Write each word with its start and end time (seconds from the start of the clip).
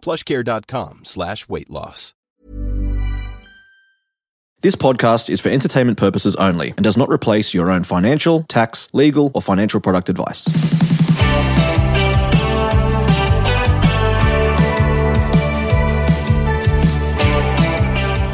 plushcare.com 0.00 1.00
slash 1.04 1.48
weight 1.48 1.70
loss. 1.70 2.14
This 4.62 4.76
podcast 4.76 5.30
is 5.30 5.40
for 5.40 5.48
entertainment 5.48 5.96
purposes 5.96 6.36
only 6.36 6.74
and 6.76 6.84
does 6.84 6.96
not 6.96 7.08
replace 7.08 7.54
your 7.54 7.70
own 7.70 7.82
financial, 7.82 8.42
tax, 8.42 8.90
legal, 8.92 9.30
or 9.34 9.40
financial 9.40 9.80
product 9.80 10.10
advice. 10.10 10.48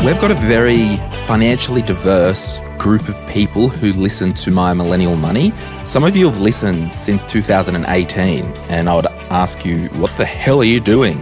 We've 0.05 0.21
got 0.21 0.31
a 0.31 0.35
very 0.35 0.97
financially 1.27 1.83
diverse 1.83 2.61
group 2.79 3.09
of 3.09 3.25
people 3.27 3.69
who 3.69 3.93
listen 3.93 4.33
to 4.35 4.53
My 4.53 4.73
Millennial 4.73 5.17
Money. 5.17 5.53
Some 5.85 6.05
of 6.05 6.17
you 6.17 6.29
have 6.31 6.41
listened 6.41 6.93
since 6.99 7.25
2018, 7.25 8.45
and 8.45 8.89
I 8.89 8.95
would 8.95 9.07
ask 9.31 9.65
you, 9.65 9.89
what 9.91 10.17
the 10.17 10.25
hell 10.25 10.61
are 10.61 10.65
you 10.65 10.79
doing? 10.79 11.21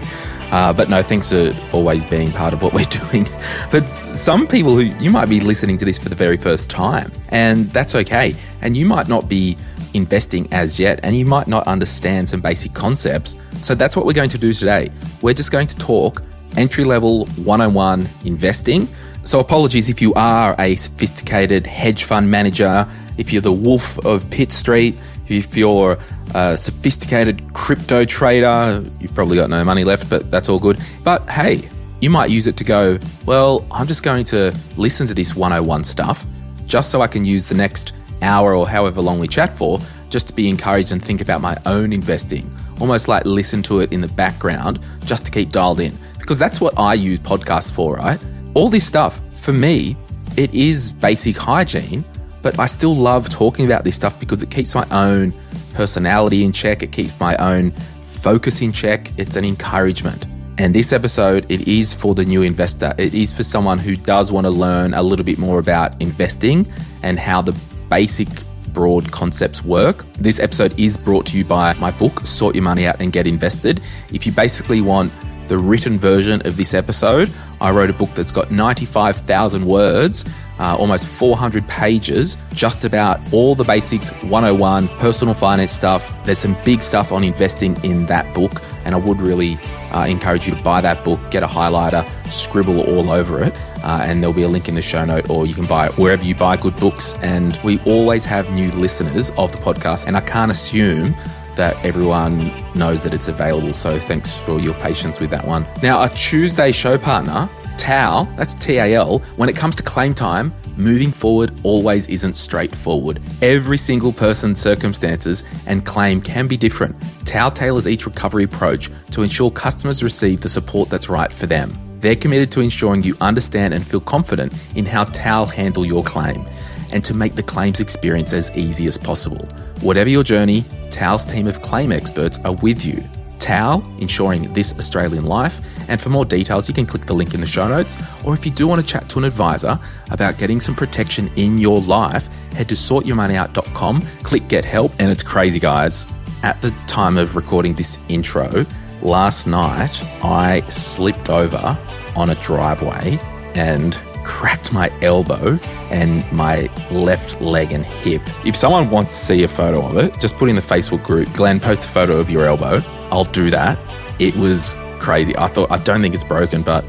Uh, 0.55 0.73
but 0.73 0.89
no, 0.89 1.03
thanks 1.03 1.31
for 1.31 1.53
always 1.73 2.05
being 2.05 2.31
part 2.31 2.55
of 2.55 2.63
what 2.63 2.73
we're 2.73 2.85
doing. 3.11 3.27
But 3.73 3.85
some 4.15 4.47
people 4.47 4.71
who 4.77 4.83
you 5.03 5.11
might 5.11 5.29
be 5.29 5.41
listening 5.41 5.77
to 5.79 5.85
this 5.85 5.99
for 5.99 6.09
the 6.09 6.15
very 6.15 6.37
first 6.37 6.71
time, 6.71 7.11
and 7.31 7.69
that's 7.71 7.97
okay. 7.97 8.37
And 8.63 8.77
you 8.77 8.87
might 8.87 9.09
not 9.09 9.29
be 9.29 9.59
investing 9.95 10.47
as 10.53 10.79
yet, 10.79 11.01
and 11.03 11.17
you 11.17 11.27
might 11.27 11.49
not 11.49 11.67
understand 11.67 12.31
some 12.31 12.41
basic 12.41 12.73
concepts. 12.73 13.35
So 13.63 13.75
that's 13.75 13.97
what 13.97 14.07
we're 14.07 14.13
going 14.13 14.31
to 14.31 14.39
do 14.39 14.53
today. 14.53 14.93
We're 15.23 15.35
just 15.35 15.51
going 15.51 15.67
to 15.67 15.77
talk 15.77 16.23
entry 16.57 16.85
level 16.85 17.27
101 17.35 18.09
investing. 18.25 18.87
So, 19.25 19.41
apologies 19.41 19.89
if 19.89 20.01
you 20.01 20.15
are 20.15 20.55
a 20.61 20.77
sophisticated 20.77 21.67
hedge 21.67 22.05
fund 22.05 22.31
manager, 22.31 22.87
if 23.19 23.33
you're 23.33 23.43
the 23.43 23.51
wolf 23.51 23.99
of 24.07 24.31
Pitt 24.31 24.53
Street, 24.53 24.97
if 25.29 25.57
you're 25.57 25.99
a 26.35 26.57
sophisticated 26.57 27.53
crypto 27.55 28.05
trader, 28.05 28.85
you've 29.01 29.15
probably 29.15 29.37
got 29.37 29.51
no 29.51 29.65
money 29.65 29.85
left, 29.85 30.09
but 30.11 30.31
that's 30.31 30.49
all 30.49 30.59
good. 30.59 30.79
But 31.03 31.29
hey, 31.31 31.69
you 32.01 32.11
might 32.11 32.31
use 32.31 32.47
it 32.47 32.57
to 32.59 32.65
go, 32.65 32.99
well, 33.25 33.67
I'm 33.71 33.87
just 33.87 34.03
going 34.03 34.25
to 34.25 34.55
listen 34.77 35.07
to 35.07 35.15
this 35.15 35.35
101 35.35 35.85
stuff 35.85 36.27
just 36.67 36.91
so 36.91 37.01
I 37.01 37.07
can 37.07 37.25
use 37.25 37.47
the 37.47 37.55
next 37.55 37.93
hour 38.23 38.55
or 38.55 38.69
however 38.69 39.01
long 39.01 39.19
we 39.19 39.29
chat 39.29 39.57
for 39.57 39.81
just 40.09 40.29
to 40.29 40.35
be 40.35 40.49
encouraged 40.49 40.93
and 40.93 41.03
think 41.03 41.21
about 41.21 41.41
my 41.41 41.57
own 41.67 41.93
investing. 41.93 42.55
Almost 42.81 43.09
like 43.09 43.25
listen 43.25 43.63
to 43.65 43.81
it 43.81 43.93
in 43.93 44.01
the 44.01 44.09
background 44.09 44.81
just 45.05 45.25
to 45.27 45.31
keep 45.31 45.51
dialed 45.51 45.81
in 45.81 45.97
because 46.19 46.39
that's 46.39 46.61
what 46.61 46.79
I 46.79 46.95
use 46.95 47.19
podcasts 47.19 47.73
for, 47.73 47.97
right? 47.97 48.21
All 48.55 48.69
this 48.69 48.87
stuff, 48.87 49.21
for 49.35 49.53
me, 49.53 49.97
it 50.37 50.53
is 50.55 50.93
basic 50.93 51.37
hygiene, 51.37 52.05
but 52.45 52.59
I 52.59 52.67
still 52.67 52.95
love 52.95 53.31
talking 53.31 53.65
about 53.65 53.85
this 53.85 53.97
stuff 53.97 54.21
because 54.21 54.43
it 54.43 54.51
keeps 54.51 54.75
my 54.75 54.87
own 54.91 55.33
personality 55.73 56.45
in 56.45 56.53
check, 56.53 56.83
it 56.83 56.93
keeps 56.93 57.19
my 57.19 57.35
own 57.39 57.71
focus 58.03 58.61
in 58.61 58.71
check, 58.71 59.11
it's 59.19 59.35
an 59.35 59.47
encouragement. 59.47 60.27
And 60.59 60.75
this 60.75 60.93
episode, 60.93 61.47
it 61.49 61.67
is 61.67 61.95
for 61.95 62.15
the 62.15 62.25
new 62.25 62.43
investor. 62.43 62.95
It 62.99 63.15
is 63.15 63.33
for 63.33 63.43
someone 63.43 63.79
who 63.79 63.97
does 63.97 64.31
want 64.31 64.45
to 64.45 64.51
learn 64.51 64.93
a 64.93 65.03
little 65.03 65.25
bit 65.25 65.39
more 65.39 65.59
about 65.59 66.01
investing 66.01 66.71
and 67.03 67.19
how 67.19 67.41
the 67.41 67.57
basic 67.89 68.29
broad 68.75 69.11
concepts 69.11 69.65
work. 69.65 70.05
This 70.13 70.39
episode 70.39 70.79
is 70.79 70.99
brought 70.99 71.27
to 71.27 71.39
you 71.39 71.47
by 71.47 71.73
my 71.75 71.93
book, 71.93 72.27
Sort 72.27 72.55
Your 72.55 72.63
Money 72.63 72.87
Out 72.87 73.01
and 73.01 73.11
Get 73.11 73.27
Invested. 73.27 73.81
If 74.13 74.27
you 74.27 74.33
basically 74.33 74.83
want 74.83 75.11
the 75.49 75.59
written 75.59 75.99
version 75.99 76.41
of 76.47 76.57
this 76.57 76.75
episode. 76.75 77.31
I 77.61 77.71
wrote 77.71 77.91
a 77.91 77.95
book 77.95 78.11
that's 78.15 78.33
got 78.33 78.51
95,000 78.51 79.65
words, 79.65 80.25
uh, 80.59 80.77
almost 80.77 81.07
400 81.07 81.67
pages, 81.69 82.37
just 82.53 82.85
about 82.85 83.21
all 83.33 83.55
the 83.55 83.65
basics 83.65 84.11
101, 84.23 84.89
personal 84.99 85.35
finance 85.35 85.73
stuff. 85.73 86.15
There's 86.25 86.39
some 86.39 86.57
big 86.65 86.83
stuff 86.83 87.13
on 87.13 87.25
investing 87.25 87.77
in 87.85 88.07
that 88.07 88.33
book, 88.35 88.63
and 88.85 88.95
I 88.95 88.99
would 88.99 89.21
really 89.21 89.59
uh, 89.93 90.07
encourage 90.09 90.49
you 90.49 90.55
to 90.55 90.63
buy 90.63 90.81
that 90.81 91.05
book, 91.05 91.21
get 91.31 91.43
a 91.43 91.47
highlighter, 91.47 92.09
scribble 92.31 92.81
all 92.81 93.11
over 93.11 93.43
it, 93.43 93.55
uh, 93.83 94.01
and 94.03 94.23
there'll 94.23 94.35
be 94.35 94.43
a 94.43 94.49
link 94.49 94.69
in 94.69 94.75
the 94.75 94.83
show 94.83 95.05
note, 95.05 95.29
or 95.31 95.47
you 95.47 95.55
can 95.55 95.67
buy 95.67 95.87
it 95.87 95.97
wherever 95.99 96.25
you 96.25 96.35
buy 96.35 96.57
good 96.57 96.77
books. 96.77 97.15
And 97.23 97.59
we 97.63 97.79
always 97.81 98.25
have 98.25 98.53
new 98.55 98.71
listeners 98.73 99.31
of 99.31 99.53
the 99.53 99.59
podcast, 99.59 100.07
and 100.07 100.17
I 100.17 100.21
can't 100.21 100.51
assume 100.51 101.15
that 101.57 101.83
everyone 101.85 102.53
knows 102.75 103.03
that 103.03 103.15
it's 103.15 103.29
available. 103.29 103.75
So 103.75 103.99
thanks 104.01 104.37
for 104.37 104.59
your 104.59 104.75
patience 104.75 105.21
with 105.21 105.31
that 105.31 105.47
one. 105.47 105.65
Now, 105.83 106.03
a 106.03 106.09
Tuesday 106.09 106.73
show 106.73 106.99
partner, 106.99 107.49
TAL, 107.77 108.25
that's 108.37 108.55
T 108.55 108.77
A 108.77 108.95
L, 108.95 109.19
when 109.37 109.49
it 109.49 109.57
comes 109.57 109.77
to 109.77 109.83
claim 109.83 110.15
time, 110.15 110.55
moving 110.77 111.11
forward 111.11 111.53
always 111.63 112.09
isn't 112.09 112.35
straightforward. 112.35 113.21
Every 113.43 113.79
single 113.79 114.13
person's 114.13 114.61
circumstances 114.61 115.45
and 115.67 115.85
claim 115.85 116.21
can 116.21 116.47
be 116.49 116.57
different. 116.57 116.97
TAL 117.25 117.51
tailors 117.51 117.87
each 117.87 118.07
recovery 118.07 118.45
approach 118.45 118.91
to 119.11 119.23
ensure 119.23 119.51
customers 119.51 120.03
receive 120.03 120.41
the 120.41 120.49
support 120.49 120.89
that's 120.91 121.09
right 121.09 121.33
for 121.33 121.47
them. 121.47 121.79
They're 122.01 122.17
committed 122.17 122.51
to 122.53 122.61
ensuring 122.61 123.03
you 123.03 123.17
understand 123.21 123.73
and 123.73 123.87
feel 123.87 124.01
confident 124.01 124.53
in 124.75 124.85
how 124.85 125.05
TAL 125.05 125.47
handle 125.47 125.87
your 125.87 126.05
claim 126.05 126.47
and 126.93 127.03
to 127.05 127.15
make 127.15 127.35
the 127.35 127.43
claims 127.43 127.81
experience 127.81 128.33
as 128.33 128.55
easy 128.57 128.87
as 128.87 128.99
possible. 128.99 129.47
Whatever 129.81 130.11
your 130.11 130.23
journey, 130.23 130.65
TAL's 130.91 131.25
team 131.25 131.47
of 131.47 131.63
claim 131.63 131.93
experts 131.93 132.39
are 132.45 132.55
with 132.55 132.85
you. 132.85 133.03
TAL, 133.39 133.85
ensuring 133.99 134.53
this 134.53 134.77
Australian 134.79 135.25
life. 135.25 135.61
And 135.89 136.01
for 136.01 136.09
more 136.09 136.25
details, 136.25 136.69
you 136.69 136.75
can 136.75 136.87
click 136.87 137.07
the 137.07 137.15
link 137.15 137.35
in 137.35 137.41
the 137.41 137.47
show 137.47 137.69
notes. 137.69 137.97
Or 138.25 138.35
if 138.35 138.45
you 138.45 138.53
do 138.53 138.67
want 138.67 138.81
to 138.81 138.87
chat 138.87 139.09
to 139.11 139.19
an 139.19 139.25
advisor 139.25 139.79
about 140.11 140.39
getting 140.39 140.61
some 140.61 140.75
protection 140.75 141.31
in 141.37 141.59
your 141.59 141.81
life, 141.81 142.27
head 142.53 142.69
to 142.69 142.75
sortyourmoneyout.com, 142.75 144.03
click 144.23 144.49
get 144.49 144.65
help, 144.65 144.93
and 144.99 145.11
it's 145.11 145.23
crazy, 145.23 145.61
guys. 145.61 146.07
At 146.43 146.61
the 146.61 146.71
time 146.87 147.17
of 147.17 147.37
recording 147.37 147.75
this 147.75 147.99
intro, 148.09 148.67
last 149.03 149.47
night 149.47 150.03
I 150.23 150.61
slipped 150.69 151.31
over 151.31 151.79
on 152.17 152.31
a 152.31 152.35
driveway 152.37 153.19
and 153.55 153.99
cracked 154.25 154.73
my 154.73 154.91
elbow 155.03 155.59
and 155.91 156.31
my 156.33 156.69
left 156.91 157.41
leg 157.41 157.73
and 157.73 157.85
hip. 157.85 158.23
If 158.45 158.57
someone 158.57 158.91
wants 158.91 159.11
to 159.13 159.17
see 159.17 159.43
a 159.45 159.49
photo 159.49 159.87
of 159.87 159.97
it, 159.97 160.19
just 160.21 160.37
put 160.37 160.49
in 160.49 160.57
the 160.57 160.63
Facebook 160.63 161.03
group, 161.05 161.33
Glen, 161.35 161.61
post 161.61 161.85
a 161.85 161.89
photo 161.89 162.19
of 162.19 162.31
your 162.31 162.47
elbow. 162.47 162.83
I'll 163.11 163.25
do 163.25 163.51
that. 163.51 163.79
It 164.19 164.35
was 164.37 164.75
crazy. 164.99 165.37
I 165.37 165.49
thought, 165.49 165.71
I 165.71 165.79
don't 165.79 166.01
think 166.01 166.15
it's 166.15 166.25
broken, 166.25 166.63
but 166.63 166.85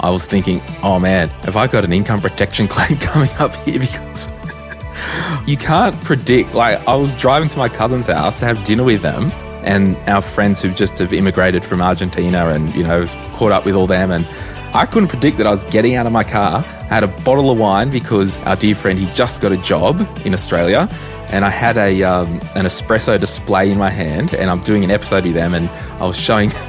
I 0.00 0.10
was 0.10 0.26
thinking, 0.26 0.60
oh 0.82 0.98
man, 0.98 1.28
have 1.44 1.56
I 1.56 1.66
got 1.66 1.84
an 1.84 1.92
income 1.92 2.20
protection 2.20 2.68
claim 2.74 2.98
coming 2.98 3.30
up 3.38 3.54
here? 3.56 3.78
Because 3.78 4.28
you 5.46 5.56
can't 5.56 5.94
predict. 6.04 6.54
Like, 6.54 6.86
I 6.88 6.96
was 6.96 7.14
driving 7.14 7.48
to 7.50 7.58
my 7.58 7.68
cousin's 7.68 8.06
house 8.06 8.40
to 8.40 8.46
have 8.46 8.64
dinner 8.64 8.84
with 8.84 9.02
them 9.02 9.30
and 9.62 9.96
our 10.08 10.22
friends 10.22 10.62
who 10.62 10.70
just 10.70 10.98
have 10.98 11.12
immigrated 11.12 11.62
from 11.62 11.82
Argentina 11.82 12.48
and, 12.48 12.74
you 12.74 12.82
know, 12.82 13.06
caught 13.34 13.52
up 13.52 13.66
with 13.66 13.74
all 13.74 13.86
them 13.86 14.10
and 14.10 14.26
I 14.72 14.86
couldn't 14.86 15.08
predict 15.08 15.38
that 15.38 15.46
I 15.46 15.50
was 15.50 15.64
getting 15.64 15.96
out 15.96 16.06
of 16.06 16.12
my 16.12 16.22
car. 16.22 16.58
I 16.58 16.94
had 16.94 17.02
a 17.02 17.08
bottle 17.08 17.50
of 17.50 17.58
wine 17.58 17.90
because 17.90 18.38
our 18.40 18.56
dear 18.56 18.74
friend, 18.74 18.98
he 18.98 19.06
just 19.14 19.42
got 19.42 19.50
a 19.50 19.56
job 19.56 20.00
in 20.24 20.32
Australia. 20.32 20.88
And 21.28 21.44
I 21.44 21.50
had 21.50 21.76
a 21.76 22.02
um, 22.02 22.34
an 22.54 22.66
espresso 22.66 23.18
display 23.18 23.70
in 23.70 23.78
my 23.78 23.90
hand, 23.90 24.34
and 24.34 24.50
I'm 24.50 24.60
doing 24.60 24.82
an 24.82 24.90
episode 24.90 25.24
with 25.24 25.34
them, 25.34 25.54
and 25.54 25.68
I 26.00 26.04
was 26.04 26.18
showing. 26.18 26.50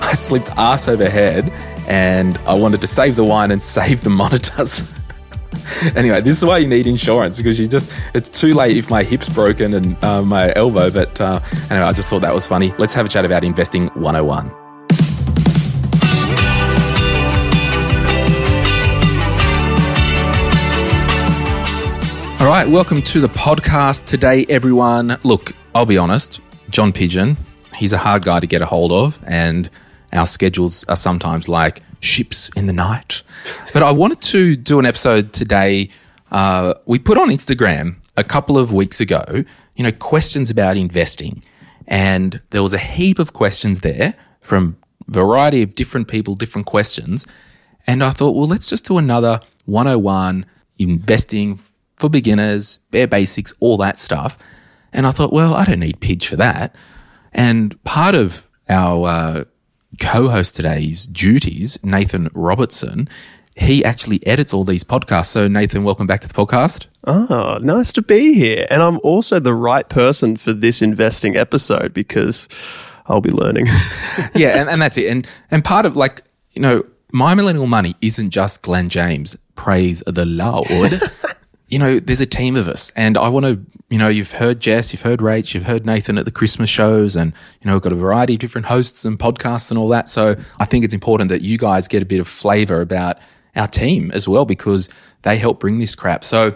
I 0.00 0.14
slipped 0.14 0.50
ass 0.56 0.86
over 0.86 1.10
head, 1.10 1.50
and 1.88 2.38
I 2.46 2.54
wanted 2.54 2.80
to 2.82 2.86
save 2.86 3.16
the 3.16 3.24
wine 3.24 3.50
and 3.50 3.60
save 3.78 4.02
the 4.02 4.10
monitors. 4.10 4.88
anyway, 5.96 6.20
this 6.20 6.36
is 6.36 6.44
why 6.44 6.58
you 6.58 6.68
need 6.68 6.86
insurance 6.86 7.36
because 7.36 7.58
you 7.58 7.66
just, 7.66 7.92
it's 8.14 8.28
too 8.28 8.54
late 8.54 8.76
if 8.76 8.90
my 8.90 9.02
hip's 9.02 9.28
broken 9.28 9.74
and 9.74 10.02
uh, 10.04 10.22
my 10.22 10.52
elbow. 10.54 10.90
But 10.90 11.20
uh, 11.20 11.40
anyway, 11.70 11.86
I 11.86 11.92
just 11.92 12.08
thought 12.08 12.22
that 12.22 12.34
was 12.34 12.46
funny. 12.46 12.72
Let's 12.78 12.94
have 12.94 13.06
a 13.06 13.08
chat 13.08 13.24
about 13.24 13.44
investing 13.44 13.88
101. 13.88 14.59
All 22.40 22.46
right, 22.46 22.66
welcome 22.66 23.02
to 23.02 23.20
the 23.20 23.28
podcast 23.28 24.06
today, 24.06 24.46
everyone. 24.48 25.18
Look, 25.24 25.52
I'll 25.74 25.84
be 25.84 25.98
honest, 25.98 26.40
John 26.70 26.90
Pigeon, 26.90 27.36
he's 27.74 27.92
a 27.92 27.98
hard 27.98 28.24
guy 28.24 28.40
to 28.40 28.46
get 28.46 28.62
a 28.62 28.66
hold 28.66 28.92
of, 28.92 29.22
and 29.26 29.68
our 30.14 30.26
schedules 30.26 30.82
are 30.84 30.96
sometimes 30.96 31.50
like 31.50 31.82
ships 32.00 32.48
in 32.56 32.66
the 32.66 32.72
night. 32.72 33.22
But 33.74 33.82
I 33.82 33.90
wanted 33.90 34.22
to 34.22 34.56
do 34.56 34.78
an 34.78 34.86
episode 34.86 35.34
today. 35.34 35.90
Uh, 36.30 36.72
we 36.86 36.98
put 36.98 37.18
on 37.18 37.28
Instagram 37.28 37.96
a 38.16 38.24
couple 38.24 38.56
of 38.56 38.72
weeks 38.72 39.02
ago, 39.02 39.44
you 39.76 39.84
know, 39.84 39.92
questions 39.92 40.48
about 40.48 40.78
investing. 40.78 41.42
And 41.88 42.40
there 42.50 42.62
was 42.62 42.72
a 42.72 42.78
heap 42.78 43.18
of 43.18 43.34
questions 43.34 43.80
there 43.80 44.14
from 44.40 44.78
a 45.06 45.12
variety 45.12 45.62
of 45.62 45.74
different 45.74 46.08
people, 46.08 46.36
different 46.36 46.66
questions. 46.66 47.26
And 47.86 48.02
I 48.02 48.12
thought, 48.12 48.34
well, 48.34 48.48
let's 48.48 48.70
just 48.70 48.86
do 48.86 48.96
another 48.96 49.40
101 49.66 50.46
investing 50.78 51.60
for 52.00 52.08
beginners, 52.08 52.78
bare 52.90 53.06
basics, 53.06 53.54
all 53.60 53.76
that 53.76 53.98
stuff. 53.98 54.36
And 54.92 55.06
I 55.06 55.12
thought, 55.12 55.32
well, 55.32 55.54
I 55.54 55.64
don't 55.64 55.80
need 55.80 56.00
Pidge 56.00 56.26
for 56.26 56.36
that. 56.36 56.74
And 57.32 57.82
part 57.84 58.14
of 58.14 58.48
our 58.68 59.06
uh, 59.06 59.44
co 60.00 60.28
host 60.28 60.56
today's 60.56 61.06
duties, 61.06 61.78
Nathan 61.84 62.30
Robertson, 62.34 63.08
he 63.56 63.84
actually 63.84 64.26
edits 64.26 64.54
all 64.54 64.64
these 64.64 64.82
podcasts. 64.82 65.26
So, 65.26 65.46
Nathan, 65.46 65.84
welcome 65.84 66.06
back 66.06 66.20
to 66.20 66.28
the 66.28 66.34
podcast. 66.34 66.86
Oh, 67.06 67.58
nice 67.62 67.92
to 67.92 68.02
be 68.02 68.32
here. 68.32 68.66
And 68.70 68.82
I'm 68.82 68.98
also 69.04 69.38
the 69.38 69.54
right 69.54 69.88
person 69.88 70.36
for 70.36 70.52
this 70.52 70.82
investing 70.82 71.36
episode 71.36 71.92
because 71.92 72.48
I'll 73.06 73.20
be 73.20 73.30
learning. 73.30 73.66
yeah, 74.34 74.60
and, 74.60 74.68
and 74.70 74.80
that's 74.80 74.96
it. 74.96 75.10
And 75.10 75.26
and 75.50 75.64
part 75.64 75.84
of 75.84 75.96
like, 75.96 76.22
you 76.52 76.62
know, 76.62 76.84
my 77.12 77.34
millennial 77.34 77.66
money 77.66 77.94
isn't 78.00 78.30
just 78.30 78.62
Glen 78.62 78.88
James. 78.88 79.36
Praise 79.54 80.02
the 80.06 80.24
Lord. 80.24 81.00
You 81.70 81.78
know, 81.78 82.00
there's 82.00 82.20
a 82.20 82.26
team 82.26 82.56
of 82.56 82.68
us, 82.68 82.90
and 82.96 83.16
I 83.16 83.28
want 83.28 83.46
to. 83.46 83.60
You 83.88 83.98
know, 83.98 84.08
you've 84.08 84.30
heard 84.30 84.60
Jess, 84.60 84.92
you've 84.92 85.02
heard 85.02 85.18
Rach, 85.18 85.52
you've 85.52 85.64
heard 85.64 85.84
Nathan 85.84 86.16
at 86.16 86.24
the 86.24 86.30
Christmas 86.30 86.70
shows, 86.70 87.16
and 87.16 87.32
you 87.60 87.68
know, 87.68 87.74
we've 87.74 87.82
got 87.82 87.92
a 87.92 87.96
variety 87.96 88.34
of 88.34 88.38
different 88.40 88.68
hosts 88.68 89.04
and 89.04 89.18
podcasts 89.18 89.70
and 89.70 89.78
all 89.78 89.88
that. 89.88 90.08
So 90.08 90.36
I 90.60 90.64
think 90.64 90.84
it's 90.84 90.94
important 90.94 91.28
that 91.30 91.42
you 91.42 91.58
guys 91.58 91.88
get 91.88 92.00
a 92.00 92.06
bit 92.06 92.20
of 92.20 92.28
flavor 92.28 92.80
about 92.80 93.18
our 93.56 93.66
team 93.66 94.12
as 94.12 94.28
well 94.28 94.44
because 94.44 94.88
they 95.22 95.38
help 95.38 95.58
bring 95.58 95.78
this 95.78 95.96
crap. 95.96 96.22
So, 96.22 96.54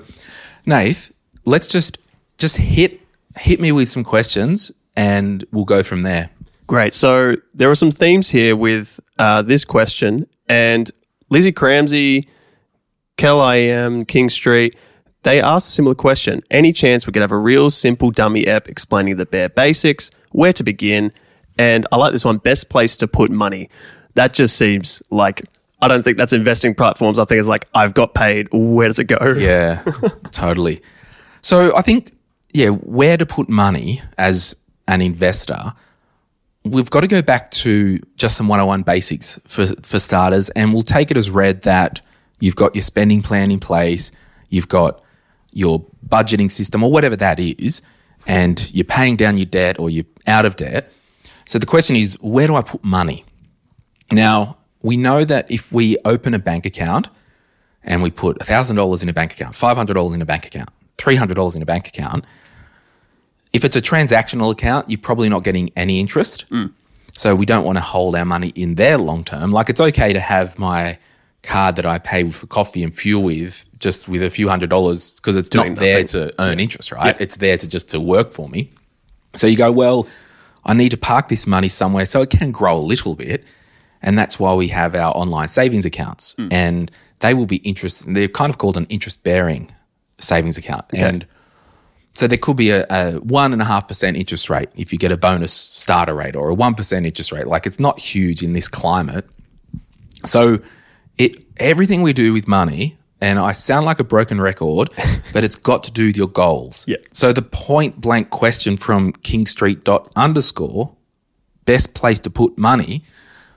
Nath, 0.64 1.12
let's 1.44 1.66
just 1.66 1.99
just 2.38 2.56
hit 2.56 3.00
hit 3.37 3.61
me 3.61 3.72
with 3.72 3.88
some 3.88 4.05
questions, 4.05 4.70
and 4.96 5.44
we'll 5.52 5.64
go 5.64 5.82
from 5.82 6.02
there. 6.02 6.31
Great. 6.66 6.94
So 6.94 7.37
there 7.52 7.70
are 7.70 7.75
some 7.75 7.90
themes 7.90 8.31
here 8.31 8.56
with 8.56 9.00
uh, 9.19 9.43
this 9.43 9.64
question, 9.64 10.28
and 10.49 10.90
Lizzie 11.31 11.52
Cramsey, 11.52 12.26
Kel 13.16 13.49
IM, 13.50 14.05
King 14.05 14.31
Street, 14.31 14.76
they 15.25 15.41
asked 15.41 15.69
a 15.69 15.73
similar 15.73 15.94
question. 15.94 16.43
Any 16.50 16.73
chance 16.73 17.06
we 17.06 17.12
could 17.12 17.23
have 17.23 17.32
a 17.32 17.38
real 17.38 17.71
simple 17.71 18.11
dummy 18.11 18.47
app 18.47 18.69
explaining 18.69 19.17
the 19.17 19.26
bare 19.26 19.49
basics, 19.49 20.11
where 20.31 20.53
to 20.53 20.62
begin, 20.62 21.12
and 21.59 21.87
I 21.93 21.97
like 21.97 22.12
this 22.12 22.25
one, 22.25 22.38
best 22.38 22.69
place 22.69 22.97
to 22.99 23.09
put 23.09 23.31
money. 23.31 23.69
That 24.15 24.32
just 24.32 24.56
seems 24.56 25.03
like 25.11 25.44
I 25.82 25.88
don't 25.88 26.03
think 26.03 26.17
that's 26.17 26.32
investing 26.32 26.75
platforms. 26.75 27.19
I 27.19 27.25
think 27.25 27.41
it's 27.41 27.49
like 27.49 27.67
I've 27.75 27.94
got 27.94 28.15
paid. 28.15 28.49
Where 28.53 28.87
does 28.87 28.99
it 28.99 29.05
go? 29.05 29.35
Yeah, 29.37 29.82
totally. 30.31 30.82
So 31.43 31.76
I 31.76 31.82
think 31.82 32.12
yeah, 32.53 32.69
where 32.69 33.17
to 33.17 33.26
put 33.26 33.49
money 33.49 34.00
as 34.17 34.55
an 34.87 35.03
investor 35.03 35.75
we've 36.65 36.91
got 36.91 37.00
to 37.00 37.09
go 37.09 37.23
back 37.23 37.50
to 37.50 37.99
just 38.17 38.37
some 38.37 38.49
101 38.49 38.82
basics 38.82 39.38
for, 39.47 39.67
for 39.82 39.99
starters, 39.99 40.49
and 40.50 40.73
we'll 40.73 40.82
take 40.82 41.11
it 41.11 41.17
as 41.17 41.31
read 41.31 41.62
that 41.62 42.00
you've 42.41 42.56
got 42.56 42.75
your 42.75 42.82
spending 42.82 43.23
plan 43.23 43.50
in 43.50 43.61
place, 43.61 44.11
you've 44.49 44.69
got 44.69 45.03
your 45.55 45.85
budgeting 46.06 46.51
system 46.51 46.85
or 46.85 46.91
whatever 46.91 47.17
that 47.17 47.39
is, 47.39 47.81
and 48.27 48.73
you're 48.75 48.85
paying 48.85 49.17
down 49.17 49.37
your 49.39 49.47
debt 49.47 49.79
or 49.79 49.89
you're 49.89 50.05
out 50.27 50.45
of 50.45 50.56
debt. 50.56 50.93
So 51.47 51.59
the 51.59 51.67
question 51.67 51.97
is, 51.97 52.21
where 52.21 52.47
do 52.47 52.56
I 52.56 52.62
put 52.62 52.85
money? 52.85 53.25
Now, 54.12 54.56
we 54.83 54.97
know 54.97 55.25
that 55.25 55.51
if 55.51 55.73
we 55.73 55.97
open 56.05 56.35
a 56.35 56.39
bank 56.39 56.67
account 56.67 57.09
and 57.83 58.03
we 58.03 58.11
put 58.11 58.39
$1,000 58.39 59.03
in 59.03 59.09
a 59.09 59.12
bank 59.12 59.33
account, 59.33 59.55
$500 59.55 60.15
in 60.15 60.23
a 60.23 60.27
bank 60.27 60.47
account, 60.47 60.71
$300 60.99 61.57
in 61.57 61.62
a 61.62 61.67
bank 61.67 61.89
account, 61.89 62.25
if 63.53 63.65
it's 63.65 63.77
a 63.77 63.81
transactional 63.81 64.50
account, 64.50 64.91
you're 64.91 64.99
probably 64.99 65.29
not 65.29 65.45
getting 65.45 65.71
any 65.77 66.00
interest. 66.00 66.45
Mm. 66.50 66.73
So 67.12 67.37
we 67.37 67.47
don't 67.47 67.65
want 67.65 67.79
to 67.79 67.83
hold 67.83 68.17
our 68.17 68.25
money 68.25 68.49
in 68.57 68.75
there 68.75 68.99
long 68.99 69.23
term. 69.23 69.50
Like 69.50 69.71
it's 69.71 69.81
okay 69.81 70.12
to 70.12 70.21
have 70.21 70.59
my 70.59 70.99
card 71.44 71.76
that 71.76 71.87
I 71.87 71.99
pay 71.99 72.29
for 72.29 72.46
coffee 72.46 72.82
and 72.82 72.96
fuel 72.96 73.23
with 73.23 73.69
just 73.79 74.08
with 74.08 74.23
a 74.23 74.31
few 74.31 74.49
hundred 74.49 74.70
dollars 74.70 75.12
because 75.12 75.37
it's 75.37 75.49
Doing 75.49 75.75
not 75.75 75.81
nothing. 75.81 75.85
there 75.85 76.05
to 76.05 76.35
earn 76.38 76.61
interest, 76.61 76.93
right? 76.93 77.17
It's 77.20 77.37
there 77.37 77.56
to 77.58 77.69
just 77.69 77.91
to 77.91 78.00
work 78.00 78.32
for 78.32 78.49
me. 78.49 78.70
So 79.35 79.46
you 79.46 79.56
go, 79.56 79.70
well, 79.70 80.06
I 80.64 80.75
need 80.75 80.91
to 80.91 80.96
park 80.96 81.29
this 81.29 81.46
money 81.46 81.69
somewhere 81.69 82.06
so 82.06 82.23
it 82.23 82.31
can 82.31 82.50
grow 82.50 82.76
a 82.76 82.81
little 82.81 83.14
bit. 83.14 83.44
And 84.02 84.19
that's 84.19 84.38
why 84.38 84.55
we 84.55 84.69
have 84.69 84.94
our 84.94 85.14
online 85.17 85.49
savings 85.49 85.85
accounts. 85.85 86.35
Mm. 86.35 86.52
And 86.52 86.91
they 87.20 87.35
will 87.35 87.47
be 87.47 87.56
interest 87.56 88.12
they're 88.12 88.29
kind 88.29 88.50
of 88.50 88.58
called 88.58 88.76
an 88.76 88.87
interest 88.87 89.23
bearing 89.25 89.70
savings 90.19 90.58
account. 90.58 90.85
Okay. 90.93 91.02
And 91.02 91.26
so 92.14 92.26
there 92.26 92.38
could 92.38 92.56
be 92.56 92.70
a, 92.70 92.87
a 92.90 93.12
one 93.20 93.52
and 93.52 93.61
a 93.61 93.64
half 93.64 93.88
percent 93.88 94.17
interest 94.17 94.49
rate 94.49 94.69
if 94.76 94.93
you 94.93 94.99
get 94.99 95.11
a 95.11 95.17
bonus 95.17 95.52
starter 95.52 96.14
rate 96.14 96.37
or 96.37 96.49
a 96.49 96.55
one 96.55 96.75
percent 96.75 97.06
interest 97.06 97.32
rate. 97.32 97.47
Like 97.47 97.67
it's 97.67 97.81
not 97.81 97.99
huge 97.99 98.43
in 98.43 98.52
this 98.52 98.69
climate. 98.69 99.29
So 100.25 100.61
it 101.19 101.37
everything 101.56 102.02
we 102.02 102.12
do 102.12 102.32
with 102.32 102.49
money, 102.49 102.96
and 103.20 103.38
I 103.38 103.52
sound 103.52 103.87
like 103.87 104.00
a 104.00 104.05
broken 104.05 104.40
record, 104.40 104.90
but 105.32 105.44
it's 105.44 105.56
got 105.56 105.82
to 105.84 105.93
do 105.93 106.06
with 106.06 106.16
your 106.16 106.28
goals. 106.28 106.84
Yeah. 106.87 106.96
So 107.12 107.32
the 107.32 107.43
point 107.43 108.00
blank 108.00 108.31
question 108.31 108.76
from 108.76 109.12
King 109.12 109.46
Street 109.46 109.84
dot 109.84 110.11
underscore, 110.16 110.93
best 111.64 111.94
place 111.94 112.20
to 112.20 112.31
put 112.31 112.58
money. 112.58 113.02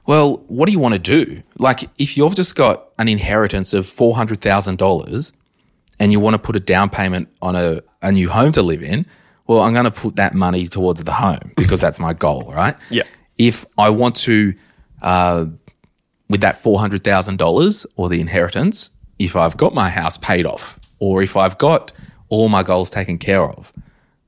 Well, 0.05 0.37
what 0.47 0.67
do 0.67 0.71
you 0.71 0.79
want 0.79 0.93
to 0.93 0.99
do? 0.99 1.43
Like 1.57 1.83
if 1.99 2.15
you've 2.15 2.35
just 2.35 2.55
got 2.55 2.85
an 2.97 3.07
inheritance 3.07 3.73
of 3.73 3.85
four 3.85 4.15
hundred 4.15 4.41
thousand 4.41 4.77
dollars 4.77 5.33
and 5.99 6.11
you 6.11 6.19
want 6.19 6.35
to 6.35 6.39
put 6.39 6.55
a 6.55 6.59
down 6.59 6.89
payment 6.89 7.27
on 7.41 7.55
a, 7.55 7.81
a 8.01 8.11
new 8.11 8.29
home 8.29 8.51
to 8.53 8.61
live 8.61 8.83
in, 8.83 9.05
well, 9.47 9.61
I'm 9.61 9.73
going 9.73 9.85
to 9.85 9.91
put 9.91 10.15
that 10.17 10.33
money 10.33 10.67
towards 10.67 11.03
the 11.03 11.11
home 11.11 11.51
because 11.55 11.81
that's 11.81 11.99
my 11.99 12.13
goal, 12.13 12.51
right? 12.53 12.75
Yeah. 12.89 13.03
If 13.37 13.65
I 13.77 13.89
want 13.89 14.15
to, 14.17 14.53
uh, 15.01 15.45
with 16.29 16.41
that 16.41 16.55
$400,000 16.55 17.85
or 17.95 18.09
the 18.09 18.19
inheritance, 18.19 18.89
if 19.19 19.35
I've 19.35 19.57
got 19.57 19.73
my 19.73 19.89
house 19.89 20.17
paid 20.17 20.45
off 20.45 20.79
or 20.99 21.21
if 21.21 21.37
I've 21.37 21.57
got 21.57 21.91
all 22.29 22.49
my 22.49 22.63
goals 22.63 22.89
taken 22.89 23.17
care 23.17 23.43
of, 23.43 23.71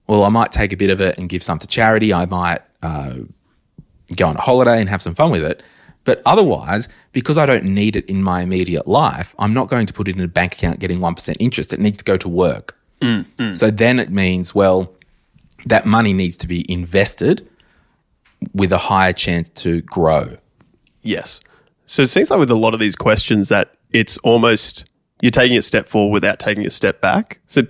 well, 0.08 0.24
I 0.24 0.30
might 0.30 0.52
take 0.52 0.74
a 0.74 0.78
bit 0.78 0.90
of 0.90 1.02
it 1.02 1.18
and 1.18 1.30
give 1.30 1.44
some 1.44 1.60
to 1.60 1.68
charity. 1.68 2.14
I 2.14 2.26
might 2.26 2.62
uh, 2.82 3.16
go 4.16 4.28
on 4.28 4.38
a 4.38 4.42
holiday 4.42 4.80
and 4.80 4.90
have 4.90 5.02
some 5.02 5.14
fun 5.14 5.32
with 5.32 5.44
it. 5.44 5.62
But 6.06 6.22
otherwise, 6.26 6.90
because 7.12 7.38
I 7.38 7.46
don't 7.46 7.66
need 7.66 7.96
it 7.96 8.06
in 8.08 8.24
my 8.24 8.42
immediate 8.42 8.88
life, 8.88 9.36
I'm 9.38 9.54
not 9.54 9.68
going 9.68 9.86
to 9.86 9.94
put 9.94 10.08
it 10.08 10.16
in 10.16 10.22
a 10.22 10.28
bank 10.28 10.54
account 10.54 10.80
getting 10.80 11.00
1% 11.00 11.36
interest. 11.40 11.74
It 11.74 11.80
needs 11.80 12.00
to 12.00 12.04
go 12.04 12.18
to 12.18 12.28
work. 12.28 12.76
Mm, 13.02 13.26
mm. 13.26 13.56
So 13.56 13.70
then 13.70 14.00
it 14.00 14.10
means, 14.10 14.56
well, 14.56 14.92
that 15.66 15.86
money 15.86 16.14
needs 16.14 16.38
to 16.38 16.48
be 16.48 16.66
invested 16.72 17.48
with 18.54 18.72
a 18.72 18.78
higher 18.78 19.14
chance 19.14 19.50
to 19.50 19.82
grow. 19.82 20.38
Yes. 21.04 21.42
So 21.90 22.04
it 22.04 22.10
seems 22.10 22.30
like 22.30 22.40
with 22.40 22.52
a 22.52 22.56
lot 22.56 22.76
of 22.76 22.80
these 22.80 22.96
questions 22.96 23.50
that 23.50 23.74
it's 23.92 24.20
almost 24.20 24.88
you're 25.22 25.32
taking 25.32 25.58
a 25.58 25.62
step 25.62 25.88
forward 25.88 26.14
without 26.14 26.40
taking 26.40 26.66
a 26.66 26.70
step 26.70 27.02
back. 27.02 27.40
So 27.48 27.64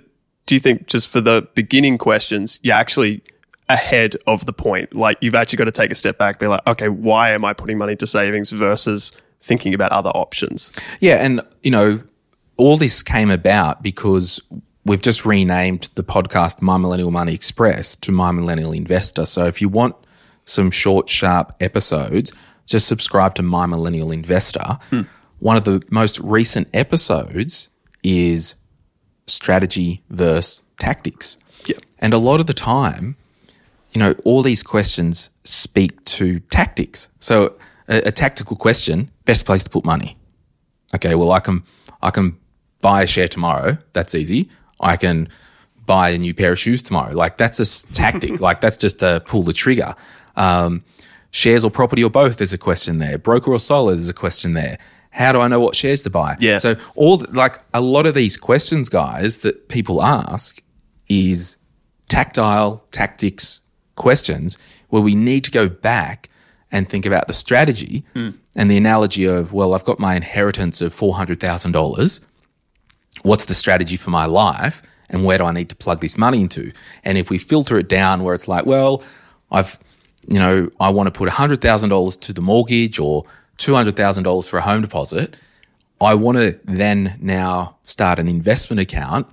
do 0.44 0.54
you 0.54 0.60
think 0.60 0.86
just 0.88 1.08
for 1.08 1.22
the 1.22 1.48
beginning 1.54 1.96
questions, 1.96 2.60
you're 2.62 2.74
actually 2.76 3.22
ahead 3.70 4.16
of 4.26 4.44
the 4.44 4.52
point. 4.52 4.94
Like 4.94 5.16
you've 5.22 5.34
actually 5.34 5.56
got 5.56 5.64
to 5.64 5.72
take 5.72 5.90
a 5.90 5.94
step 5.94 6.18
back, 6.18 6.38
be 6.38 6.46
like, 6.48 6.66
okay, 6.66 6.90
why 6.90 7.30
am 7.30 7.46
I 7.46 7.54
putting 7.54 7.78
money 7.78 7.92
into 7.92 8.06
savings 8.06 8.50
versus 8.50 9.12
thinking 9.40 9.72
about 9.72 9.90
other 9.90 10.10
options? 10.10 10.70
Yeah, 11.00 11.24
and 11.24 11.40
you 11.62 11.70
know, 11.70 12.00
all 12.58 12.76
this 12.76 13.02
came 13.02 13.30
about 13.30 13.82
because 13.82 14.38
we've 14.84 15.00
just 15.00 15.24
renamed 15.24 15.88
the 15.94 16.02
podcast 16.04 16.60
My 16.60 16.76
Millennial 16.76 17.10
Money 17.10 17.32
Express 17.32 17.96
to 17.96 18.12
My 18.12 18.32
Millennial 18.32 18.72
Investor. 18.72 19.24
So 19.24 19.46
if 19.46 19.62
you 19.62 19.70
want 19.70 19.96
some 20.44 20.70
short, 20.70 21.08
sharp 21.08 21.54
episodes, 21.60 22.32
just 22.70 22.86
subscribe 22.86 23.34
to 23.34 23.42
My 23.42 23.66
Millennial 23.66 24.12
Investor. 24.12 24.78
Hmm. 24.90 25.02
One 25.40 25.56
of 25.56 25.64
the 25.64 25.82
most 25.90 26.20
recent 26.20 26.68
episodes 26.72 27.68
is 28.02 28.54
strategy 29.26 30.02
versus 30.10 30.62
tactics. 30.78 31.36
Yeah. 31.66 31.76
And 31.98 32.14
a 32.14 32.18
lot 32.18 32.40
of 32.40 32.46
the 32.46 32.54
time, 32.54 33.16
you 33.92 33.98
know, 33.98 34.14
all 34.24 34.42
these 34.42 34.62
questions 34.62 35.30
speak 35.44 36.02
to 36.04 36.38
tactics. 36.38 37.08
So 37.18 37.56
a, 37.88 38.08
a, 38.08 38.12
tactical 38.12 38.56
question, 38.56 39.08
best 39.24 39.46
place 39.46 39.64
to 39.64 39.70
put 39.70 39.84
money. 39.84 40.16
Okay, 40.94 41.14
well, 41.14 41.32
I 41.32 41.40
can 41.40 41.62
I 42.02 42.10
can 42.10 42.36
buy 42.80 43.02
a 43.02 43.06
share 43.06 43.28
tomorrow. 43.28 43.78
That's 43.92 44.14
easy. 44.14 44.48
I 44.80 44.96
can 44.96 45.28
buy 45.86 46.10
a 46.10 46.18
new 46.18 46.34
pair 46.34 46.52
of 46.52 46.58
shoes 46.58 46.82
tomorrow. 46.82 47.12
Like 47.12 47.36
that's 47.36 47.58
a 47.58 47.92
tactic. 47.92 48.40
like 48.48 48.60
that's 48.60 48.76
just 48.76 49.00
to 49.00 49.22
pull 49.26 49.42
the 49.42 49.52
trigger. 49.52 49.94
Um, 50.36 50.82
shares 51.30 51.64
or 51.64 51.70
property 51.70 52.02
or 52.02 52.10
both. 52.10 52.38
There's 52.38 52.52
a 52.52 52.58
question 52.58 52.98
there. 52.98 53.18
Broker 53.18 53.52
or 53.52 53.60
solid. 53.60 53.94
There's 53.94 54.08
a 54.08 54.14
question 54.14 54.54
there. 54.54 54.78
How 55.10 55.32
do 55.32 55.40
I 55.40 55.48
know 55.48 55.60
what 55.60 55.74
shares 55.74 56.02
to 56.02 56.10
buy? 56.10 56.36
Yeah. 56.38 56.56
So 56.56 56.76
all 56.94 57.24
like 57.30 57.56
a 57.74 57.80
lot 57.80 58.06
of 58.06 58.14
these 58.14 58.36
questions, 58.36 58.88
guys, 58.88 59.38
that 59.38 59.68
people 59.68 60.02
ask 60.02 60.62
is 61.08 61.56
tactile 62.08 62.84
tactics 62.90 63.60
questions 63.96 64.56
where 64.88 65.02
we 65.02 65.14
need 65.14 65.44
to 65.44 65.50
go 65.50 65.68
back 65.68 66.28
and 66.72 66.88
think 66.88 67.06
about 67.06 67.26
the 67.26 67.32
strategy 67.32 68.04
mm. 68.14 68.34
and 68.56 68.70
the 68.70 68.76
analogy 68.76 69.24
of, 69.24 69.52
well, 69.52 69.74
I've 69.74 69.84
got 69.84 69.98
my 69.98 70.14
inheritance 70.14 70.80
of 70.80 70.94
$400,000. 70.94 72.26
What's 73.22 73.44
the 73.46 73.54
strategy 73.54 73.96
for 73.96 74.10
my 74.10 74.26
life? 74.26 74.82
And 75.08 75.24
where 75.24 75.38
do 75.38 75.44
I 75.44 75.52
need 75.52 75.68
to 75.70 75.76
plug 75.76 76.00
this 76.00 76.16
money 76.16 76.40
into? 76.40 76.72
And 77.02 77.18
if 77.18 77.30
we 77.30 77.38
filter 77.38 77.76
it 77.78 77.88
down 77.88 78.22
where 78.22 78.34
it's 78.34 78.46
like, 78.46 78.66
well, 78.66 79.02
I've, 79.50 79.78
you 80.30 80.38
know, 80.38 80.70
I 80.78 80.90
want 80.90 81.08
to 81.08 81.10
put 81.10 81.28
$100,000 81.28 82.20
to 82.20 82.32
the 82.32 82.40
mortgage 82.40 82.98
or 82.98 83.24
$200,000 83.58 84.48
for 84.48 84.58
a 84.58 84.62
home 84.62 84.80
deposit. 84.80 85.34
I 86.00 86.14
want 86.14 86.38
to 86.38 86.58
then 86.64 87.18
now 87.20 87.74
start 87.84 88.18
an 88.18 88.28
investment 88.28 88.80
account 88.80 89.26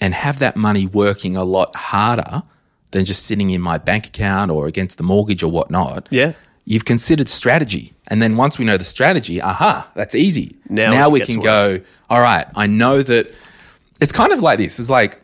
and 0.00 0.14
have 0.14 0.38
that 0.40 0.54
money 0.54 0.86
working 0.86 1.36
a 1.36 1.42
lot 1.42 1.74
harder 1.74 2.42
than 2.90 3.06
just 3.06 3.24
sitting 3.24 3.50
in 3.50 3.62
my 3.62 3.78
bank 3.78 4.06
account 4.06 4.50
or 4.50 4.66
against 4.66 4.98
the 4.98 5.02
mortgage 5.02 5.42
or 5.42 5.50
whatnot. 5.50 6.06
Yeah. 6.10 6.34
You've 6.66 6.84
considered 6.84 7.28
strategy. 7.28 7.92
And 8.08 8.20
then 8.20 8.36
once 8.36 8.58
we 8.58 8.66
know 8.66 8.76
the 8.76 8.84
strategy, 8.84 9.40
aha, 9.40 9.90
that's 9.94 10.14
easy. 10.14 10.54
Now 10.68 10.90
now 10.90 11.08
we 11.08 11.20
we 11.20 11.26
can 11.26 11.40
go, 11.40 11.80
all 12.10 12.20
right, 12.20 12.46
I 12.54 12.66
know 12.66 13.02
that 13.02 13.34
it's 14.00 14.12
kind 14.12 14.32
of 14.32 14.42
like 14.42 14.58
this. 14.58 14.78
It's 14.78 14.90
like 14.90 15.18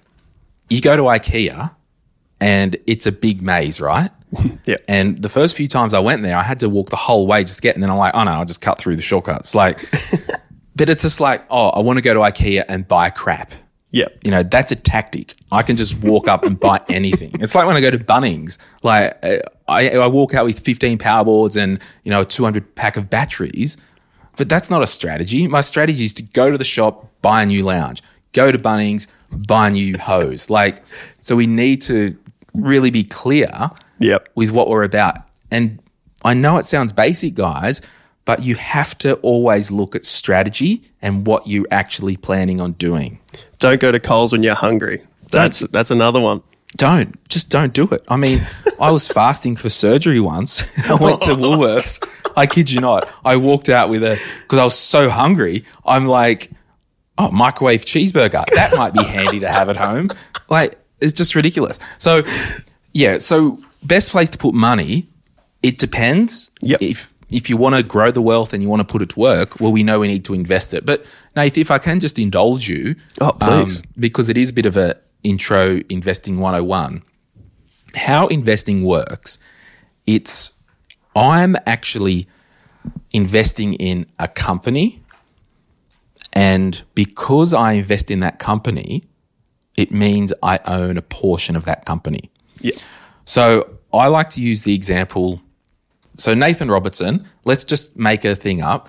you 0.71 0.81
go 0.81 0.97
to 0.97 1.03
IKEA 1.03 1.71
and 2.41 2.77
it's 2.87 3.07
a 3.07 3.13
big 3.13 3.43
maze, 3.43 3.81
right? 3.81 4.11
Yeah. 4.67 4.77
And 4.87 5.23
the 5.23 5.31
first 5.31 5.57
few 5.57 5.67
times 5.67 5.95
I 5.95 6.01
went 6.01 6.23
there, 6.23 6.37
I 6.37 6.43
had 6.43 6.59
to 6.59 6.69
walk 6.69 6.91
the 6.91 6.97
whole 6.97 7.27
way 7.27 7.43
just 7.43 7.57
to 7.57 7.63
get, 7.63 7.75
and 7.75 7.83
then 7.83 7.91
I'm 7.91 7.97
like, 7.97 8.15
oh 8.15 8.25
no, 8.25 8.33
I'll 8.33 8.45
just 8.45 8.61
cut 8.61 8.79
through 8.79 8.97
the 8.97 9.03
shortcuts. 9.03 9.55
Like, 9.55 9.83
but 10.77 10.91
it's 10.91 11.01
just 11.01 11.21
like, 11.21 11.45
oh, 11.49 11.71
I 11.71 11.81
want 11.81 11.97
to 11.97 12.03
go 12.03 12.13
to 12.13 12.21
IKEA 12.21 12.67
and 12.69 12.87
buy 12.87 13.09
crap. 13.09 13.53
Yeah. 13.91 14.09
You 14.23 14.31
know, 14.31 14.43
that's 14.43 14.71
a 14.71 14.77
tactic. 14.77 15.35
I 15.51 15.63
can 15.63 15.77
just 15.77 16.03
walk 16.05 16.29
up 16.29 16.45
and 16.45 16.61
buy 16.61 16.81
anything. 16.91 17.33
It's 17.41 17.55
like 17.55 17.67
when 17.67 17.77
I 17.77 17.81
go 17.81 17.91
to 17.91 17.99
Bunnings, 17.99 18.59
like 18.83 19.17
I, 19.67 19.91
I 19.91 20.07
walk 20.07 20.35
out 20.35 20.45
with 20.45 20.59
15 20.59 20.99
power 20.99 21.25
boards 21.25 21.57
and, 21.57 21.81
you 22.05 22.11
know, 22.11 22.21
a 22.21 22.25
200 22.27 22.75
pack 22.75 22.99
of 22.99 23.09
batteries, 23.09 23.79
but 24.37 24.49
that's 24.49 24.69
not 24.69 24.83
a 24.83 24.87
strategy. 24.87 25.49
My 25.49 25.63
strategy 25.63 26.05
is 26.05 26.13
to 26.15 26.23
go 26.23 26.51
to 26.51 26.59
the 26.59 26.65
shop, 26.65 27.11
buy 27.23 27.43
a 27.43 27.47
new 27.47 27.65
lounge, 27.65 28.03
go 28.33 28.53
to 28.53 28.59
Bunnings, 28.59 29.07
buy 29.47 29.69
a 29.69 29.71
new 29.71 29.97
hose. 29.97 30.51
Like, 30.51 30.83
so 31.21 31.35
we 31.35 31.47
need 31.47 31.81
to 31.83 32.17
really 32.55 32.91
be 32.91 33.05
clear 33.05 33.71
Yep. 34.01 34.29
with 34.35 34.51
what 34.51 34.69
we're 34.69 34.85
about. 34.85 35.17
And 35.51 35.81
I 36.25 36.35
know 36.35 36.57
it 36.59 36.65
sounds 36.65 36.93
basic, 36.93 37.35
guys, 37.35 37.81
but 38.25 38.43
you 38.43 38.55
have 38.57 38.97
to 38.99 39.15
always 39.17 39.71
look 39.71 39.95
at 39.97 40.05
strategy 40.05 40.83
and 41.03 41.27
what 41.27 41.47
you're 41.47 41.67
actually 41.71 42.17
planning 42.17 42.61
on 42.61 42.73
doing. 42.73 43.19
Don't 43.59 43.81
go 43.81 43.91
to 43.91 43.99
Coles 44.01 44.33
when 44.33 44.43
you're 44.43 44.55
hungry. 44.55 45.03
That's 45.33 45.61
that's 45.61 45.91
another 45.91 46.21
one. 46.21 46.43
Don't 46.77 47.17
just 47.29 47.49
don't 47.51 47.73
do 47.73 47.85
it. 47.91 48.03
I 48.09 48.17
mean, 48.17 48.41
I 48.81 48.91
was 48.91 49.09
fasting 49.09 49.57
for 49.57 49.71
surgery 49.71 50.21
once. 50.21 50.63
I 50.89 50.95
went 50.95 51.23
to 51.23 51.31
Woolworths. 51.31 52.07
I 52.37 52.47
kid 52.47 52.71
you 52.71 52.81
not. 52.81 53.09
I 53.25 53.37
walked 53.37 53.69
out 53.69 53.89
with 53.89 54.03
a 54.05 54.21
because 54.43 54.59
I 54.59 54.65
was 54.65 54.75
so 54.75 55.09
hungry. 55.11 55.65
I'm 55.85 56.07
like, 56.07 56.51
oh, 57.17 57.31
microwave 57.31 57.85
cheeseburger. 57.85 58.45
That 58.55 58.77
might 58.77 58.93
be 58.95 59.03
handy 59.03 59.41
to 59.41 59.49
have 59.49 59.69
at 59.71 59.77
home. 59.77 60.09
Like, 60.51 60.79
it's 61.01 61.13
just 61.13 61.35
ridiculous. 61.35 61.79
So, 61.99 62.23
yeah. 62.93 63.19
So, 63.19 63.59
best 63.83 64.11
place 64.11 64.29
to 64.31 64.39
put 64.39 64.55
money. 64.55 65.09
It 65.63 65.79
depends. 65.79 66.51
Yep. 66.63 66.83
If 66.83 67.15
if 67.31 67.51
you 67.51 67.57
want 67.59 67.77
to 67.77 67.83
grow 67.83 68.11
the 68.11 68.23
wealth 68.23 68.55
and 68.55 68.63
you 68.63 68.69
want 68.71 68.81
to 68.81 68.91
put 68.91 69.03
it 69.03 69.11
to 69.11 69.19
work, 69.21 69.61
well, 69.61 69.71
we 69.73 69.83
know 69.83 70.01
we 70.01 70.09
need 70.09 70.25
to 70.25 70.33
invest 70.35 70.73
it. 70.73 70.87
But 70.87 71.05
Nath, 71.37 71.59
if 71.59 71.71
I 71.71 71.77
can 71.79 72.01
just 72.01 72.19
indulge 72.19 72.69
you, 72.69 72.95
um, 73.21 73.33
Oh, 73.43 73.65
please. 73.65 73.83
because 73.99 74.29
it 74.31 74.39
is 74.39 74.49
a 74.51 74.53
bit 74.53 74.65
of 74.67 74.77
a 74.79 74.97
intro 75.25 75.81
investing 75.91 76.39
101. 76.39 77.03
How 77.97 78.29
investing 78.29 78.83
works, 78.85 79.39
it's 80.07 80.57
I'm 81.15 81.55
actually 81.67 82.29
investing 83.13 83.75
in 83.75 84.07
a 84.19 84.29
company 84.29 85.03
and 86.33 86.83
because 86.95 87.53
I 87.53 87.73
invest 87.73 88.11
in 88.11 88.21
that 88.21 88.39
company, 88.39 89.03
it 89.79 89.93
means 89.93 90.33
I 90.43 90.59
own 90.65 90.97
a 90.97 91.03
portion 91.03 91.55
of 91.55 91.65
that 91.67 91.85
company. 91.85 92.31
Yeah. 92.61 92.75
So 93.25 93.79
I 93.95 94.09
like 94.09 94.29
to 94.31 94.41
use 94.41 94.65
the 94.65 94.75
example. 94.75 95.41
So 96.17 96.35
Nathan 96.35 96.69
Robertson, 96.69 97.25
let's 97.45 97.63
just 97.63 97.97
make 97.97 98.25
a 98.25 98.35
thing 98.35 98.61
up. 98.61 98.89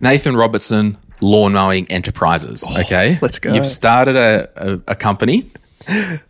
Nathan 0.00 0.36
Robertson 0.36 0.96
Lawn 1.20 1.52
Mowing 1.52 1.90
Enterprises. 1.90 2.64
Oh, 2.70 2.80
okay, 2.82 3.18
let's 3.22 3.40
go. 3.40 3.52
You've 3.52 3.66
started 3.66 4.14
a, 4.14 4.48
a, 4.56 4.80
a 4.88 4.94
company, 4.94 5.50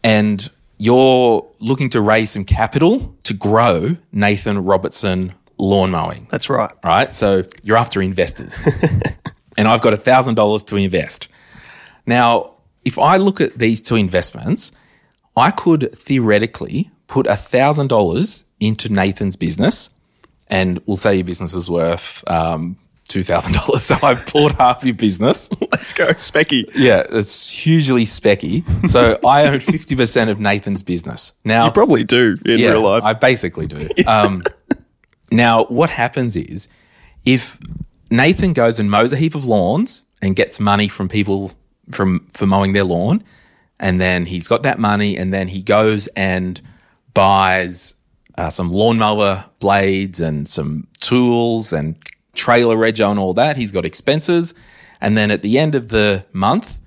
and 0.02 0.50
you're 0.78 1.46
looking 1.60 1.90
to 1.90 2.00
raise 2.00 2.30
some 2.30 2.44
capital 2.44 3.14
to 3.24 3.34
grow 3.34 3.96
Nathan 4.12 4.64
Robertson 4.64 5.34
Lawn 5.58 5.90
Mowing. 5.90 6.26
That's 6.30 6.48
right. 6.48 6.72
Right, 6.82 7.12
so 7.12 7.42
you're 7.62 7.76
after 7.76 8.00
investors, 8.00 8.60
and 9.58 9.68
I've 9.68 9.82
got 9.82 9.92
a 9.92 9.98
thousand 9.98 10.36
dollars 10.36 10.62
to 10.64 10.76
invest. 10.76 11.28
Now, 12.06 12.53
if 12.84 12.98
I 12.98 13.16
look 13.16 13.40
at 13.40 13.58
these 13.58 13.80
two 13.80 13.96
investments, 13.96 14.72
I 15.36 15.50
could 15.50 15.96
theoretically 15.96 16.90
put 17.06 17.26
a 17.26 17.36
thousand 17.36 17.88
dollars 17.88 18.44
into 18.60 18.92
Nathan's 18.92 19.36
business, 19.36 19.90
and 20.48 20.80
we'll 20.86 20.96
say 20.96 21.16
your 21.16 21.24
business 21.24 21.54
is 21.54 21.68
worth 21.70 22.22
um, 22.30 22.76
two 23.08 23.22
thousand 23.22 23.54
dollars. 23.54 23.84
So 23.84 23.96
I've 24.02 24.24
bought 24.32 24.56
half 24.56 24.84
your 24.84 24.94
business. 24.94 25.50
Let's 25.72 25.92
go, 25.92 26.08
Specky. 26.14 26.70
Yeah, 26.74 27.04
it's 27.10 27.48
hugely 27.48 28.04
specky. 28.04 28.64
So 28.88 29.18
I 29.26 29.46
own 29.46 29.60
fifty 29.60 29.96
percent 29.96 30.30
of 30.30 30.38
Nathan's 30.40 30.82
business. 30.82 31.32
Now 31.44 31.66
You 31.66 31.72
probably 31.72 32.04
do 32.04 32.36
in 32.46 32.58
yeah, 32.58 32.70
real 32.70 32.82
life. 32.82 33.02
I 33.02 33.12
basically 33.14 33.66
do. 33.66 33.88
Um, 34.06 34.42
now, 35.30 35.64
what 35.64 35.90
happens 35.90 36.36
is 36.36 36.68
if 37.24 37.58
Nathan 38.10 38.52
goes 38.52 38.78
and 38.78 38.90
mows 38.90 39.12
a 39.12 39.16
heap 39.16 39.34
of 39.34 39.44
lawns 39.44 40.04
and 40.22 40.36
gets 40.36 40.60
money 40.60 40.88
from 40.88 41.08
people 41.08 41.52
from 41.90 42.26
for 42.32 42.46
mowing 42.46 42.72
their 42.72 42.84
lawn, 42.84 43.22
and 43.80 44.00
then 44.00 44.26
he's 44.26 44.48
got 44.48 44.62
that 44.62 44.78
money, 44.78 45.16
and 45.16 45.32
then 45.32 45.48
he 45.48 45.62
goes 45.62 46.06
and 46.08 46.60
buys 47.12 47.94
uh, 48.36 48.50
some 48.50 48.70
lawnmower 48.70 49.44
blades 49.60 50.20
and 50.20 50.48
some 50.48 50.86
tools 51.00 51.72
and 51.72 51.96
trailer 52.34 52.76
rego 52.76 53.10
and 53.10 53.18
all 53.18 53.34
that. 53.34 53.56
He's 53.56 53.70
got 53.70 53.84
expenses, 53.84 54.54
and 55.00 55.16
then 55.16 55.30
at 55.30 55.42
the 55.42 55.58
end 55.58 55.74
of 55.74 55.88
the 55.88 56.24
month, 56.32 56.78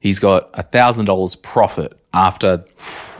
he's 0.00 0.18
got 0.18 0.50
a 0.54 0.62
thousand 0.62 1.06
dollars 1.06 1.36
profit 1.36 1.98
after 2.14 2.62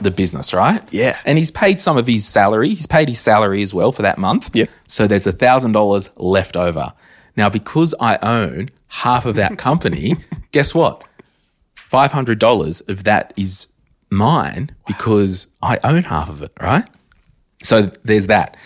the 0.01 0.11
business, 0.11 0.53
right? 0.53 0.83
Yeah. 0.91 1.17
And 1.25 1.37
he's 1.37 1.51
paid 1.51 1.79
some 1.79 1.97
of 1.97 2.05
his 2.05 2.27
salary. 2.27 2.69
He's 2.69 2.85
paid 2.85 3.09
his 3.09 3.19
salary 3.19 3.61
as 3.61 3.73
well 3.73 3.91
for 3.91 4.03
that 4.03 4.17
month. 4.17 4.55
Yep. 4.55 4.69
So 4.87 5.07
there's 5.07 5.25
a 5.25 5.31
thousand 5.31 5.71
dollars 5.71 6.09
left 6.19 6.55
over. 6.55 6.93
Now, 7.35 7.49
because 7.49 7.95
I 7.99 8.17
own 8.17 8.69
half 8.87 9.25
of 9.25 9.35
that 9.35 9.57
company, 9.57 10.15
guess 10.51 10.75
what? 10.75 11.03
Five 11.93 12.11
hundred 12.11 12.39
dollars 12.39 12.81
of 12.87 13.03
that 13.03 13.33
is 13.37 13.67
mine 14.09 14.75
because 14.87 15.45
I 15.61 15.77
own 15.83 16.01
half 16.01 16.27
of 16.27 16.41
it, 16.41 16.51
right? 16.59 16.89
So 17.61 17.83
there's 18.03 18.25
that. 18.25 18.57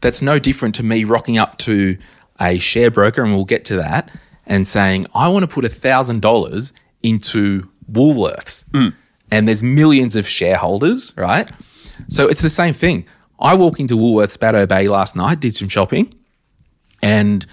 That's 0.00 0.22
no 0.22 0.38
different 0.38 0.74
to 0.76 0.82
me 0.82 1.04
rocking 1.04 1.36
up 1.36 1.58
to 1.58 1.98
a 2.40 2.56
share 2.56 2.90
broker, 2.90 3.22
and 3.22 3.32
we'll 3.34 3.44
get 3.44 3.66
to 3.66 3.76
that, 3.76 4.10
and 4.46 4.66
saying, 4.66 5.08
I 5.14 5.28
want 5.28 5.42
to 5.42 5.54
put 5.54 5.66
$1,000 5.66 6.72
into 7.02 7.68
Woolworths. 7.92 8.64
Mm. 8.70 8.94
And 9.30 9.46
there's 9.46 9.62
millions 9.62 10.16
of 10.16 10.26
shareholders, 10.26 11.12
right? 11.18 11.52
So 12.08 12.28
it's 12.28 12.40
the 12.40 12.48
same 12.48 12.72
thing. 12.72 13.04
I 13.38 13.56
walk 13.56 13.78
into 13.78 13.94
Woolworths 13.94 14.40
Bateau 14.40 14.64
Bay 14.66 14.88
last 14.88 15.16
night, 15.16 15.38
did 15.40 15.54
some 15.54 15.68
shopping, 15.68 16.14
and 17.02 17.44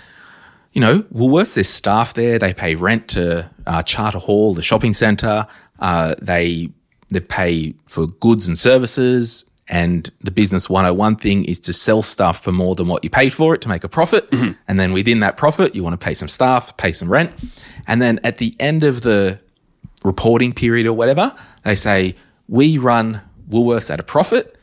you 0.78 0.82
know, 0.82 1.00
Woolworths, 1.12 1.56
there's 1.56 1.68
staff 1.68 2.14
there. 2.14 2.38
They 2.38 2.54
pay 2.54 2.76
rent 2.76 3.08
to 3.08 3.50
uh, 3.66 3.82
Charter 3.82 4.20
Hall, 4.20 4.54
the 4.54 4.62
shopping 4.62 4.94
centre. 4.94 5.48
Uh, 5.80 6.14
they 6.22 6.70
they 7.10 7.20
pay 7.20 7.74
for 7.88 8.06
goods 8.06 8.48
and 8.48 8.56
services. 8.56 9.50
And 9.68 10.08
the 10.22 10.30
business 10.30 10.70
101 10.70 11.16
thing 11.16 11.46
is 11.46 11.60
to 11.62 11.74
sell 11.74 12.04
stuff 12.04 12.44
for 12.44 12.52
more 12.52 12.76
than 12.76 12.88
what 12.88 13.04
you 13.04 13.10
paid 13.10 13.34
for 13.34 13.56
it 13.56 13.62
to 13.62 13.70
make 13.70 13.84
a 13.84 13.90
profit. 13.90 14.32
And 14.68 14.80
then 14.80 14.94
within 14.94 15.20
that 15.22 15.36
profit, 15.36 15.74
you 15.74 15.84
want 15.84 16.00
to 16.00 16.06
pay 16.06 16.14
some 16.14 16.28
staff, 16.28 16.78
pay 16.78 16.92
some 16.92 17.12
rent. 17.12 17.32
And 17.88 18.00
then 18.00 18.20
at 18.24 18.38
the 18.38 18.56
end 18.60 18.84
of 18.84 19.02
the 19.02 19.40
reporting 20.04 20.54
period 20.54 20.86
or 20.86 20.94
whatever, 20.94 21.34
they 21.64 21.74
say, 21.74 22.16
we 22.48 22.78
run 22.78 23.22
Woolworths 23.50 23.90
at 23.90 24.00
a 24.00 24.04
profit. 24.04 24.60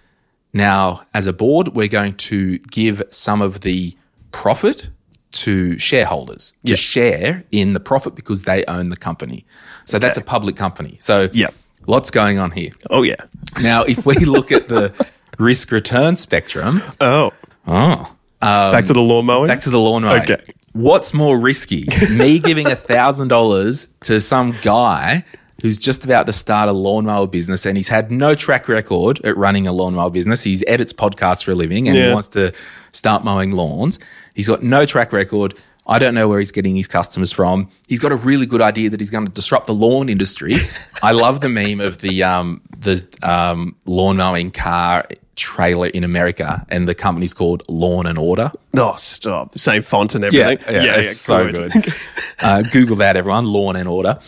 Now, 0.53 1.03
as 1.13 1.27
a 1.27 1.33
board, 1.33 1.75
we're 1.75 1.89
going 1.89 2.15
to 2.19 2.59
give 2.59 3.03
some 3.11 3.43
of 3.43 3.63
the 3.63 3.97
profit 4.31 4.91
to 5.35 5.77
shareholders 5.79 6.55
to 6.67 6.77
share 6.77 7.45
in 7.51 7.73
the 7.73 7.81
profit 7.81 8.15
because 8.15 8.45
they 8.45 8.65
own 8.67 8.89
the 8.89 8.97
company. 8.97 9.45
So 9.85 9.99
that's 9.99 10.17
a 10.19 10.23
public 10.23 10.57
company. 10.57 10.97
So 11.01 11.29
Yeah. 11.33 11.49
lots 11.87 12.11
going 12.11 12.39
on 12.39 12.51
here. 12.53 12.71
oh 12.91 13.03
yeah. 13.03 13.17
Now, 13.63 13.83
if 13.83 14.07
we 14.07 14.15
look 14.37 14.51
at 14.53 14.69
the 14.69 14.93
risk 15.39 15.71
return 15.73 16.17
spectrum, 16.17 16.83
Oh. 17.01 17.33
oh, 17.67 18.17
Back 18.41 18.87
to 18.87 18.93
the 18.93 19.01
lawn 19.01 19.21
um, 19.21 19.27
mowing. 19.27 19.49
back 19.49 19.61
to 19.61 19.71
the 19.71 19.79
lawn 19.81 20.03
mowing. 20.03 20.23
Okay. 20.23 20.43
What's 20.73 21.15
more 21.15 21.39
risky? 21.39 21.87
Me 22.11 22.39
giving 22.39 22.67
a 22.67 22.77
thousand 22.77 23.29
dollars 23.29 23.89
to 24.03 24.21
some 24.21 24.55
guy 24.63 25.25
who's 25.63 25.79
just 25.79 26.05
about 26.05 26.27
to 26.27 26.33
start 26.33 26.69
a 26.69 26.73
lawnmower 26.73 27.27
business 27.27 27.65
and 27.65 27.77
he's 27.77 27.89
had 27.89 28.11
no 28.11 28.35
track 28.35 28.69
record 28.69 29.25
at 29.25 29.35
running 29.37 29.67
a 29.67 29.73
lawnmower 29.73 30.11
business. 30.11 30.43
He 30.43 30.67
edits 30.67 30.93
podcasts 30.93 31.43
for 31.45 31.53
a 31.53 31.55
living 31.55 31.89
and 31.89 31.97
he 31.97 32.13
wants 32.13 32.29
to 32.29 32.53
start 32.93 33.25
mowing 33.25 33.53
lawns. 33.53 33.99
He's 34.35 34.49
got 34.49 34.63
no 34.63 34.85
track 34.85 35.13
record. 35.13 35.55
I 35.87 35.99
don't 35.99 36.15
know 36.15 36.29
where 36.29 36.39
he's 36.39 36.51
getting 36.51 36.77
his 36.77 36.87
customers 36.87 37.31
from. 37.31 37.69
He's 37.89 38.01
got 38.01 38.11
a 38.11 38.17
really 38.17 38.47
good 38.47 38.63
idea 38.63 38.89
that 38.91 39.01
he's 39.01 39.11
going 39.11 39.27
to 39.27 39.33
disrupt 39.33 39.67
the 39.67 39.75
lawn 39.75 40.09
industry. 40.09 40.57
I 41.03 41.13
love 41.13 41.41
the 41.41 41.49
meme 41.49 41.81
of 41.81 41.99
the 41.99 42.23
um, 42.23 42.63
the 42.79 43.07
um, 43.23 43.77
lawn 43.85 44.17
mowing 44.17 44.51
car 44.51 45.07
trailer 45.37 45.89
in 45.89 46.05
America, 46.05 46.65
and 46.69 46.89
the 46.89 46.95
company's 46.95 47.35
called 47.35 47.63
Lawn 47.69 48.07
and 48.07 48.19
Order. 48.19 48.53
Oh, 48.77 48.95
stop. 48.97 49.57
Same 49.59 49.83
font 49.83 50.15
and 50.15 50.25
everything. 50.25 50.59
Yeah, 50.73 50.97
it's 50.97 51.21
so 51.21 51.53
good. 51.53 51.73
uh, 52.43 52.63
Google 52.73 52.97
that, 52.97 53.17
everyone. 53.17 53.47
Lawn 53.47 53.77
and 53.77 53.89
Order. 53.89 54.19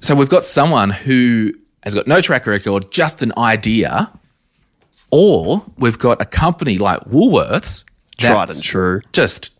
So 0.00 0.14
we've 0.14 0.28
got 0.28 0.44
someone 0.44 0.90
who 0.90 1.52
has 1.82 1.94
got 1.94 2.06
no 2.06 2.20
track 2.20 2.46
record, 2.46 2.90
just 2.90 3.22
an 3.22 3.32
idea, 3.36 4.10
or 5.10 5.64
we've 5.76 5.98
got 5.98 6.22
a 6.22 6.24
company 6.24 6.78
like 6.78 7.00
Woolworths. 7.00 7.84
Tried 8.18 8.50
and 8.50 8.62
true. 8.62 9.00
Just 9.12 9.50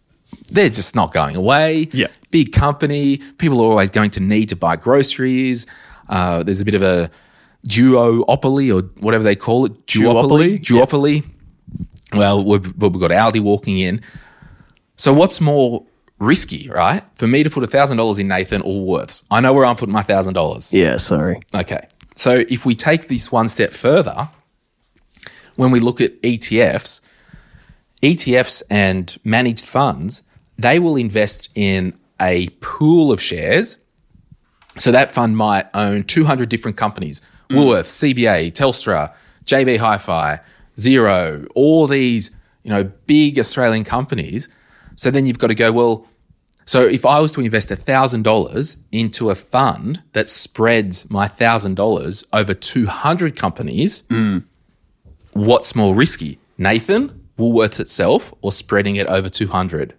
they're 0.50 0.68
just 0.68 0.94
not 0.94 1.12
going 1.12 1.36
away. 1.36 1.88
Yeah. 1.92 2.08
big 2.30 2.52
company. 2.52 3.18
People 3.38 3.60
are 3.60 3.70
always 3.70 3.90
going 3.90 4.10
to 4.10 4.20
need 4.20 4.48
to 4.50 4.56
buy 4.56 4.76
groceries. 4.76 5.66
Uh, 6.08 6.42
there's 6.42 6.60
a 6.60 6.64
bit 6.64 6.74
of 6.74 6.82
a 6.82 7.10
duopoly 7.68 8.74
or 8.74 8.86
whatever 9.00 9.24
they 9.24 9.36
call 9.36 9.64
it. 9.66 9.86
Duopoly? 9.86 10.60
Duopoly. 10.60 11.24
Well, 12.12 12.44
we've, 12.44 12.66
we've 12.80 12.92
got 12.92 13.10
Aldi 13.10 13.40
walking 13.40 13.78
in. 13.78 14.00
So 14.96 15.12
what's 15.12 15.40
more 15.40 15.84
risky, 16.18 16.68
right? 16.68 17.02
For 17.16 17.26
me 17.26 17.42
to 17.42 17.50
put 17.50 17.68
thousand 17.70 17.96
dollars 17.96 18.18
in 18.18 18.28
Nathan 18.28 18.62
or 18.62 18.84
Worths. 18.84 19.24
I 19.30 19.40
know 19.40 19.52
where 19.52 19.64
I'm 19.64 19.76
putting 19.76 19.92
my 19.92 20.02
thousand 20.02 20.34
dollars. 20.34 20.72
Yeah, 20.72 20.96
sorry. 20.98 21.40
Okay. 21.54 21.88
So 22.14 22.44
if 22.48 22.64
we 22.64 22.74
take 22.76 23.08
this 23.08 23.32
one 23.32 23.48
step 23.48 23.72
further, 23.72 24.28
when 25.56 25.70
we 25.72 25.80
look 25.80 26.00
at 26.00 26.20
ETFs, 26.22 27.00
ETFs 28.04 28.62
and 28.70 29.18
managed 29.24 29.64
funds, 29.64 30.24
they 30.58 30.78
will 30.78 30.96
invest 30.96 31.48
in 31.54 31.98
a 32.20 32.48
pool 32.60 33.10
of 33.10 33.20
shares. 33.20 33.78
So 34.76 34.92
that 34.92 35.14
fund 35.14 35.38
might 35.38 35.66
own 35.72 36.04
200 36.04 36.48
different 36.50 36.76
companies 36.76 37.22
mm. 37.48 37.56
Woolworths, 37.56 38.14
CBA, 38.14 38.52
Telstra, 38.52 39.14
JB 39.46 39.78
Hi 39.78 39.96
Fi, 39.96 40.40
Xero, 40.76 41.46
all 41.54 41.86
these, 41.86 42.30
you 42.62 42.70
know, 42.70 42.84
big 43.06 43.38
Australian 43.38 43.84
companies. 43.84 44.50
So 44.96 45.10
then 45.10 45.24
you've 45.24 45.38
got 45.38 45.46
to 45.46 45.54
go, 45.54 45.72
well, 45.72 46.06
so 46.66 46.82
if 46.82 47.06
I 47.06 47.20
was 47.20 47.32
to 47.32 47.40
invest 47.40 47.70
$1,000 47.70 48.82
into 48.92 49.30
a 49.30 49.34
fund 49.34 50.02
that 50.12 50.28
spreads 50.28 51.10
my 51.10 51.26
$1,000 51.28 52.26
over 52.32 52.54
200 52.54 53.36
companies, 53.36 54.02
mm. 54.02 54.44
what's 55.32 55.74
more 55.74 55.94
risky? 55.94 56.38
Nathan, 56.58 57.23
Woolworths 57.38 57.80
itself, 57.80 58.32
or 58.42 58.52
spreading 58.52 58.96
it 58.96 59.06
over 59.08 59.28
200? 59.28 59.94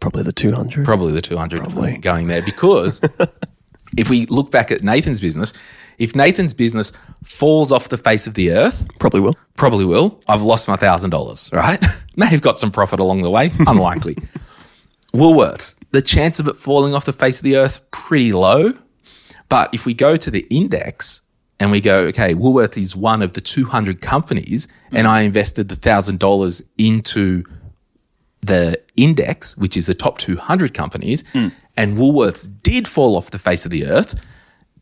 Probably 0.00 0.22
the 0.22 0.32
200. 0.32 0.84
Probably 0.84 1.12
the 1.12 1.22
200 1.22 1.60
Probably. 1.60 1.96
going 1.98 2.26
there 2.26 2.42
because 2.42 3.00
if 3.96 4.10
we 4.10 4.26
look 4.26 4.50
back 4.50 4.70
at 4.70 4.82
Nathan's 4.82 5.20
business, 5.20 5.52
if 5.98 6.14
Nathan's 6.16 6.52
business 6.52 6.92
falls 7.24 7.70
off 7.72 7.88
the 7.88 7.96
face 7.96 8.26
of 8.26 8.34
the 8.34 8.50
earth, 8.52 8.86
Probably 8.98 9.20
will. 9.20 9.36
probably 9.56 9.84
will. 9.84 10.20
I've 10.28 10.42
lost 10.42 10.68
my 10.68 10.76
thousand 10.76 11.10
dollars, 11.10 11.48
right? 11.52 11.82
May 12.16 12.26
have 12.26 12.42
got 12.42 12.58
some 12.58 12.70
profit 12.70 13.00
along 13.00 13.22
the 13.22 13.30
way. 13.30 13.50
Unlikely. 13.66 14.16
Woolworths, 15.14 15.74
the 15.90 16.02
chance 16.02 16.38
of 16.40 16.48
it 16.48 16.56
falling 16.56 16.94
off 16.94 17.04
the 17.04 17.12
face 17.12 17.38
of 17.38 17.44
the 17.44 17.56
earth, 17.56 17.88
pretty 17.90 18.32
low. 18.32 18.72
But 19.48 19.72
if 19.74 19.84
we 19.86 19.94
go 19.94 20.16
to 20.16 20.30
the 20.30 20.46
index 20.50 21.20
and 21.62 21.70
we 21.70 21.80
go, 21.80 21.98
okay, 22.06 22.34
Woolworths 22.34 22.76
is 22.76 22.96
one 22.96 23.22
of 23.22 23.34
the 23.34 23.40
200 23.40 24.00
companies, 24.00 24.66
and 24.90 25.06
I 25.06 25.20
invested 25.20 25.68
the 25.68 25.76
thousand 25.76 26.18
dollars 26.18 26.60
into 26.76 27.44
the 28.40 28.80
index, 28.96 29.56
which 29.56 29.76
is 29.76 29.86
the 29.86 29.94
top 29.94 30.18
200 30.18 30.74
companies, 30.74 31.22
and 31.34 31.52
Woolworths 31.96 32.50
did 32.64 32.88
fall 32.88 33.16
off 33.16 33.30
the 33.30 33.38
face 33.38 33.64
of 33.64 33.70
the 33.70 33.86
earth, 33.86 34.20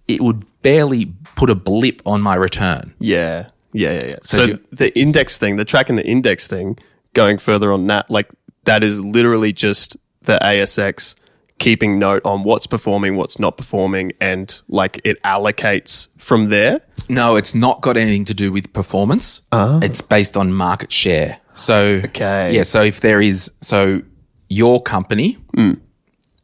it 0.08 0.22
would 0.22 0.44
barely 0.62 1.12
put 1.36 1.50
a 1.50 1.54
blip 1.54 2.00
on 2.06 2.22
my 2.22 2.34
return. 2.34 2.94
Yeah. 2.98 3.48
Yeah, 3.74 3.92
yeah, 3.92 4.06
yeah. 4.08 4.16
So, 4.22 4.46
do 4.46 4.52
you- 4.52 4.60
the 4.72 4.98
index 4.98 5.36
thing, 5.38 5.56
the 5.56 5.64
tracking 5.66 5.96
the 5.96 6.06
index 6.06 6.48
thing, 6.48 6.78
going 7.12 7.36
further 7.38 7.72
on 7.72 7.86
that, 7.88 8.10
like 8.10 8.28
that 8.64 8.82
is 8.82 9.04
literally 9.04 9.52
just 9.52 9.96
the 10.22 10.38
ASX 10.42 11.14
keeping 11.60 11.98
note 12.00 12.22
on 12.24 12.42
what's 12.42 12.66
performing, 12.66 13.16
what's 13.16 13.38
not 13.38 13.56
performing, 13.56 14.12
and 14.20 14.60
like 14.68 15.00
it 15.04 15.22
allocates 15.22 16.08
from 16.18 16.46
there. 16.48 16.80
No, 17.08 17.36
it's 17.36 17.54
not 17.54 17.80
got 17.82 17.96
anything 17.96 18.24
to 18.24 18.34
do 18.34 18.50
with 18.50 18.72
performance. 18.72 19.42
It's 19.52 20.00
based 20.00 20.36
on 20.36 20.52
market 20.52 20.90
share. 20.90 21.38
So, 21.54 22.00
Okay. 22.06 22.52
yeah. 22.54 22.64
So 22.64 22.82
if 22.82 23.00
there 23.00 23.20
is, 23.20 23.52
so 23.60 24.02
your 24.48 24.82
company, 24.82 25.36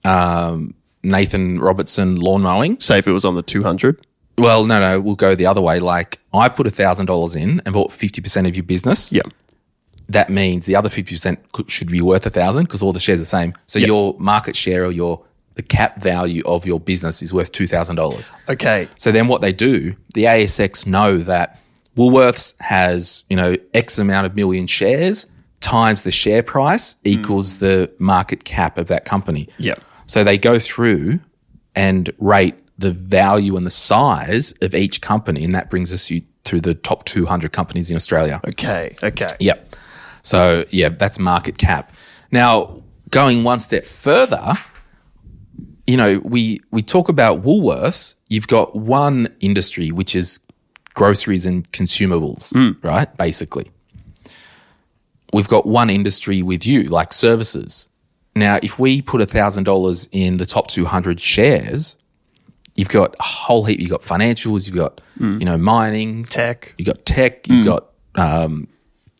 um, 0.04 0.74
Nathan 1.02 1.58
Robertson 1.60 2.16
Lawn 2.16 2.42
Mowing. 2.42 2.78
Say 2.80 2.98
if 2.98 3.06
it 3.08 3.12
was 3.12 3.24
on 3.24 3.34
the 3.34 3.42
200. 3.42 4.00
Well, 4.38 4.66
no, 4.66 4.80
no, 4.80 5.00
we'll 5.00 5.14
go 5.14 5.34
the 5.34 5.46
other 5.46 5.60
way. 5.62 5.80
Like 5.80 6.18
I 6.34 6.48
put 6.50 6.70
thousand 6.72 7.06
dollars 7.06 7.34
in 7.34 7.62
and 7.64 7.72
bought 7.72 7.90
fifty 7.90 8.20
percent 8.20 8.46
of 8.46 8.54
your 8.54 8.64
business. 8.64 9.10
Yeah. 9.10 9.22
That 10.08 10.30
means 10.30 10.66
the 10.66 10.76
other 10.76 10.88
fifty 10.88 11.14
percent 11.14 11.40
should 11.66 11.90
be 11.90 12.00
worth 12.00 12.26
a 12.26 12.30
thousand 12.30 12.64
because 12.64 12.82
all 12.82 12.92
the 12.92 13.00
shares 13.00 13.18
are 13.18 13.22
the 13.22 13.26
same. 13.26 13.54
So 13.66 13.78
your 13.78 14.14
market 14.18 14.56
share 14.56 14.84
or 14.84 14.92
your 14.92 15.22
the 15.54 15.62
cap 15.62 16.00
value 16.00 16.42
of 16.44 16.66
your 16.66 16.78
business 16.78 17.22
is 17.22 17.32
worth 17.32 17.50
two 17.52 17.66
thousand 17.66 17.96
dollars. 17.96 18.30
Okay. 18.48 18.88
So 18.96 19.10
then 19.10 19.26
what 19.26 19.40
they 19.40 19.52
do, 19.52 19.96
the 20.14 20.24
ASX 20.24 20.86
know 20.86 21.18
that 21.18 21.60
Woolworths 21.96 22.60
has, 22.60 23.24
you 23.30 23.36
know, 23.36 23.56
X 23.74 23.98
amount 23.98 24.26
of 24.26 24.36
million 24.36 24.66
shares 24.66 25.30
times 25.60 26.02
the 26.02 26.10
share 26.10 26.42
price 26.42 26.92
hmm. 26.92 27.08
equals 27.08 27.58
the 27.58 27.92
market 27.98 28.44
cap 28.44 28.78
of 28.78 28.88
that 28.88 29.04
company. 29.04 29.48
Yeah. 29.58 29.74
So 30.06 30.22
they 30.22 30.38
go 30.38 30.58
through 30.58 31.18
and 31.74 32.12
rate 32.18 32.54
the 32.78 32.92
value 32.92 33.56
and 33.56 33.66
the 33.66 33.70
size 33.70 34.52
of 34.62 34.74
each 34.74 35.00
company, 35.00 35.42
and 35.42 35.54
that 35.54 35.70
brings 35.70 35.92
us 35.92 36.10
you 36.10 36.22
to 36.44 36.60
the 36.60 36.74
top 36.74 37.04
200 37.06 37.52
companies 37.52 37.90
in 37.90 37.96
Australia. 37.96 38.40
Okay. 38.46 38.94
Okay. 39.02 39.26
Yep. 39.40 39.65
So 40.26 40.64
yeah, 40.70 40.88
that's 40.88 41.20
market 41.20 41.56
cap. 41.56 41.94
Now, 42.32 42.82
going 43.10 43.44
one 43.44 43.60
step 43.60 43.84
further, 43.86 44.54
you 45.86 45.96
know, 45.96 46.20
we 46.24 46.60
we 46.72 46.82
talk 46.82 47.08
about 47.08 47.42
Woolworths. 47.42 48.16
You've 48.28 48.48
got 48.48 48.74
one 48.74 49.28
industry 49.38 49.92
which 49.92 50.16
is 50.16 50.40
groceries 50.94 51.46
and 51.46 51.70
consumables, 51.70 52.50
hmm. 52.52 52.72
right? 52.84 53.16
Basically, 53.16 53.70
we've 55.32 55.46
got 55.46 55.64
one 55.64 55.90
industry 55.90 56.42
with 56.42 56.66
you, 56.66 56.82
like 56.84 57.12
services. 57.12 57.88
Now, 58.34 58.58
if 58.64 58.80
we 58.80 59.02
put 59.02 59.20
a 59.20 59.26
thousand 59.26 59.62
dollars 59.62 60.08
in 60.10 60.38
the 60.38 60.46
top 60.46 60.66
two 60.66 60.86
hundred 60.86 61.20
shares, 61.20 61.96
you've 62.74 62.88
got 62.88 63.14
a 63.20 63.22
whole 63.22 63.64
heap. 63.64 63.78
You've 63.78 63.90
got 63.90 64.02
financials. 64.02 64.66
You've 64.66 64.74
got 64.74 65.00
hmm. 65.18 65.38
you 65.38 65.44
know 65.44 65.56
mining, 65.56 66.24
Tech. 66.24 66.74
you've 66.78 66.86
got 66.86 67.06
tech, 67.06 67.46
you've 67.46 67.64
hmm. 67.64 67.70
got 67.70 67.92
um, 68.16 68.66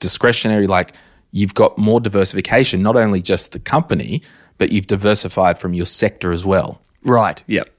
discretionary, 0.00 0.66
like 0.66 0.94
you've 1.32 1.54
got 1.54 1.76
more 1.78 2.00
diversification, 2.00 2.82
not 2.82 2.96
only 2.96 3.20
just 3.20 3.52
the 3.52 3.59
company, 3.59 4.22
but 4.59 4.72
you've 4.72 4.87
diversified 4.87 5.59
from 5.59 5.74
your 5.74 5.87
sector 5.87 6.32
as 6.32 6.44
well. 6.44 6.80
Right. 7.02 7.42
Yep. 7.46 7.70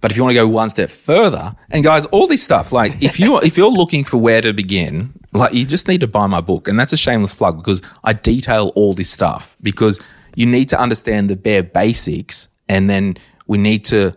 But 0.00 0.10
if 0.10 0.16
you 0.16 0.22
want 0.22 0.32
to 0.32 0.40
go 0.40 0.46
one 0.46 0.70
step 0.70 0.90
further, 0.90 1.56
and 1.70 1.82
guys, 1.82 2.06
all 2.06 2.26
this 2.26 2.42
stuff, 2.42 2.70
like 2.70 3.02
if 3.02 3.18
you 3.18 3.38
if 3.40 3.56
you're 3.56 3.70
looking 3.70 4.04
for 4.04 4.18
where 4.18 4.40
to 4.40 4.52
begin, 4.52 5.12
like 5.32 5.52
you 5.54 5.64
just 5.64 5.88
need 5.88 6.00
to 6.02 6.06
buy 6.06 6.26
my 6.26 6.40
book, 6.40 6.68
and 6.68 6.78
that's 6.78 6.92
a 6.92 6.96
shameless 6.96 7.34
plug 7.34 7.56
because 7.56 7.82
I 8.04 8.12
detail 8.12 8.72
all 8.76 8.94
this 8.94 9.10
stuff 9.10 9.56
because 9.62 9.98
you 10.36 10.46
need 10.46 10.68
to 10.68 10.80
understand 10.80 11.30
the 11.30 11.36
bare 11.36 11.62
basics, 11.62 12.48
and 12.68 12.88
then 12.88 13.16
we 13.46 13.58
need 13.58 13.84
to. 13.86 14.14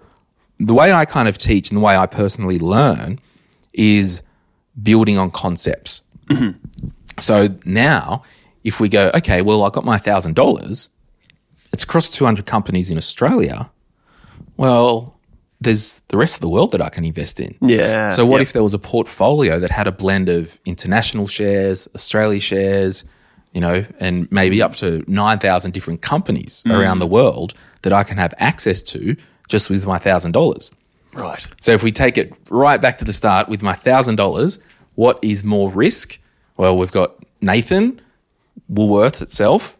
The 0.60 0.74
way 0.74 0.92
I 0.92 1.06
kind 1.06 1.30
of 1.30 1.38
teach 1.38 1.72
and 1.72 1.78
the 1.78 1.82
way 1.82 1.96
I 1.96 2.06
personally 2.06 2.60
learn 2.60 3.20
is 3.74 4.22
building 4.84 5.18
on 5.18 5.32
concepts. 5.32 6.04
so 7.20 7.50
now, 7.66 8.24
if 8.64 8.80
we 8.80 8.90
go, 8.90 9.12
okay, 9.16 9.42
well, 9.42 9.64
I 9.64 9.70
got 9.70 9.86
my 9.86 9.98
thousand 9.98 10.36
dollars, 10.36 10.90
it's 11.74 11.84
across 11.84 12.10
two 12.10 12.26
hundred 12.26 12.46
companies 12.46 12.90
in 12.90 12.98
Australia. 12.98 13.70
Well, 14.58 15.16
there's 15.62 16.02
the 16.08 16.18
rest 16.18 16.36
of 16.36 16.42
the 16.42 16.50
world 16.50 16.72
that 16.72 16.82
I 16.82 16.90
can 16.90 17.04
invest 17.06 17.40
in. 17.40 17.56
Yeah. 17.62 18.10
So 18.10 18.26
what 18.26 18.38
Yep. 18.40 18.48
if 18.48 18.54
there 18.54 18.64
was 18.64 18.74
a 18.74 18.80
portfolio 18.80 19.60
that 19.60 19.72
had 19.72 19.88
a 19.88 19.92
blend 19.92 20.30
of 20.30 20.60
international 20.66 21.28
shares, 21.28 21.88
Australia 21.96 22.40
shares, 22.40 23.04
you 23.54 23.60
know, 23.62 23.86
and 24.00 24.32
maybe 24.32 24.62
up 24.62 24.74
to 24.76 25.04
9,000 25.08 25.72
different 25.74 26.02
companies 26.02 26.64
Mm. 26.66 26.78
around 26.80 27.00
the 27.00 27.08
world 27.08 27.54
that 27.82 27.92
I 27.92 28.04
can 28.04 28.18
have 28.18 28.34
access 28.38 28.82
to 28.84 29.16
just 29.50 29.70
with 29.70 29.86
my 29.86 29.98
$1,000. 30.00 30.72
Right. 31.14 31.46
So 31.60 31.74
if 31.74 31.84
we 31.84 31.92
take 31.92 32.18
it 32.18 32.34
right 32.52 32.80
back 32.80 32.98
to 33.00 33.06
the 33.06 33.14
start 33.14 33.50
with 33.50 33.62
my 33.62 33.74
$1,000, 33.74 34.60
what 35.00 35.18
is 35.22 35.46
more 35.46 35.70
risk? 35.70 36.20
Well, 36.58 36.78
we've 36.78 36.92
got 36.92 37.16
Nathan, 37.40 38.02
Woolworths 38.70 39.22
itself, 39.22 39.78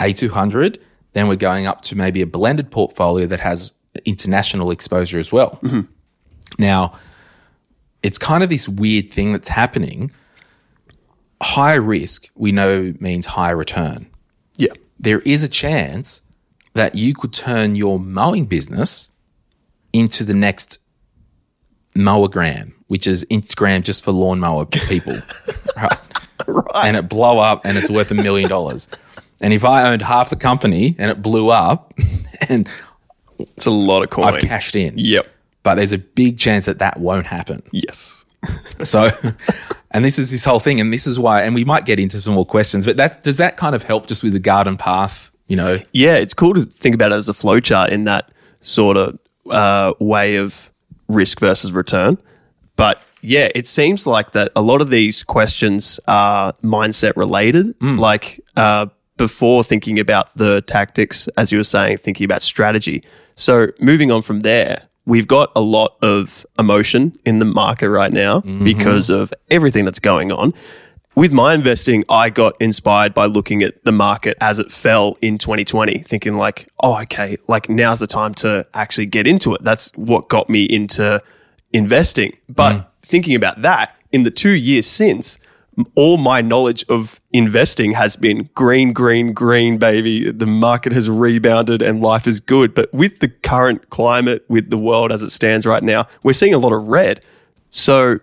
A200. 0.00 0.78
Then 1.12 1.28
we're 1.28 1.36
going 1.36 1.66
up 1.66 1.82
to 1.82 1.94
maybe 1.94 2.22
a 2.22 2.26
blended 2.26 2.70
portfolio 2.70 3.26
that 3.26 3.40
has 3.40 3.74
international 4.06 4.70
exposure 4.70 5.18
as 5.18 5.30
well. 5.30 5.58
Mm-hmm. 5.62 5.82
Now, 6.58 6.94
it's 8.02 8.16
kind 8.16 8.42
of 8.42 8.48
this 8.48 8.66
weird 8.66 9.10
thing 9.10 9.32
that's 9.32 9.48
happening. 9.48 10.10
High 11.42 11.74
risk, 11.74 12.30
we 12.34 12.50
know, 12.50 12.94
means 12.98 13.26
high 13.26 13.50
return. 13.50 14.06
Yeah. 14.56 14.72
There 14.98 15.20
is 15.20 15.42
a 15.42 15.48
chance 15.48 16.22
that 16.72 16.94
you 16.94 17.12
could 17.12 17.34
turn 17.34 17.74
your 17.74 18.00
mowing 18.00 18.46
business 18.46 19.10
into 19.92 20.24
the 20.24 20.32
next 20.32 20.78
mowergram, 21.94 22.72
which 22.88 23.06
is 23.06 23.24
Instagram 23.30 23.82
just 23.82 24.04
for 24.04 24.12
lawnmower 24.12 24.66
people. 24.66 25.14
right? 25.76 25.92
right. 26.46 26.86
and 26.86 26.96
it 26.96 27.08
blow 27.08 27.38
up 27.38 27.64
and 27.64 27.76
it's 27.76 27.90
worth 27.90 28.10
a 28.10 28.14
million 28.14 28.48
dollars. 28.48 28.88
And 29.40 29.52
if 29.52 29.64
I 29.64 29.90
owned 29.90 30.02
half 30.02 30.30
the 30.30 30.36
company 30.36 30.94
and 30.98 31.10
it 31.10 31.20
blew 31.22 31.50
up 31.50 31.92
and 32.48 32.68
It's 33.38 33.66
a 33.66 33.70
lot 33.70 34.02
of 34.02 34.10
coin. 34.10 34.24
I've 34.26 34.38
cashed 34.38 34.76
in. 34.76 34.96
Yep. 34.96 35.26
But 35.62 35.76
there's 35.76 35.92
a 35.92 35.98
big 35.98 36.38
chance 36.38 36.64
that 36.66 36.78
that 36.78 36.98
won't 36.98 37.26
happen. 37.26 37.62
Yes. 37.72 38.24
So, 38.82 39.08
and 39.92 40.04
this 40.04 40.18
is 40.18 40.32
this 40.32 40.44
whole 40.44 40.58
thing, 40.58 40.80
and 40.80 40.92
this 40.92 41.06
is 41.06 41.16
why, 41.16 41.42
and 41.42 41.54
we 41.54 41.64
might 41.64 41.84
get 41.84 42.00
into 42.00 42.18
some 42.18 42.34
more 42.34 42.44
questions, 42.44 42.84
but 42.84 42.96
that's, 42.96 43.16
does 43.18 43.36
that 43.36 43.56
kind 43.56 43.76
of 43.76 43.84
help 43.84 44.08
just 44.08 44.24
with 44.24 44.32
the 44.32 44.40
garden 44.40 44.76
path, 44.76 45.30
you 45.46 45.54
know? 45.54 45.78
Yeah, 45.92 46.16
it's 46.16 46.34
cool 46.34 46.52
to 46.54 46.64
think 46.64 46.96
about 46.96 47.12
it 47.12 47.14
as 47.14 47.28
a 47.28 47.32
flowchart 47.32 47.90
in 47.90 48.02
that 48.04 48.32
sort 48.60 48.96
of 48.96 49.16
uh, 49.48 49.94
way 50.00 50.34
of 50.34 50.71
risk 51.08 51.40
versus 51.40 51.72
return. 51.72 52.18
But 52.76 53.02
yeah, 53.20 53.50
it 53.54 53.66
seems 53.66 54.06
like 54.06 54.32
that 54.32 54.50
a 54.56 54.62
lot 54.62 54.80
of 54.80 54.90
these 54.90 55.22
questions 55.22 56.00
are 56.08 56.54
mindset 56.62 57.16
related. 57.16 57.74
Like 57.98 58.40
uh, 58.56 58.86
before 59.16 59.62
thinking 59.62 59.98
about 59.98 60.34
the 60.36 60.62
tactics, 60.62 61.28
as 61.36 61.52
you 61.52 61.58
were 61.58 61.64
saying, 61.64 61.98
thinking 61.98 62.24
about 62.24 62.42
strategy. 62.42 63.02
So 63.34 63.68
moving 63.78 64.10
on 64.10 64.22
from 64.22 64.40
there, 64.40 64.82
we've 65.04 65.26
got 65.26 65.52
a 65.54 65.60
lot 65.60 65.96
of 66.02 66.44
emotion 66.58 67.16
in 67.24 67.38
the 67.38 67.44
market 67.44 67.90
right 67.90 68.12
now 68.12 68.40
because 68.64 69.10
of 69.10 69.32
everything 69.50 69.84
that's 69.84 70.00
going 70.00 70.32
on. 70.32 70.54
With 71.14 71.32
my 71.32 71.52
investing, 71.52 72.04
I 72.08 72.30
got 72.30 72.54
inspired 72.58 73.12
by 73.12 73.26
looking 73.26 73.62
at 73.62 73.84
the 73.84 73.92
market 73.92 74.36
as 74.40 74.58
it 74.58 74.72
fell 74.72 75.18
in 75.20 75.36
2020, 75.36 75.98
thinking 75.98 76.36
like, 76.36 76.68
oh, 76.80 77.00
okay, 77.02 77.36
like 77.48 77.68
now's 77.68 78.00
the 78.00 78.06
time 78.06 78.32
to 78.36 78.66
actually 78.72 79.06
get 79.06 79.26
into 79.26 79.54
it. 79.54 79.62
That's 79.62 79.90
what 79.94 80.28
got 80.28 80.48
me 80.48 80.64
into 80.64 81.22
investing. 81.72 82.36
But 82.48 82.72
mm. 82.72 82.86
thinking 83.02 83.34
about 83.34 83.60
that 83.60 83.94
in 84.10 84.22
the 84.22 84.30
two 84.30 84.52
years 84.52 84.86
since, 84.86 85.38
all 85.94 86.16
my 86.16 86.40
knowledge 86.40 86.84
of 86.88 87.20
investing 87.32 87.92
has 87.92 88.16
been 88.16 88.48
green, 88.54 88.92
green, 88.92 89.32
green, 89.32 89.78
baby. 89.78 90.30
The 90.30 90.46
market 90.46 90.92
has 90.92 91.08
rebounded 91.10 91.82
and 91.82 92.02
life 92.02 92.26
is 92.26 92.40
good. 92.40 92.74
But 92.74 92.92
with 92.92 93.20
the 93.20 93.28
current 93.28 93.90
climate, 93.90 94.44
with 94.48 94.70
the 94.70 94.78
world 94.78 95.12
as 95.12 95.22
it 95.22 95.30
stands 95.30 95.66
right 95.66 95.82
now, 95.82 96.06
we're 96.22 96.34
seeing 96.34 96.54
a 96.54 96.58
lot 96.58 96.72
of 96.72 96.88
red. 96.88 97.22
So, 97.70 98.18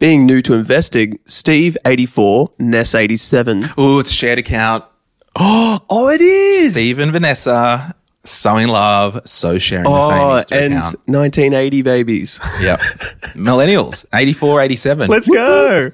being 0.00 0.26
new 0.26 0.42
to 0.42 0.54
investing, 0.54 1.20
Steve 1.26 1.76
84, 1.84 2.50
Ness 2.58 2.96
87. 2.96 3.62
Oh, 3.78 4.00
it's 4.00 4.10
a 4.10 4.14
shared 4.14 4.40
account. 4.40 4.84
Oh, 5.36 5.78
oh, 5.90 6.08
it 6.08 6.20
is. 6.20 6.72
Steve 6.72 6.98
and 6.98 7.12
Vanessa, 7.12 7.94
so 8.24 8.56
in 8.56 8.68
love, 8.70 9.20
so 9.24 9.58
sharing 9.58 9.84
the 9.84 10.00
same 10.00 10.18
Oh, 10.18 10.30
Insta 10.30 10.64
and 10.64 10.74
account. 10.74 10.96
1980 11.06 11.82
babies. 11.82 12.40
Yep. 12.60 12.78
Millennials, 13.36 14.04
84, 14.12 14.62
87. 14.62 15.08
Let's 15.08 15.30
go. 15.30 15.92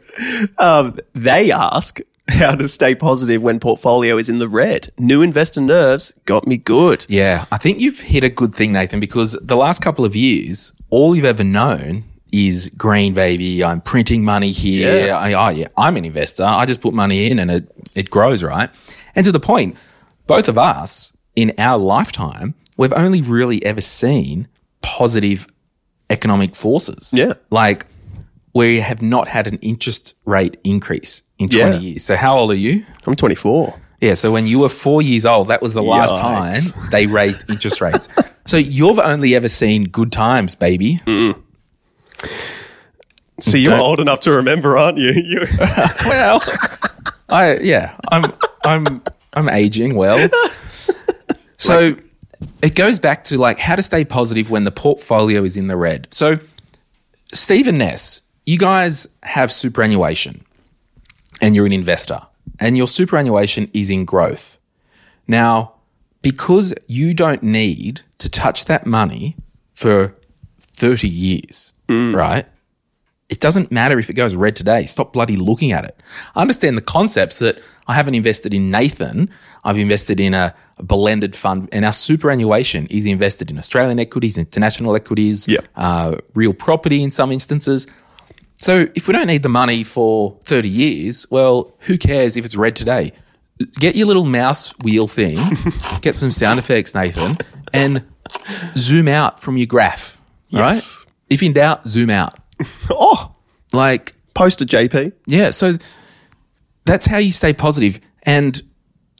Um, 0.59 0.99
they 1.13 1.51
ask 1.51 2.01
how 2.29 2.55
to 2.55 2.67
stay 2.69 2.95
positive 2.95 3.43
when 3.43 3.61
portfolio 3.61 4.17
is 4.19 4.29
in 4.29 4.39
the 4.39 4.49
red. 4.49 4.93
New 4.99 5.21
investor 5.23 5.61
nerves 5.61 6.13
got 6.25 6.47
me 6.47 6.57
good. 6.57 7.05
Yeah, 7.09 7.45
I 7.53 7.59
think 7.59 7.81
you've 7.81 8.01
hit 8.01 8.25
a 8.25 8.29
good 8.29 8.55
thing, 8.55 8.73
Nathan, 8.73 8.99
because 9.01 9.33
the 9.43 9.57
last 9.57 9.83
couple 9.83 10.05
of 10.05 10.17
years, 10.17 10.73
all 10.91 11.15
you've 11.15 11.25
ever 11.25 11.45
known 11.45 12.05
is 12.37 12.71
green, 12.77 13.15
baby. 13.15 13.63
I'm 13.65 13.81
printing 13.81 14.25
money 14.25 14.51
here. 14.51 15.07
Yeah. 15.07 15.19
I, 15.19 15.33
oh, 15.33 15.49
yeah, 15.57 15.69
I'm 15.77 15.97
an 15.97 16.05
investor. 16.05 16.45
I 16.45 16.67
just 16.67 16.81
put 16.81 16.95
money 16.95 17.31
in 17.31 17.39
and 17.39 17.51
it, 17.51 17.71
it 17.95 18.11
grows, 18.11 18.43
right? 18.45 18.71
And 19.15 19.25
to 19.25 19.33
the 19.33 19.41
point, 19.41 19.77
both 20.27 20.49
of 20.49 20.59
us 20.59 21.17
in 21.35 21.53
our 21.59 21.79
lifetime, 21.79 22.55
we've 22.77 22.93
only 22.93 23.23
really 23.23 23.65
ever 23.65 23.81
seen 23.81 24.49
positive 24.83 25.47
economic 26.11 26.55
forces. 26.55 27.13
Yeah. 27.13 27.35
Like 27.51 27.87
we 28.55 28.81
have 28.81 29.03
not 29.03 29.29
had 29.29 29.47
an 29.47 29.57
interest 29.63 30.15
rate 30.25 30.59
increase 30.65 31.23
in 31.39 31.49
20 31.49 31.59
Yeah. 31.75 31.79
years. 31.81 32.05
So 32.05 32.17
how 32.17 32.39
old 32.39 32.51
are 32.51 32.55
you? 32.55 32.85
I'm 33.07 33.15
24. 33.17 33.75
Yeah, 34.01 34.13
so 34.15 34.31
when 34.31 34.47
you 34.47 34.59
were 34.59 34.69
four 34.69 35.01
years 35.01 35.25
old, 35.25 35.49
that 35.49 35.63
was 35.63 35.73
the 35.73 35.83
last 35.83 36.15
Yikes. 36.15 36.73
time 36.73 36.91
they 36.91 37.07
raised 37.07 37.49
interest 37.51 37.81
rates. 37.81 38.09
so 38.47 38.59
you've 38.59 38.99
only 38.99 39.35
ever 39.35 39.49
seen 39.49 39.85
good 39.85 40.13
times, 40.13 40.55
baby. 40.55 41.01
So 43.41 43.57
you're 43.57 43.77
old 43.77 44.01
enough 44.01 44.21
to 44.21 44.33
remember, 44.33 44.79
aren't 44.79 44.99
you? 44.99 45.11
you 45.13 45.41
Well, 46.07 46.43
I 47.29 47.57
yeah, 47.59 47.97
I'm 48.11 48.25
I'm 48.65 49.03
I'm 49.35 49.49
aging 49.49 49.95
well. 49.95 50.29
So 51.59 51.97
it 52.61 52.75
goes 52.75 52.99
back 52.99 53.25
to 53.25 53.39
like 53.39 53.59
how 53.59 53.77
to 53.77 53.83
stay 53.83 54.05
positive 54.05 54.51
when 54.51 54.65
the 54.65 54.71
portfolio 54.71 55.43
is 55.43 55.57
in 55.57 55.69
the 55.69 55.77
red. 55.77 56.07
So 56.11 56.39
Stephen 57.33 57.79
Ness, 57.79 58.21
you 58.45 58.59
guys 58.59 59.07
have 59.23 59.51
superannuation 59.51 60.45
and 61.41 61.57
you're 61.57 61.67
an 61.67 61.73
investor 61.73 62.21
and 62.61 62.77
your 62.77 62.89
superannuation 62.89 63.71
is 63.73 63.91
in 63.91 64.05
growth. 64.05 64.59
Now, 65.27 65.73
because 66.23 66.75
you 66.87 67.15
don't 67.15 67.43
need 67.43 68.03
to 68.19 68.29
touch 68.29 68.67
that 68.67 68.87
money 68.87 69.37
for 69.73 70.15
30 70.73 71.09
years, 71.09 71.73
right? 71.89 72.47
It 73.29 73.41
doesn't 73.41 73.73
matter 73.73 73.99
if 73.99 74.09
it 74.09 74.13
goes 74.13 74.37
red 74.37 74.55
today. 74.55 74.85
Stop 74.87 75.13
bloody 75.13 75.35
looking 75.37 75.73
at 75.73 75.85
it. 75.85 75.99
I 76.37 76.43
understand 76.43 76.77
the 76.77 76.81
concepts 76.83 77.41
that 77.41 77.59
I 77.89 77.95
haven't 77.95 78.15
invested 78.15 78.55
in 78.55 78.71
Nathan. 78.71 79.31
I've 79.65 79.79
invested 79.79 80.21
in 80.21 80.33
a, 80.33 80.55
a 80.79 80.83
blended 80.85 81.35
fund, 81.35 81.69
and 81.73 81.85
our 81.85 81.93
superannuation 81.93 82.87
is 82.87 83.05
invested 83.05 83.51
in 83.51 83.59
Australian 83.59 83.99
equities, 83.99 84.39
international 84.39 84.95
equities, 84.95 85.49
Yep. 85.49 85.65
uh, 85.75 86.17
real 86.35 86.53
property 86.53 87.03
in 87.03 87.11
some 87.11 87.33
instances. 87.33 87.89
So 88.61 88.87
if 88.95 89.09
we 89.09 89.13
don't 89.13 89.27
need 89.27 89.43
the 89.43 89.49
money 89.49 89.83
for 89.83 90.39
30 90.45 90.69
years, 90.69 91.27
well, 91.29 91.75
who 91.81 91.99
cares 91.99 92.37
if 92.37 92.45
it's 92.45 92.55
red 92.57 92.77
today? 92.77 93.13
Get 93.81 93.97
your 93.97 94.07
little 94.07 94.25
mouse 94.25 94.73
wheel 94.85 95.09
thing, 95.09 95.37
get 96.01 96.15
some 96.15 96.31
sound 96.31 96.61
effects, 96.61 96.95
Nathan, 96.95 97.39
and 97.73 98.05
zoom 98.77 99.09
out 99.09 99.41
from 99.41 99.57
your 99.57 99.67
graph. 99.67 100.21
Yes. 100.51 100.61
Right? 100.61 101.06
If 101.29 101.43
in 101.43 101.53
doubt, 101.53 101.87
zoom 101.87 102.11
out. 102.11 102.39
oh, 102.91 103.35
Like, 103.73 104.15
post 104.35 104.61
a 104.61 104.67
JP. 104.67 105.13
yeah, 105.27 105.51
so 105.51 105.79
that's 106.85 107.07
how 107.07 107.19
you 107.19 107.33
stay 107.33 107.53
positive 107.53 108.01
and 108.23 108.63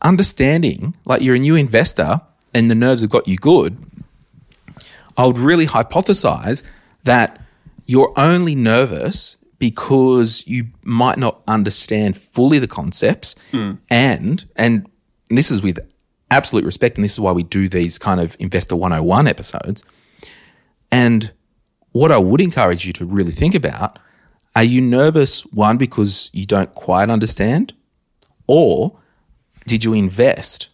understanding 0.03 0.95
like 1.05 1.23
you're 1.23 1.35
a 1.35 1.39
new 1.39 1.57
investor 1.57 2.21
and 2.55 2.71
the 2.71 2.75
nerves 2.75 3.03
have 3.03 3.11
got 3.11 3.27
you 3.27 3.37
good. 3.37 3.77
I 5.17 5.27
would 5.27 5.39
really 5.39 5.67
hypothesize 5.67 6.63
that 7.05 7.41
you're 7.87 8.13
only 8.17 8.55
nervous 8.55 9.37
because 9.59 10.47
you 10.47 10.67
might 10.83 11.19
not 11.19 11.43
understand 11.49 12.17
fully 12.17 12.59
the 12.59 12.67
concepts 12.67 13.35
hmm. 13.53 13.73
and 13.89 14.45
and 14.57 14.87
this 15.31 15.51
is 15.51 15.63
with 15.63 15.79
absolute 16.31 16.65
respect 16.65 16.99
and 16.99 17.05
this 17.05 17.13
is 17.13 17.21
why 17.21 17.33
we 17.33 17.43
do 17.43 17.69
these 17.69 17.99
kind 17.99 18.21
of 18.21 18.37
investor 18.39 18.77
101 18.77 19.27
episodes 19.27 19.83
and 20.91 21.33
what 21.97 22.13
I 22.13 22.19
would 22.19 22.41
encourage 22.41 22.87
you 22.87 22.93
to 22.95 23.07
really 23.07 23.33
think 23.33 23.55
about 23.55 23.99
are 24.55 24.65
you 24.65 24.81
nervous, 24.81 25.43
one, 25.47 25.77
because 25.77 26.31
you 26.33 26.47
don't 26.47 26.75
quite 26.75 27.11
understand? 27.11 27.75
Or 28.47 28.99
did 29.67 29.85
you 29.85 29.93
invest 29.93 30.69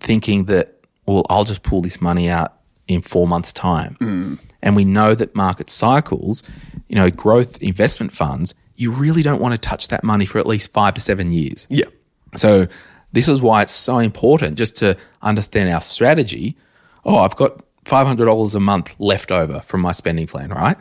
thinking 0.00 0.44
that, 0.46 0.80
well, 1.06 1.24
I'll 1.30 1.44
just 1.44 1.62
pull 1.62 1.80
this 1.80 2.00
money 2.00 2.28
out 2.28 2.54
in 2.88 3.00
four 3.00 3.26
months' 3.26 3.52
time? 3.52 3.96
Mm. 4.00 4.38
And 4.62 4.76
we 4.76 4.84
know 4.84 5.14
that 5.14 5.34
market 5.34 5.70
cycles, 5.70 6.42
you 6.88 6.96
know, 6.96 7.10
growth 7.10 7.62
investment 7.62 8.12
funds, 8.12 8.54
you 8.76 8.90
really 8.90 9.22
don't 9.22 9.40
want 9.40 9.54
to 9.54 9.60
touch 9.60 9.88
that 9.88 10.04
money 10.04 10.26
for 10.26 10.38
at 10.38 10.46
least 10.46 10.72
five 10.72 10.92
to 10.94 11.00
seven 11.00 11.30
years. 11.32 11.66
Yeah. 11.70 11.86
So 12.34 12.66
this 13.12 13.28
is 13.28 13.40
why 13.40 13.62
it's 13.62 13.72
so 13.72 13.98
important 13.98 14.58
just 14.58 14.76
to 14.76 14.96
understand 15.22 15.70
our 15.70 15.80
strategy. 15.80 16.56
Oh, 17.04 17.16
I've 17.16 17.36
got 17.36 17.62
$500 17.86 18.54
a 18.54 18.60
month 18.60 18.94
left 18.98 19.30
over 19.30 19.60
from 19.60 19.80
my 19.80 19.92
spending 19.92 20.26
plan, 20.26 20.50
right? 20.50 20.76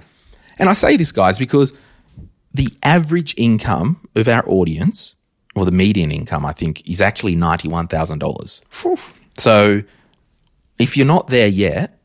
And 0.57 0.69
I 0.69 0.73
say 0.73 0.97
this, 0.97 1.11
guys, 1.11 1.37
because 1.37 1.77
the 2.53 2.69
average 2.83 3.35
income 3.37 4.07
of 4.15 4.27
our 4.27 4.47
audience, 4.49 5.15
or 5.55 5.65
the 5.65 5.71
median 5.71 6.11
income, 6.11 6.45
I 6.45 6.53
think, 6.53 6.87
is 6.87 7.01
actually 7.01 7.35
$91,000. 7.35 8.63
So 9.37 9.83
if 10.79 10.97
you're 10.97 11.05
not 11.05 11.27
there 11.27 11.47
yet, 11.47 11.99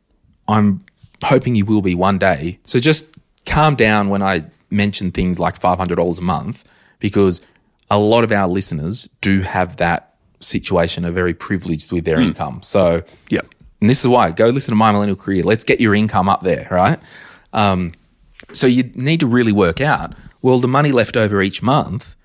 I'm 0.48 0.80
hoping 1.24 1.54
you 1.54 1.64
will 1.64 1.82
be 1.82 1.94
one 1.94 2.18
day. 2.18 2.58
So 2.64 2.78
just 2.78 3.16
calm 3.46 3.74
down 3.74 4.08
when 4.08 4.22
I 4.22 4.44
mention 4.70 5.10
things 5.10 5.40
like 5.40 5.60
$500 5.60 6.18
a 6.18 6.22
month 6.22 6.70
because 7.00 7.40
a 7.90 7.98
lot 7.98 8.22
of 8.22 8.30
our 8.30 8.46
listeners 8.46 9.08
do 9.20 9.40
have 9.40 9.76
that 9.76 10.14
situation, 10.40 11.04
are 11.04 11.10
very 11.10 11.34
privileged 11.34 11.92
with 11.92 12.04
their 12.04 12.16
hmm. 12.16 12.28
income. 12.28 12.62
So, 12.62 13.02
Yeah. 13.28 13.40
And 13.80 13.88
this 13.88 14.00
is 14.00 14.08
why 14.08 14.30
go 14.30 14.48
listen 14.48 14.72
to 14.72 14.76
My 14.76 14.92
Millennial 14.92 15.16
Career. 15.16 15.42
Let's 15.42 15.64
get 15.64 15.80
your 15.80 15.94
income 15.94 16.28
up 16.28 16.42
there, 16.42 16.68
right? 16.70 16.98
Um, 17.52 17.92
so 18.52 18.66
you 18.66 18.84
need 18.94 19.20
to 19.20 19.26
really 19.26 19.52
work 19.52 19.80
out 19.80 20.14
well, 20.42 20.58
the 20.58 20.68
money 20.68 20.92
left 20.92 21.16
over 21.16 21.42
each 21.42 21.62
month. 21.62 22.16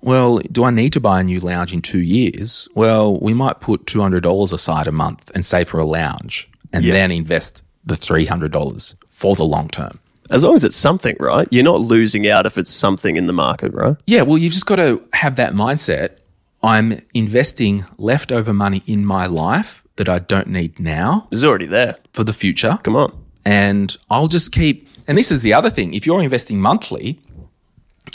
Well, 0.00 0.38
do 0.52 0.64
I 0.64 0.70
need 0.70 0.92
to 0.92 1.00
buy 1.00 1.20
a 1.20 1.24
new 1.24 1.40
lounge 1.40 1.72
in 1.72 1.80
two 1.80 2.00
years? 2.00 2.68
Well, 2.74 3.18
we 3.18 3.32
might 3.32 3.60
put 3.60 3.86
$200 3.86 4.52
aside 4.52 4.86
a 4.86 4.92
month 4.92 5.30
and 5.34 5.44
save 5.44 5.70
for 5.70 5.80
a 5.80 5.84
lounge 5.84 6.50
and 6.72 6.84
then 6.84 7.10
invest 7.10 7.62
the 7.86 7.94
$300 7.94 8.94
for 9.08 9.34
the 9.34 9.44
long 9.44 9.68
term. 9.68 9.92
As 10.30 10.44
long 10.44 10.54
as 10.54 10.64
it's 10.64 10.76
something, 10.76 11.16
right? 11.20 11.48
You're 11.50 11.64
not 11.64 11.80
losing 11.80 12.28
out 12.28 12.44
if 12.46 12.58
it's 12.58 12.70
something 12.70 13.16
in 13.16 13.26
the 13.26 13.32
market, 13.32 13.72
right? 13.72 13.96
Yeah, 14.06 14.22
well, 14.22 14.38
you've 14.38 14.52
just 14.52 14.66
got 14.66 14.76
to 14.76 15.06
have 15.12 15.36
that 15.36 15.52
mindset. 15.52 16.18
I'm 16.62 17.00
investing 17.12 17.84
leftover 17.98 18.52
money 18.52 18.82
in 18.86 19.04
my 19.04 19.26
life 19.26 19.83
that 19.96 20.08
I 20.08 20.18
don't 20.18 20.48
need 20.48 20.78
now 20.80 21.28
It's 21.30 21.44
already 21.44 21.66
there. 21.66 21.96
for 22.12 22.24
the 22.24 22.32
future. 22.32 22.78
Come 22.82 22.96
on. 22.96 23.24
And 23.44 23.96
I'll 24.10 24.28
just 24.28 24.52
keep, 24.52 24.88
and 25.06 25.16
this 25.16 25.30
is 25.30 25.42
the 25.42 25.52
other 25.52 25.70
thing 25.70 25.94
if 25.94 26.06
you're 26.06 26.22
investing 26.22 26.60
monthly 26.60 27.20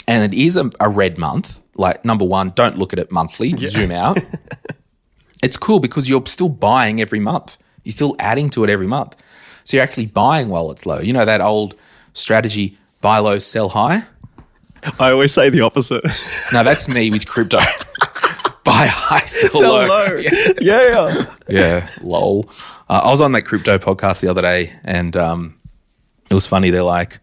and 0.06 0.32
it 0.32 0.36
is 0.36 0.56
a, 0.56 0.70
a 0.80 0.88
red 0.88 1.18
month, 1.18 1.60
like 1.76 2.04
number 2.04 2.24
one, 2.24 2.50
don't 2.54 2.78
look 2.78 2.92
at 2.92 2.98
it 2.98 3.10
monthly, 3.10 3.56
zoom 3.56 3.90
out. 3.92 4.18
it's 5.42 5.56
cool 5.56 5.80
because 5.80 6.08
you're 6.08 6.26
still 6.26 6.48
buying 6.48 7.00
every 7.00 7.20
month, 7.20 7.56
you're 7.84 7.92
still 7.92 8.16
adding 8.18 8.50
to 8.50 8.64
it 8.64 8.70
every 8.70 8.86
month. 8.86 9.16
So 9.64 9.76
you're 9.76 9.84
actually 9.84 10.06
buying 10.06 10.48
while 10.48 10.70
it's 10.70 10.84
low. 10.84 11.00
You 11.00 11.12
know, 11.12 11.24
that 11.24 11.40
old 11.40 11.76
strategy 12.12 12.76
buy 13.00 13.18
low, 13.18 13.38
sell 13.38 13.68
high? 13.68 14.02
I 14.98 15.10
always 15.12 15.32
say 15.32 15.50
the 15.50 15.60
opposite. 15.60 16.04
No, 16.52 16.64
that's 16.64 16.88
me 16.88 17.10
with 17.10 17.26
crypto. 17.26 17.58
buy 18.70 18.86
high, 18.86 19.24
sell, 19.24 19.60
low. 19.60 20.16
yeah. 20.18 20.52
yeah. 20.60 21.26
yeah, 21.48 21.88
lol. 22.02 22.46
Uh, 22.88 23.00
I 23.04 23.08
was 23.10 23.20
on 23.20 23.32
that 23.32 23.42
crypto 23.42 23.78
podcast 23.78 24.20
the 24.20 24.28
other 24.28 24.42
day, 24.42 24.72
and 24.84 25.16
um, 25.16 25.58
it 26.30 26.34
was 26.34 26.46
funny. 26.46 26.70
They're 26.70 26.82
like, 26.82 27.18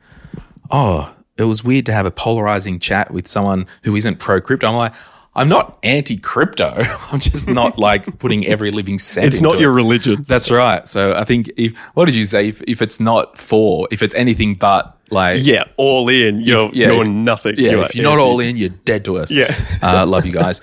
"Oh, 0.72 1.14
it 1.38 1.44
was 1.44 1.64
weird 1.64 1.86
to 1.88 1.94
have 1.94 2.06
a 2.06 2.12
polarizing 2.12 2.80
chat 2.80 3.12
with 3.12 3.28
someone 3.28 3.68
who 3.84 3.96
isn't 3.96 4.20
pro 4.20 4.42
crypto." 4.42 4.68
I'm 4.68 4.76
like, 4.76 4.94
"I'm 5.36 5.50
not 5.50 5.78
anti 5.84 6.18
crypto. 6.18 6.74
I'm 7.12 7.20
just 7.20 7.48
not 7.48 7.80
like 7.80 8.20
putting 8.20 8.46
every 8.46 8.72
living 8.72 9.00
cent. 9.00 9.28
It's 9.28 9.42
not 9.42 9.60
your 9.60 9.72
it." 9.72 9.76
religion. 9.76 10.24
That's 10.28 10.52
right. 10.52 10.88
So 10.88 11.14
I 11.14 11.24
think 11.26 11.50
if 11.58 11.78
what 11.94 12.06
did 12.06 12.16
you 12.16 12.26
say? 12.26 12.48
If, 12.50 12.62
if 12.68 12.82
it's 12.82 13.00
not 13.00 13.38
for, 13.38 13.88
if 13.92 14.02
it's 14.02 14.16
anything 14.16 14.56
but 14.56 14.98
like 15.10 15.40
Yeah, 15.44 15.64
all 15.78 16.10
in. 16.10 16.42
You're, 16.42 16.70
yeah, 16.74 16.92
you're 16.92 17.06
nothing. 17.06 17.56
yeah, 17.58 17.72
You 17.72 17.82
if 17.82 17.96
you're 17.96 18.04
not 18.04 18.20
all 18.20 18.40
in, 18.40 18.58
you're 18.58 18.70
dead 18.70 19.06
to 19.06 19.18
us. 19.18 19.34
Yeah. 19.34 19.54
uh, 19.82 20.06
love 20.06 20.26
you 20.26 20.34
guys. 20.34 20.62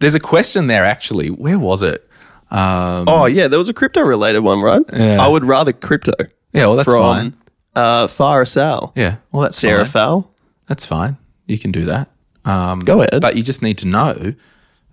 There's 0.00 0.14
a 0.14 0.20
question 0.20 0.66
there 0.66 0.84
actually. 0.84 1.28
Where 1.28 1.58
was 1.58 1.82
it? 1.82 2.06
Um, 2.50 3.04
Oh, 3.06 3.26
yeah, 3.26 3.46
there 3.46 3.58
was 3.58 3.68
a 3.68 3.74
crypto 3.74 4.02
related 4.02 4.40
one, 4.40 4.60
right? 4.60 4.82
Yeah. 4.92 5.22
I 5.24 5.28
would 5.28 5.44
rather 5.44 5.72
crypto. 5.72 6.12
Yeah, 6.52 6.66
well, 6.66 6.76
that's 6.76 6.90
from, 6.90 7.00
fine. 7.00 7.34
Uh, 7.76 8.08
Farah 8.08 8.48
Sal. 8.48 8.92
Yeah, 8.96 9.16
well, 9.30 9.42
that's 9.42 9.56
Sarah. 9.56 9.86
Fowl. 9.86 10.32
That's 10.66 10.84
fine. 10.84 11.16
You 11.46 11.58
can 11.58 11.70
do 11.70 11.84
that. 11.84 12.10
Um, 12.44 12.80
Go 12.80 13.02
ahead. 13.02 13.20
But 13.20 13.36
you 13.36 13.42
just 13.42 13.62
need 13.62 13.78
to 13.78 13.86
know 13.86 14.34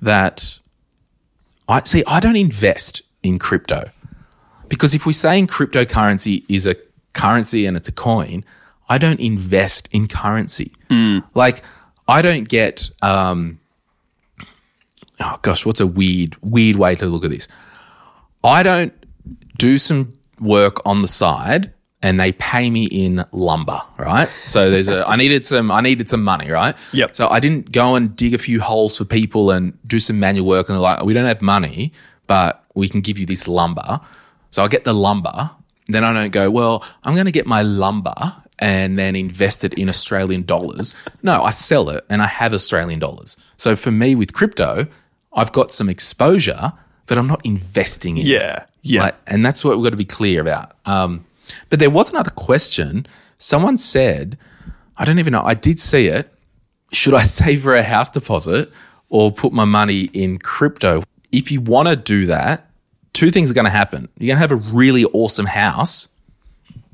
that 0.02 0.60
I 1.68 1.82
see. 1.84 2.04
I 2.06 2.20
don't 2.20 2.36
invest 2.36 3.02
in 3.24 3.40
crypto 3.40 3.90
because 4.70 4.94
if 4.94 5.06
we're 5.06 5.14
saying 5.14 5.48
cryptocurrency 5.48 6.44
is 6.50 6.68
a 6.68 6.76
currency 7.14 7.66
and 7.66 7.76
it's 7.76 7.88
a 7.88 7.92
coin, 7.92 8.44
I 8.90 8.98
don't 8.98 9.20
invest 9.20 9.88
in 9.92 10.08
currency. 10.08 10.74
Like 11.34 11.64
I 12.08 12.22
don't 12.22 12.48
get. 12.48 12.92
Um, 13.02 13.60
oh 15.20 15.40
gosh, 15.42 15.66
what's 15.66 15.80
a 15.80 15.88
weird 15.88 16.36
weird 16.42 16.76
way 16.78 16.96
to 16.96 17.06
look 17.06 17.24
at 17.24 17.32
this? 17.32 17.48
I 18.44 18.64
don't 18.64 18.94
do 19.58 19.78
some 19.78 20.14
work 20.40 20.86
on 20.86 21.02
the 21.02 21.08
side 21.08 21.74
and 22.02 22.20
they 22.20 22.32
pay 22.34 22.70
me 22.70 22.86
in 22.86 23.26
lumber, 23.32 23.82
right? 23.98 24.30
So 24.46 24.70
there's 24.70 24.88
a 24.88 25.08
I 25.08 25.16
needed 25.16 25.44
some 25.44 25.72
I 25.72 25.82
needed 25.82 26.08
some 26.10 26.24
money, 26.24 26.50
right? 26.52 26.76
Yep. 26.94 27.16
So 27.16 27.28
I 27.28 27.40
didn't 27.40 27.72
go 27.72 27.96
and 27.96 28.16
dig 28.16 28.34
a 28.34 28.38
few 28.38 28.62
holes 28.62 28.98
for 28.98 29.06
people 29.06 29.52
and 29.52 29.78
do 29.84 30.00
some 30.00 30.20
manual 30.20 30.48
work 30.48 30.70
and 30.70 30.76
they're 30.76 30.82
like, 30.82 31.04
we 31.04 31.14
don't 31.14 31.26
have 31.26 31.42
money, 31.42 31.94
but 32.28 32.64
we 32.76 32.88
can 32.88 33.02
give 33.02 33.18
you 33.18 33.26
this 33.26 33.48
lumber. 33.48 34.00
So 34.52 34.64
I 34.64 34.68
get 34.68 34.84
the 34.84 34.94
lumber. 34.94 35.52
Then 35.88 36.04
I 36.04 36.14
don't 36.14 36.32
go, 36.32 36.52
well, 36.52 36.86
I'm 37.04 37.14
going 37.14 37.26
to 37.26 37.32
get 37.32 37.48
my 37.48 37.62
lumber 37.62 38.14
and 38.60 38.98
then 38.98 39.16
invest 39.16 39.64
it 39.64 39.74
in 39.76 39.88
Australian 39.88 40.44
dollars. 40.44 40.94
No, 41.24 41.44
I 41.44 41.52
sell 41.52 41.90
it 41.90 42.06
and 42.10 42.22
I 42.22 42.28
have 42.28 42.54
Australian 42.54 43.00
dollars. 43.00 43.38
So 43.56 43.76
for 43.76 43.92
me 43.92 44.16
with 44.16 44.34
crypto, 44.34 44.88
I've 45.38 45.52
got 45.52 45.72
some 45.72 45.88
exposure, 45.88 46.74
but 47.06 47.18
I'm 47.18 47.28
not 47.28 47.46
investing 47.46 48.18
in 48.18 48.26
it. 48.26 48.30
Yeah. 48.30 48.66
Yeah. 48.82 49.04
Like, 49.04 49.16
and 49.28 49.46
that's 49.46 49.64
what 49.64 49.78
we've 49.78 49.86
got 49.86 49.92
to 49.92 49.98
be 49.98 50.04
clear 50.04 50.42
about. 50.42 50.76
Um, 50.86 51.26
but 51.70 51.80
there 51.80 51.92
was 51.92 52.12
another 52.12 52.32
question. 52.32 53.06
Someone 53.38 53.78
said, 53.78 54.38
I 54.98 55.06
don't 55.06 55.20
even 55.20 55.32
know, 55.32 55.44
I 55.44 55.54
did 55.54 55.80
see 55.80 56.08
it. 56.08 56.34
Should 56.92 57.14
I 57.14 57.24
save 57.40 57.62
for 57.62 57.76
a 57.76 57.84
house 57.84 58.10
deposit 58.10 58.72
or 59.10 59.32
put 59.32 59.54
my 59.54 59.66
money 59.66 60.10
in 60.14 60.40
crypto? 60.40 61.04
If 61.32 61.52
you 61.52 61.62
want 61.62 61.88
to 61.88 61.96
do 61.96 62.26
that, 62.26 62.70
two 63.14 63.30
things 63.30 63.52
are 63.52 63.54
going 63.54 63.66
to 63.66 63.72
happen. 63.72 64.10
You're 64.18 64.36
going 64.36 64.38
to 64.38 64.42
have 64.42 64.52
a 64.52 64.72
really 64.74 65.06
awesome 65.06 65.46
house, 65.46 66.08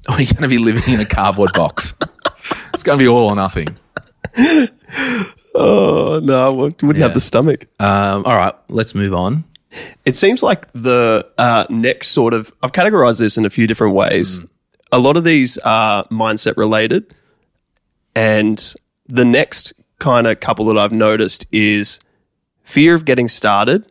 or 0.10 0.20
you're 0.20 0.34
going 0.34 0.44
to 0.44 0.48
be 0.50 0.58
living 0.58 0.94
in 0.94 1.00
a 1.00 1.06
cardboard 1.06 1.54
box. 1.54 1.94
it's 2.74 2.84
going 2.84 2.98
to 2.98 3.04
be 3.04 3.08
all 3.08 3.30
or 3.30 3.36
nothing. 3.36 3.68
oh, 5.56 6.20
no, 6.24 6.46
I 6.46 6.50
wouldn't 6.50 6.82
Yeah. 6.98 7.04
have 7.04 7.14
the 7.14 7.20
stomach. 7.22 7.66
Um, 7.80 8.26
all 8.26 8.36
right, 8.36 8.54
let's 8.70 8.96
move 8.96 9.14
on. 9.14 9.44
It 10.06 10.16
seems 10.16 10.44
like 10.44 10.72
the 10.74 11.28
uh, 11.38 11.66
next 11.70 12.10
sort 12.10 12.34
of, 12.34 12.54
I've 12.62 12.72
categorized 12.74 13.20
this 13.20 13.38
in 13.38 13.46
a 13.46 13.50
few 13.50 13.66
different 13.68 13.96
ways. 13.96 14.40
A 14.92 15.00
lot 15.00 15.18
of 15.18 15.24
these 15.24 15.58
are 15.60 16.04
mindset 16.06 16.58
related. 16.58 17.14
And 18.16 18.74
the 19.08 19.26
next 19.26 19.74
kind 20.00 20.28
of 20.28 20.40
couple 20.40 20.66
that 20.66 20.78
I've 20.78 20.92
noticed 20.92 21.48
is 21.52 22.00
fear 22.64 22.94
of 22.94 23.06
getting 23.06 23.28
started, 23.28 23.86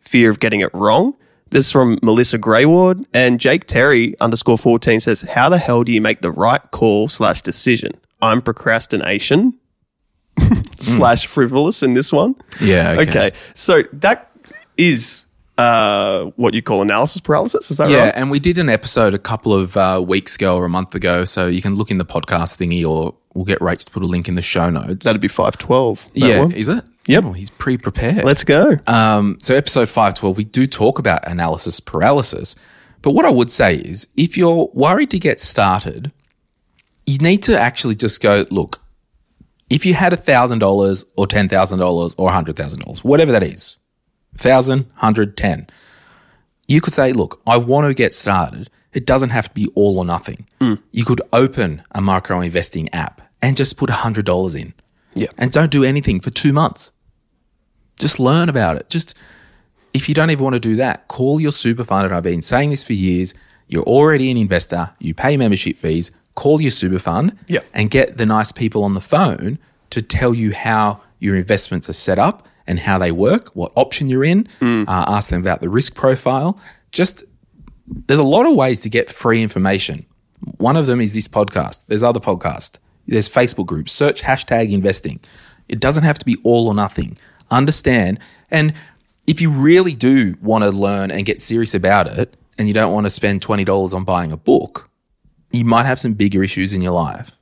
fear 0.00 0.30
of 0.30 0.38
getting 0.38 0.60
it 0.60 0.72
wrong. 0.72 1.14
This 1.50 1.66
is 1.66 1.72
from 1.72 1.98
Melissa 2.02 2.38
Grayward 2.38 3.04
and 3.12 3.40
Jake 3.40 3.66
Terry 3.66 4.18
underscore 4.20 4.58
14 4.58 5.00
says, 5.00 5.22
How 5.22 5.48
the 5.48 5.58
hell 5.58 5.82
do 5.84 5.92
you 5.92 6.00
make 6.00 6.20
the 6.20 6.30
right 6.32 6.62
call 6.70 7.08
slash 7.08 7.42
decision? 7.42 7.92
I'm 8.22 8.40
procrastination 8.40 9.58
slash 10.78 11.26
frivolous 11.26 11.82
in 11.82 11.94
this 11.94 12.12
one. 12.12 12.34
Yeah, 12.60 12.96
okay. 13.00 13.10
Okay. 13.10 13.32
So 13.54 13.82
that 13.92 14.30
is 14.76 15.26
uh, 15.58 16.26
what 16.36 16.54
you 16.54 16.62
call 16.62 16.82
analysis 16.82 17.20
paralysis. 17.20 17.70
Is 17.70 17.78
that 17.78 17.88
Yeah, 17.88 17.96
right? 17.96 18.04
Yeah, 18.06 18.12
and 18.16 18.30
we 18.30 18.40
did 18.40 18.58
an 18.58 18.68
episode 18.68 19.14
a 19.14 19.18
couple 19.18 19.54
of 19.54 19.76
uh, 19.76 20.02
weeks 20.06 20.34
ago 20.34 20.56
or 20.56 20.64
a 20.64 20.70
month 20.70 20.94
ago, 20.94 21.24
so 21.24 21.46
you 21.46 21.62
can 21.62 21.76
look 21.76 21.90
in 21.90 21.98
the 21.98 22.04
podcast 22.04 22.58
thingy, 22.58 22.88
or 22.88 23.14
we'll 23.34 23.44
get 23.44 23.58
Rach 23.60 23.84
to 23.84 23.90
put 23.90 24.02
a 24.02 24.06
link 24.06 24.28
in 24.28 24.34
the 24.34 24.42
show 24.42 24.70
notes. 24.70 25.04
That'd 25.04 25.20
be 25.20 25.28
512. 25.28 26.12
that 26.14 26.18
yeah, 26.18 26.40
one. 26.40 26.52
is 26.52 26.68
it? 26.68 26.84
Yep. 27.06 27.24
Oh, 27.24 27.32
he's 27.32 27.50
pre-prepared. 27.50 28.24
Let's 28.24 28.44
go. 28.44 28.76
Um, 28.86 29.36
so 29.40 29.54
episode 29.54 29.90
five 29.90 30.14
twelve, 30.14 30.38
we 30.38 30.44
do 30.44 30.66
talk 30.66 30.98
about 30.98 31.28
analysis 31.28 31.78
paralysis, 31.78 32.56
but 33.02 33.12
what 33.12 33.26
I 33.26 33.30
would 33.30 33.50
say 33.50 33.76
is, 33.76 34.08
if 34.16 34.36
you're 34.36 34.70
worried 34.72 35.10
to 35.10 35.18
get 35.18 35.38
started, 35.38 36.10
you 37.06 37.18
need 37.18 37.42
to 37.44 37.60
actually 37.60 37.94
just 37.94 38.22
go 38.22 38.46
look. 38.50 38.80
If 39.74 39.84
you 39.84 39.94
had 39.94 40.16
thousand 40.20 40.60
dollars 40.60 41.04
or 41.16 41.26
ten 41.26 41.48
thousand 41.48 41.80
dollars 41.80 42.14
or 42.16 42.30
hundred 42.30 42.54
thousand 42.56 42.80
dollars, 42.82 43.02
whatever 43.02 43.32
that 43.32 43.42
is, 43.42 43.76
thousand, 44.38 44.86
hundred, 44.94 45.36
ten, 45.36 45.66
you 46.68 46.80
could 46.80 46.92
say, 46.92 47.12
look, 47.12 47.40
I 47.46 47.56
want 47.56 47.88
to 47.88 47.94
get 47.94 48.12
started. 48.12 48.70
It 48.92 49.04
doesn't 49.04 49.30
have 49.30 49.48
to 49.48 49.54
be 49.54 49.66
all 49.74 49.98
or 49.98 50.04
nothing. 50.04 50.46
Mm. 50.60 50.80
You 50.92 51.04
could 51.04 51.20
open 51.32 51.82
a 51.90 52.00
micro 52.00 52.40
investing 52.40 52.88
app 52.94 53.20
and 53.42 53.56
just 53.56 53.76
put 53.76 53.90
hundred 53.90 54.26
dollars 54.26 54.54
in, 54.54 54.72
Yeah. 55.14 55.26
and 55.38 55.50
don't 55.50 55.72
do 55.72 55.82
anything 55.82 56.20
for 56.20 56.30
two 56.30 56.52
months. 56.52 56.92
Just 57.98 58.20
learn 58.20 58.48
about 58.48 58.76
it. 58.76 58.88
Just 58.88 59.16
if 59.92 60.08
you 60.08 60.14
don't 60.14 60.30
even 60.30 60.44
want 60.44 60.54
to 60.54 60.60
do 60.60 60.76
that, 60.76 61.08
call 61.08 61.40
your 61.40 61.52
super 61.52 61.82
fund. 61.84 62.04
And 62.06 62.14
I've 62.14 62.22
been 62.22 62.42
saying 62.42 62.70
this 62.70 62.84
for 62.84 62.92
years. 62.92 63.34
You're 63.66 63.84
already 63.84 64.30
an 64.30 64.36
investor. 64.36 64.90
You 65.00 65.14
pay 65.14 65.36
membership 65.36 65.76
fees. 65.76 66.10
Call 66.34 66.60
your 66.60 66.70
super 66.70 66.98
fund 66.98 67.36
Yeah. 67.48 67.60
and 67.72 67.90
get 67.90 68.16
the 68.16 68.26
nice 68.26 68.52
people 68.52 68.82
on 68.84 68.94
the 68.94 69.00
phone 69.00 69.58
to 69.90 70.02
tell 70.02 70.34
you 70.34 70.52
how 70.52 71.00
your 71.20 71.36
investments 71.36 71.88
are 71.88 71.92
set 71.94 72.18
up 72.18 72.46
and 72.66 72.78
how 72.80 72.98
they 72.98 73.12
work, 73.12 73.54
what 73.54 73.72
option 73.76 74.08
you're 74.08 74.24
in. 74.24 74.48
Uh, 74.62 74.84
ask 74.88 75.28
them 75.30 75.40
about 75.40 75.60
the 75.60 75.68
risk 75.68 75.94
profile. 75.94 76.58
Just 76.92 77.22
there's 78.06 78.20
a 78.20 78.24
lot 78.24 78.46
of 78.46 78.54
ways 78.56 78.80
to 78.80 78.88
get 78.88 79.10
free 79.10 79.42
information. 79.42 80.06
One 80.58 80.76
of 80.76 80.86
them 80.86 81.00
is 81.00 81.14
this 81.14 81.28
podcast. 81.28 81.84
There's 81.86 82.02
other 82.02 82.20
podcasts. 82.20 82.78
There's 83.06 83.28
Facebook 83.28 83.66
groups. 83.66 83.92
Search 83.92 84.22
hashtag 84.22 84.72
investing. 84.72 85.20
It 85.68 85.80
doesn't 85.80 86.04
have 86.04 86.18
to 86.18 86.24
be 86.24 86.36
all 86.42 86.66
or 86.68 86.74
nothing. 86.74 87.18
Understand. 87.50 88.18
And 88.50 88.72
if 89.26 89.40
you 89.40 89.50
really 89.50 89.94
do 89.94 90.36
want 90.42 90.64
to 90.64 90.70
learn 90.70 91.10
and 91.10 91.24
get 91.26 91.40
serious 91.40 91.74
about 91.74 92.06
it, 92.06 92.36
and 92.58 92.68
you 92.68 92.74
don't 92.74 92.92
want 92.92 93.04
to 93.06 93.10
spend 93.10 93.40
$20 93.42 93.92
on 93.94 94.04
buying 94.04 94.32
a 94.32 94.36
book, 94.36 94.88
you 95.54 95.64
might 95.64 95.86
have 95.86 95.98
some 96.00 96.14
bigger 96.14 96.42
issues 96.42 96.72
in 96.72 96.82
your 96.82 96.92
life. 96.92 97.38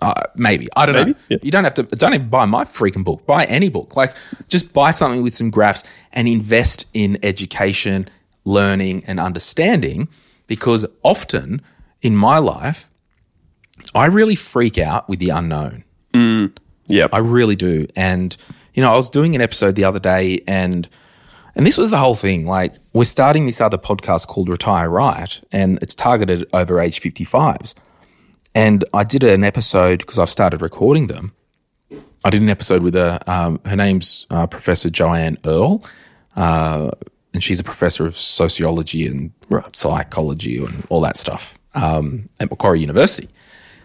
Uh, 0.00 0.12
maybe. 0.36 0.68
I 0.76 0.86
don't 0.86 0.94
know. 1.08 1.14
Yeah. 1.28 1.38
You 1.42 1.50
don't 1.50 1.64
have 1.64 1.74
to, 1.74 1.82
don't 1.84 2.14
even 2.14 2.28
buy 2.28 2.44
my 2.44 2.64
freaking 2.64 3.04
book. 3.04 3.24
Buy 3.26 3.44
any 3.44 3.70
book. 3.70 3.96
Like, 3.96 4.16
just 4.48 4.74
buy 4.74 4.90
something 4.90 5.22
with 5.22 5.34
some 5.34 5.50
graphs 5.50 5.84
and 6.12 6.28
invest 6.28 6.86
in 6.92 7.18
education, 7.22 8.08
learning, 8.44 9.04
and 9.06 9.18
understanding. 9.18 10.08
Because 10.46 10.84
often 11.02 11.62
in 12.02 12.16
my 12.16 12.38
life, 12.38 12.90
I 13.94 14.06
really 14.06 14.34
freak 14.36 14.76
out 14.76 15.08
with 15.08 15.20
the 15.20 15.30
unknown. 15.30 15.84
Yeah. 16.86 17.06
I 17.12 17.18
really 17.18 17.56
do. 17.56 17.86
And 17.96 18.36
you 18.74 18.82
know, 18.82 18.92
I 18.92 18.96
was 18.96 19.08
doing 19.08 19.34
an 19.34 19.40
episode 19.40 19.76
the 19.76 19.84
other 19.84 20.00
day, 20.00 20.42
and 20.46 20.88
and 21.54 21.66
this 21.66 21.76
was 21.76 21.90
the 21.90 21.98
whole 21.98 22.14
thing. 22.14 22.46
Like, 22.46 22.74
we're 22.92 23.04
starting 23.04 23.46
this 23.46 23.60
other 23.60 23.78
podcast 23.78 24.26
called 24.26 24.48
Retire 24.48 24.90
Right, 24.90 25.40
and 25.52 25.78
it's 25.82 25.94
targeted 25.94 26.48
over 26.52 26.80
age 26.80 27.00
fifty 27.00 27.24
fives. 27.24 27.74
And 28.54 28.84
I 28.92 29.04
did 29.04 29.24
an 29.24 29.42
episode 29.42 29.98
because 29.98 30.18
I've 30.18 30.30
started 30.30 30.62
recording 30.62 31.08
them. 31.08 31.32
I 32.24 32.30
did 32.30 32.40
an 32.40 32.48
episode 32.48 32.82
with 32.82 32.96
a, 32.96 33.20
um, 33.30 33.60
her 33.64 33.76
name's 33.76 34.26
uh, 34.30 34.46
Professor 34.46 34.88
Joanne 34.88 35.38
Earle, 35.44 35.84
uh, 36.36 36.90
and 37.34 37.42
she's 37.42 37.60
a 37.60 37.64
professor 37.64 38.06
of 38.06 38.16
sociology 38.16 39.06
and 39.06 39.32
psychology 39.72 40.64
and 40.64 40.86
all 40.88 41.00
that 41.00 41.16
stuff 41.16 41.58
um, 41.74 42.28
at 42.40 42.48
Macquarie 42.48 42.80
University. 42.80 43.28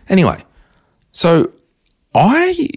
Anyway, 0.08 0.44
so 1.12 1.52
I 2.16 2.70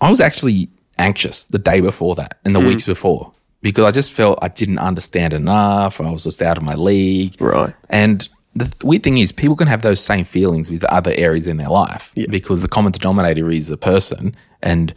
I 0.00 0.08
was 0.08 0.20
actually 0.20 0.68
anxious 0.98 1.46
the 1.46 1.58
day 1.58 1.80
before 1.80 2.14
that 2.16 2.38
and 2.44 2.54
the 2.54 2.60
hmm. 2.60 2.66
weeks 2.66 2.84
before 2.84 3.32
because 3.60 3.84
I 3.84 3.90
just 3.90 4.12
felt 4.12 4.38
I 4.42 4.48
didn't 4.48 4.78
understand 4.78 5.32
enough. 5.32 6.00
I 6.00 6.10
was 6.10 6.24
just 6.24 6.42
out 6.42 6.56
of 6.56 6.62
my 6.62 6.74
league. 6.74 7.40
Right. 7.40 7.74
And 7.90 8.28
the 8.54 8.66
th- 8.66 8.84
weird 8.84 9.02
thing 9.02 9.18
is, 9.18 9.32
people 9.32 9.56
can 9.56 9.68
have 9.68 9.82
those 9.82 10.00
same 10.00 10.24
feelings 10.24 10.70
with 10.70 10.84
other 10.84 11.12
areas 11.16 11.46
in 11.46 11.56
their 11.56 11.68
life 11.68 12.12
because 12.14 12.62
the 12.62 12.68
common 12.68 12.92
denominator 12.92 13.50
is 13.50 13.66
the 13.68 13.76
person 13.76 14.34
and 14.62 14.94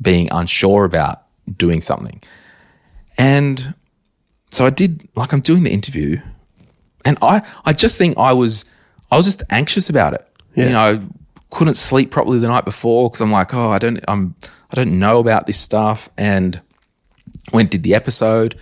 being 0.00 0.28
unsure 0.30 0.84
about 0.84 1.22
doing 1.56 1.80
something. 1.80 2.22
And 3.16 3.74
so 4.50 4.64
I 4.64 4.70
did, 4.70 5.08
like, 5.14 5.32
I'm 5.32 5.40
doing 5.40 5.64
the 5.64 5.72
interview, 5.72 6.20
and 7.04 7.18
I, 7.20 7.42
I 7.64 7.72
just 7.72 7.98
think 7.98 8.16
I 8.16 8.32
was, 8.32 8.64
I 9.10 9.16
was 9.16 9.26
just 9.26 9.42
anxious 9.50 9.90
about 9.90 10.14
it. 10.14 10.24
You 10.54 10.70
know, 10.70 10.78
I 10.80 11.00
couldn't 11.50 11.74
sleep 11.74 12.10
properly 12.10 12.40
the 12.40 12.48
night 12.48 12.64
before 12.64 13.08
because 13.08 13.20
I'm 13.20 13.30
like, 13.30 13.54
oh, 13.54 13.70
I 13.70 13.78
don't, 13.78 14.00
I'm, 14.08 14.34
I 14.70 14.74
don't 14.74 14.98
know 14.98 15.18
about 15.18 15.46
this 15.46 15.58
stuff, 15.58 16.08
and 16.16 16.60
went 17.52 17.70
did 17.70 17.82
the 17.82 17.94
episode, 17.94 18.58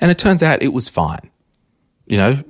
and 0.00 0.10
it 0.10 0.18
turns 0.18 0.42
out 0.42 0.62
it 0.62 0.72
was 0.72 0.88
fine. 0.88 1.30
You 2.06 2.16
know, 2.18 2.42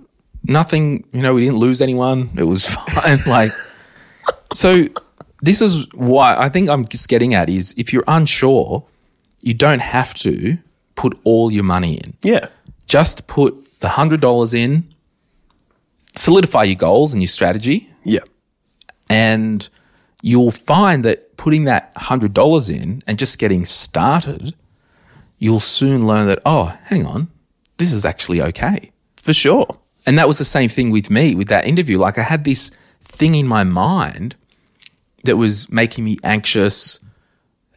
nothing. 0.44 1.04
You 1.12 1.22
know, 1.22 1.34
we 1.34 1.44
didn't 1.44 1.58
lose 1.58 1.80
anyone. 1.82 2.30
It 2.37 2.44
was 2.44 2.66
fine. 2.76 3.18
like, 3.26 3.52
so 4.54 4.87
this 5.42 5.61
is 5.62 5.87
why 5.94 6.37
I 6.37 6.48
think 6.48 6.68
I'm 6.68 6.84
just 6.84 7.08
getting 7.08 7.34
at 7.34 7.48
is 7.48 7.74
if 7.78 7.92
you're 7.92 8.04
unsure, 8.08 8.84
you 9.42 9.54
don't 9.54 9.80
have 9.82 10.14
to 10.14 10.58
put 10.96 11.16
all 11.24 11.52
your 11.52 11.64
money 11.64 11.94
in. 11.94 12.14
Yeah. 12.22 12.48
Just 12.87 13.26
put 13.28 13.80
the 13.80 13.90
hundred 13.90 14.20
dollars 14.20 14.54
in, 14.54 14.92
solidify 16.16 16.64
your 16.64 16.74
goals 16.74 17.12
and 17.12 17.22
your 17.22 17.28
strategy, 17.28 17.88
Yeah. 18.04 18.20
and 19.08 19.68
you'll 20.22 20.50
find 20.50 21.04
that 21.04 21.27
putting 21.38 21.64
that 21.64 21.92
hundred 21.96 22.35
dollars 22.35 22.68
in 22.68 23.03
and 23.07 23.18
just 23.18 23.38
getting 23.38 23.64
started, 23.64 24.55
you'll 25.38 25.61
soon 25.61 26.07
learn 26.07 26.27
that 26.27 26.40
oh, 26.44 26.79
hang 26.85 27.07
on, 27.07 27.29
this 27.79 27.92
is 27.92 28.05
actually 28.05 28.42
okay. 28.42 28.90
For 29.16 29.33
sure. 29.33 29.66
And 30.07 30.18
that 30.18 30.29
was 30.29 30.37
the 30.37 30.44
same 30.44 30.68
thing 30.68 30.90
with 30.90 31.11
me 31.11 31.35
with 31.35 31.48
that 31.48 31.66
interview. 31.66 31.96
Like 31.96 32.18
I 32.18 32.22
had 32.22 32.44
this 32.44 32.70
thing 33.03 33.35
in 33.35 33.46
my 33.46 33.64
mind 33.64 34.37
that 35.24 35.37
was 35.37 35.70
making 35.70 36.05
me 36.05 36.18
anxious. 36.22 37.01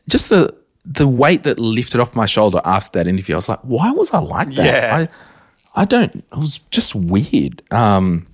Just 0.09 0.29
the 0.29 0.53
the 0.83 1.07
weight 1.07 1.43
that 1.43 1.59
lifted 1.59 1.99
off 1.99 2.15
my 2.15 2.25
shoulder 2.25 2.59
after 2.65 2.99
that 2.99 3.07
interview. 3.07 3.35
I 3.35 3.37
was 3.37 3.49
like, 3.49 3.59
why 3.59 3.91
was 3.91 4.11
I 4.11 4.19
like 4.19 4.49
that? 4.55 4.65
Yeah. 4.65 4.95
I 4.95 5.81
I 5.81 5.85
don't. 5.85 6.15
It 6.15 6.35
was 6.35 6.59
just 6.71 6.95
weird. 6.95 7.61
Um, 7.71 8.27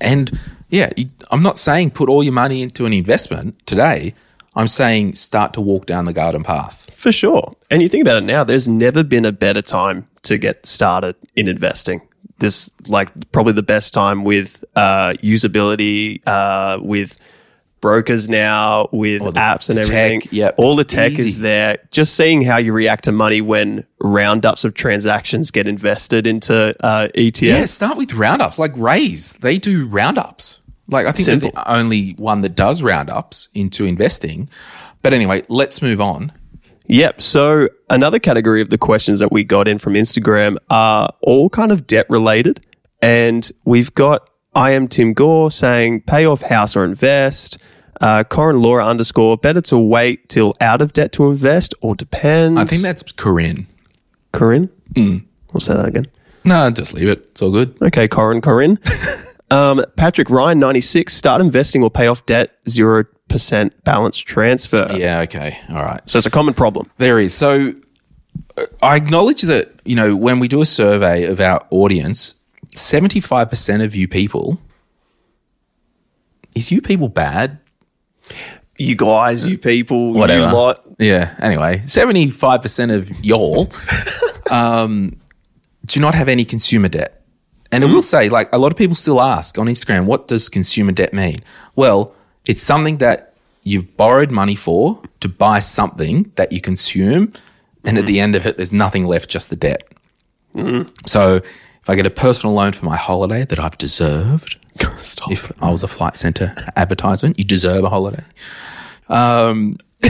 and 0.00 0.36
yeah, 0.70 0.90
I'm 1.30 1.42
not 1.42 1.58
saying 1.58 1.90
put 1.90 2.08
all 2.08 2.24
your 2.24 2.32
money 2.32 2.62
into 2.62 2.86
an 2.86 2.92
investment 2.92 3.64
today. 3.66 4.14
I'm 4.54 4.66
saying 4.66 5.14
start 5.14 5.54
to 5.54 5.60
walk 5.60 5.86
down 5.86 6.04
the 6.04 6.12
garden 6.12 6.42
path. 6.42 6.90
For 6.94 7.10
sure. 7.12 7.54
And 7.70 7.82
you 7.82 7.88
think 7.88 8.02
about 8.02 8.18
it 8.18 8.24
now, 8.26 8.44
there's 8.44 8.68
never 8.68 9.02
been 9.02 9.24
a 9.24 9.32
better 9.32 9.62
time 9.62 10.04
to 10.22 10.38
get 10.38 10.66
started 10.66 11.16
in 11.36 11.48
investing. 11.48 12.00
This 12.38 12.70
like 12.88 13.32
probably 13.32 13.52
the 13.54 13.62
best 13.62 13.92
time 13.94 14.24
with 14.24 14.64
uh, 14.76 15.14
usability, 15.22 16.20
uh, 16.26 16.78
with 16.82 17.18
brokers 17.80 18.28
now, 18.28 18.88
with 18.92 19.22
the 19.22 19.32
apps 19.32 19.68
and 19.68 19.80
tech, 19.82 19.90
everything. 19.90 20.22
yep, 20.30 20.54
All 20.56 20.76
the 20.76 20.84
tech 20.84 21.12
easy. 21.12 21.28
is 21.28 21.38
there. 21.40 21.78
Just 21.90 22.14
seeing 22.16 22.42
how 22.42 22.56
you 22.58 22.72
react 22.72 23.04
to 23.04 23.12
money 23.12 23.40
when 23.40 23.84
roundups 24.00 24.64
of 24.64 24.74
transactions 24.74 25.50
get 25.50 25.66
invested 25.66 26.26
into 26.26 26.74
uh, 26.84 27.08
ETFs. 27.16 27.42
Yeah, 27.42 27.64
start 27.66 27.96
with 27.96 28.14
roundups. 28.14 28.58
Like 28.58 28.76
Raise, 28.76 29.32
they 29.34 29.58
do 29.58 29.86
roundups. 29.88 30.60
Like 30.88 31.06
I 31.06 31.12
think 31.12 31.26
they're 31.26 31.50
the 31.50 31.70
only 31.70 32.10
one 32.12 32.40
that 32.42 32.54
does 32.54 32.82
roundups 32.82 33.48
into 33.54 33.84
investing. 33.84 34.48
But 35.02 35.14
anyway, 35.14 35.42
let's 35.48 35.82
move 35.82 36.00
on. 36.00 36.32
Yep. 36.86 37.22
So 37.22 37.68
another 37.88 38.18
category 38.18 38.60
of 38.60 38.70
the 38.70 38.78
questions 38.78 39.18
that 39.20 39.32
we 39.32 39.44
got 39.44 39.68
in 39.68 39.78
from 39.78 39.94
Instagram 39.94 40.56
are 40.68 41.08
all 41.22 41.48
kind 41.48 41.72
of 41.72 41.86
debt 41.86 42.06
related. 42.08 42.66
And 43.00 43.50
we've 43.64 43.94
got 43.94 44.28
I 44.54 44.72
am 44.72 44.88
Tim 44.88 45.12
Gore 45.14 45.50
saying 45.50 46.02
pay 46.02 46.26
off 46.26 46.42
house 46.42 46.76
or 46.76 46.84
invest. 46.84 47.58
Uh, 48.00 48.24
Corin 48.24 48.60
Laura 48.60 48.84
underscore 48.84 49.36
better 49.36 49.60
to 49.62 49.78
wait 49.78 50.28
till 50.28 50.54
out 50.60 50.82
of 50.82 50.92
debt 50.92 51.12
to 51.12 51.30
invest 51.30 51.72
or 51.80 51.94
depends. 51.94 52.60
I 52.60 52.64
think 52.64 52.82
that's 52.82 53.02
Corinne. 53.12 53.66
Corinne. 54.32 54.68
Mm. 54.94 55.24
We'll 55.52 55.60
say 55.60 55.74
that 55.74 55.86
again. 55.86 56.06
No, 56.44 56.68
just 56.70 56.94
leave 56.94 57.08
it. 57.08 57.20
It's 57.30 57.42
all 57.42 57.52
good. 57.52 57.76
Okay, 57.80 58.08
Corin, 58.08 58.40
Corinne. 58.40 58.78
um, 59.52 59.84
Patrick 59.96 60.30
Ryan, 60.30 60.58
96, 60.58 61.14
start 61.14 61.40
investing 61.40 61.82
or 61.82 61.90
pay 61.90 62.06
off 62.06 62.24
debt, 62.24 62.52
0% 62.66 63.70
balance 63.84 64.18
transfer. 64.18 64.88
Yeah, 64.96 65.20
okay. 65.20 65.58
All 65.68 65.84
right. 65.84 66.00
So 66.06 66.16
it's 66.16 66.26
a 66.26 66.30
common 66.30 66.54
problem. 66.54 66.90
There 66.96 67.18
is. 67.18 67.34
So 67.34 67.74
uh, 68.56 68.66
I 68.82 68.96
acknowledge 68.96 69.42
that, 69.42 69.70
you 69.84 69.94
know, 69.94 70.16
when 70.16 70.38
we 70.38 70.48
do 70.48 70.62
a 70.62 70.66
survey 70.66 71.24
of 71.26 71.38
our 71.38 71.66
audience, 71.70 72.34
75% 72.74 73.84
of 73.84 73.94
you 73.94 74.08
people, 74.08 74.58
is 76.54 76.72
you 76.72 76.80
people 76.80 77.08
bad? 77.08 77.58
You 78.78 78.94
guys, 78.94 79.46
you 79.46 79.58
people, 79.58 80.14
Whatever. 80.14 80.46
you 80.46 80.52
lot. 80.52 80.84
Yeah. 80.98 81.34
Anyway, 81.40 81.78
75% 81.84 82.94
of 82.94 83.24
y'all 83.24 83.68
um, 84.50 85.20
do 85.84 86.00
not 86.00 86.14
have 86.14 86.28
any 86.28 86.46
consumer 86.46 86.88
debt. 86.88 87.21
And 87.72 87.82
I 87.82 87.86
hmm. 87.86 87.94
will 87.94 88.02
say, 88.02 88.28
like, 88.28 88.50
a 88.52 88.58
lot 88.58 88.70
of 88.70 88.78
people 88.78 88.94
still 88.94 89.20
ask 89.20 89.58
on 89.58 89.66
Instagram, 89.66 90.04
what 90.04 90.28
does 90.28 90.48
consumer 90.48 90.92
debt 90.92 91.12
mean? 91.12 91.38
Well, 91.74 92.14
it's 92.46 92.62
something 92.62 92.98
that 92.98 93.34
you've 93.64 93.96
borrowed 93.96 94.30
money 94.30 94.54
for 94.54 95.00
to 95.20 95.28
buy 95.28 95.58
something 95.58 96.30
that 96.34 96.52
you 96.52 96.60
consume. 96.60 97.32
And 97.84 97.96
at 97.96 98.02
hmm. 98.02 98.08
the 98.08 98.20
end 98.20 98.36
of 98.36 98.46
it, 98.46 98.58
there's 98.58 98.72
nothing 98.72 99.06
left, 99.06 99.30
just 99.30 99.50
the 99.50 99.56
debt. 99.56 99.88
Hmm. 100.52 100.82
So 101.06 101.36
if 101.36 101.88
I 101.88 101.96
get 101.96 102.06
a 102.06 102.10
personal 102.10 102.54
loan 102.54 102.72
for 102.72 102.84
my 102.84 102.96
holiday 102.96 103.44
that 103.46 103.58
I've 103.58 103.78
deserved, 103.78 104.58
if 105.30 105.50
I 105.62 105.70
was 105.70 105.82
a 105.82 105.88
flight 105.88 106.16
center 106.16 106.54
advertisement, 106.76 107.38
you 107.38 107.44
deserve 107.44 107.84
a 107.84 107.88
holiday. 107.88 108.24
Um, 109.08 109.74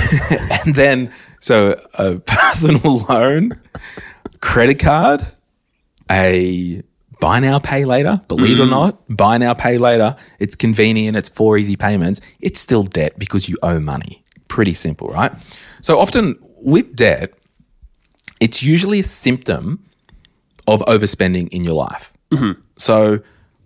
and 0.64 0.74
then, 0.74 1.12
so 1.40 1.80
a 1.94 2.16
personal 2.26 2.98
loan, 3.08 3.52
credit 4.40 4.80
card, 4.80 5.26
a 6.10 6.82
buy 7.22 7.38
now, 7.38 7.60
pay 7.60 7.84
later. 7.84 8.20
Believe 8.26 8.58
it 8.58 8.64
or 8.64 8.66
mm. 8.66 8.70
not, 8.70 9.16
buy 9.16 9.38
now, 9.38 9.54
pay 9.54 9.78
later. 9.78 10.16
It's 10.40 10.56
convenient. 10.56 11.16
It's 11.16 11.28
four 11.28 11.56
easy 11.56 11.76
payments. 11.76 12.20
It's 12.40 12.58
still 12.58 12.82
debt 12.82 13.16
because 13.16 13.48
you 13.48 13.56
owe 13.62 13.78
money. 13.78 14.24
Pretty 14.48 14.74
simple, 14.74 15.06
right? 15.06 15.30
So 15.82 16.00
often 16.00 16.36
with 16.56 16.96
debt, 16.96 17.32
it's 18.40 18.60
usually 18.60 18.98
a 18.98 19.04
symptom 19.04 19.88
of 20.66 20.80
overspending 20.80 21.48
in 21.50 21.62
your 21.62 21.74
life. 21.74 22.12
Mm-hmm. 22.32 22.60
So 22.76 23.20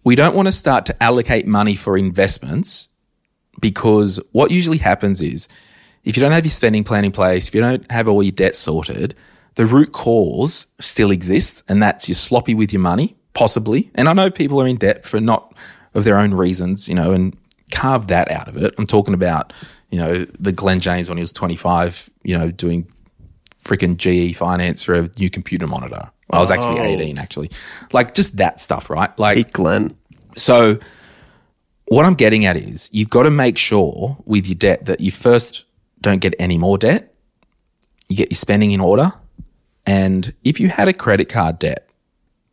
we 0.05 0.17
don't 0.17 0.37
want 0.37 0.49
to 0.49 0.53
start 0.53 0.85
to 0.87 1.03
allocate 1.03 1.47
money 1.47 1.77
for 1.77 1.97
investments 1.97 2.91
because 3.59 4.21
what 4.33 4.51
usually 4.51 4.79
happens 4.79 5.23
is 5.23 5.49
if 6.05 6.15
you 6.15 6.21
don't 6.21 6.33
have 6.33 6.45
your 6.45 6.51
spending 6.51 6.85
plan 6.85 7.07
in 7.07 7.13
place, 7.13 7.49
if 7.49 7.55
you 7.55 7.63
don't 7.63 7.91
have 7.91 8.07
all 8.07 8.23
your 8.23 8.33
debt 8.33 8.55
sorted, 8.55 9.15
the 9.55 9.65
root 9.65 9.93
cause 9.93 10.67
still 10.79 11.11
exists, 11.11 11.63
and 11.69 11.83
that's 11.83 12.07
you're 12.07 12.15
sloppy 12.15 12.55
with 12.55 12.71
your 12.71 12.83
money, 12.83 13.17
possibly. 13.37 13.91
And 13.95 14.09
I 14.09 14.15
know 14.15 14.31
people 14.31 14.61
are 14.63 14.67
in 14.67 14.77
debt 14.77 15.05
for 15.05 15.21
not 15.21 15.55
of 15.95 16.05
their 16.05 16.19
own 16.19 16.33
reasons, 16.33 16.89
you 16.89 16.95
know, 16.95 17.13
and 17.13 17.37
carve 17.71 18.07
that 18.07 18.31
out 18.31 18.49
of 18.49 18.57
it. 18.57 18.75
I'm 18.79 18.87
talking 18.87 19.13
about, 19.13 19.53
you 19.91 19.99
know, 19.99 20.25
the 20.41 20.53
Glen 20.53 20.81
James 20.81 21.11
when 21.11 21.19
he 21.19 21.23
was 21.23 21.35
25, 21.35 22.09
you 22.23 22.37
know, 22.37 22.51
doing 22.51 22.91
freaking 23.63 23.97
GE 23.99 24.35
finance 24.37 24.83
for 24.83 24.95
a 24.95 25.11
new 25.19 25.29
computer 25.29 25.67
monitor. 25.67 26.11
I 26.31 26.39
was 26.39 26.51
actually 26.51 26.81
18, 26.81 27.19
actually. 27.19 27.51
Like 27.93 28.15
just 28.15 28.39
that 28.39 28.59
stuff, 28.59 28.89
right? 28.89 29.17
Like, 29.19 29.37
Pete 29.37 29.53
Glen. 29.53 29.97
so, 30.35 30.79
what 31.89 32.05
I'm 32.05 32.15
getting 32.15 32.47
at 32.47 32.57
is 32.57 32.89
you've 32.93 33.11
got 33.11 33.25
to 33.25 33.31
make 33.31 33.57
sure 33.59 34.17
with 34.25 34.49
your 34.49 34.57
debt 34.57 34.87
that 34.87 35.01
you 35.01 35.13
first 35.13 35.65
don't 36.01 36.21
get 36.21 36.35
any 36.41 36.59
more 36.59 36.79
debt, 36.79 37.15
you 38.09 38.17
get 38.17 38.31
your 38.31 38.37
spending 38.37 38.73
in 38.73 38.81
order. 38.81 39.13
And 39.85 40.35
if 40.43 40.59
you 40.59 40.69
had 40.69 40.89
a 40.89 40.93
credit 40.93 41.29
card 41.29 41.61
debt 41.61 41.86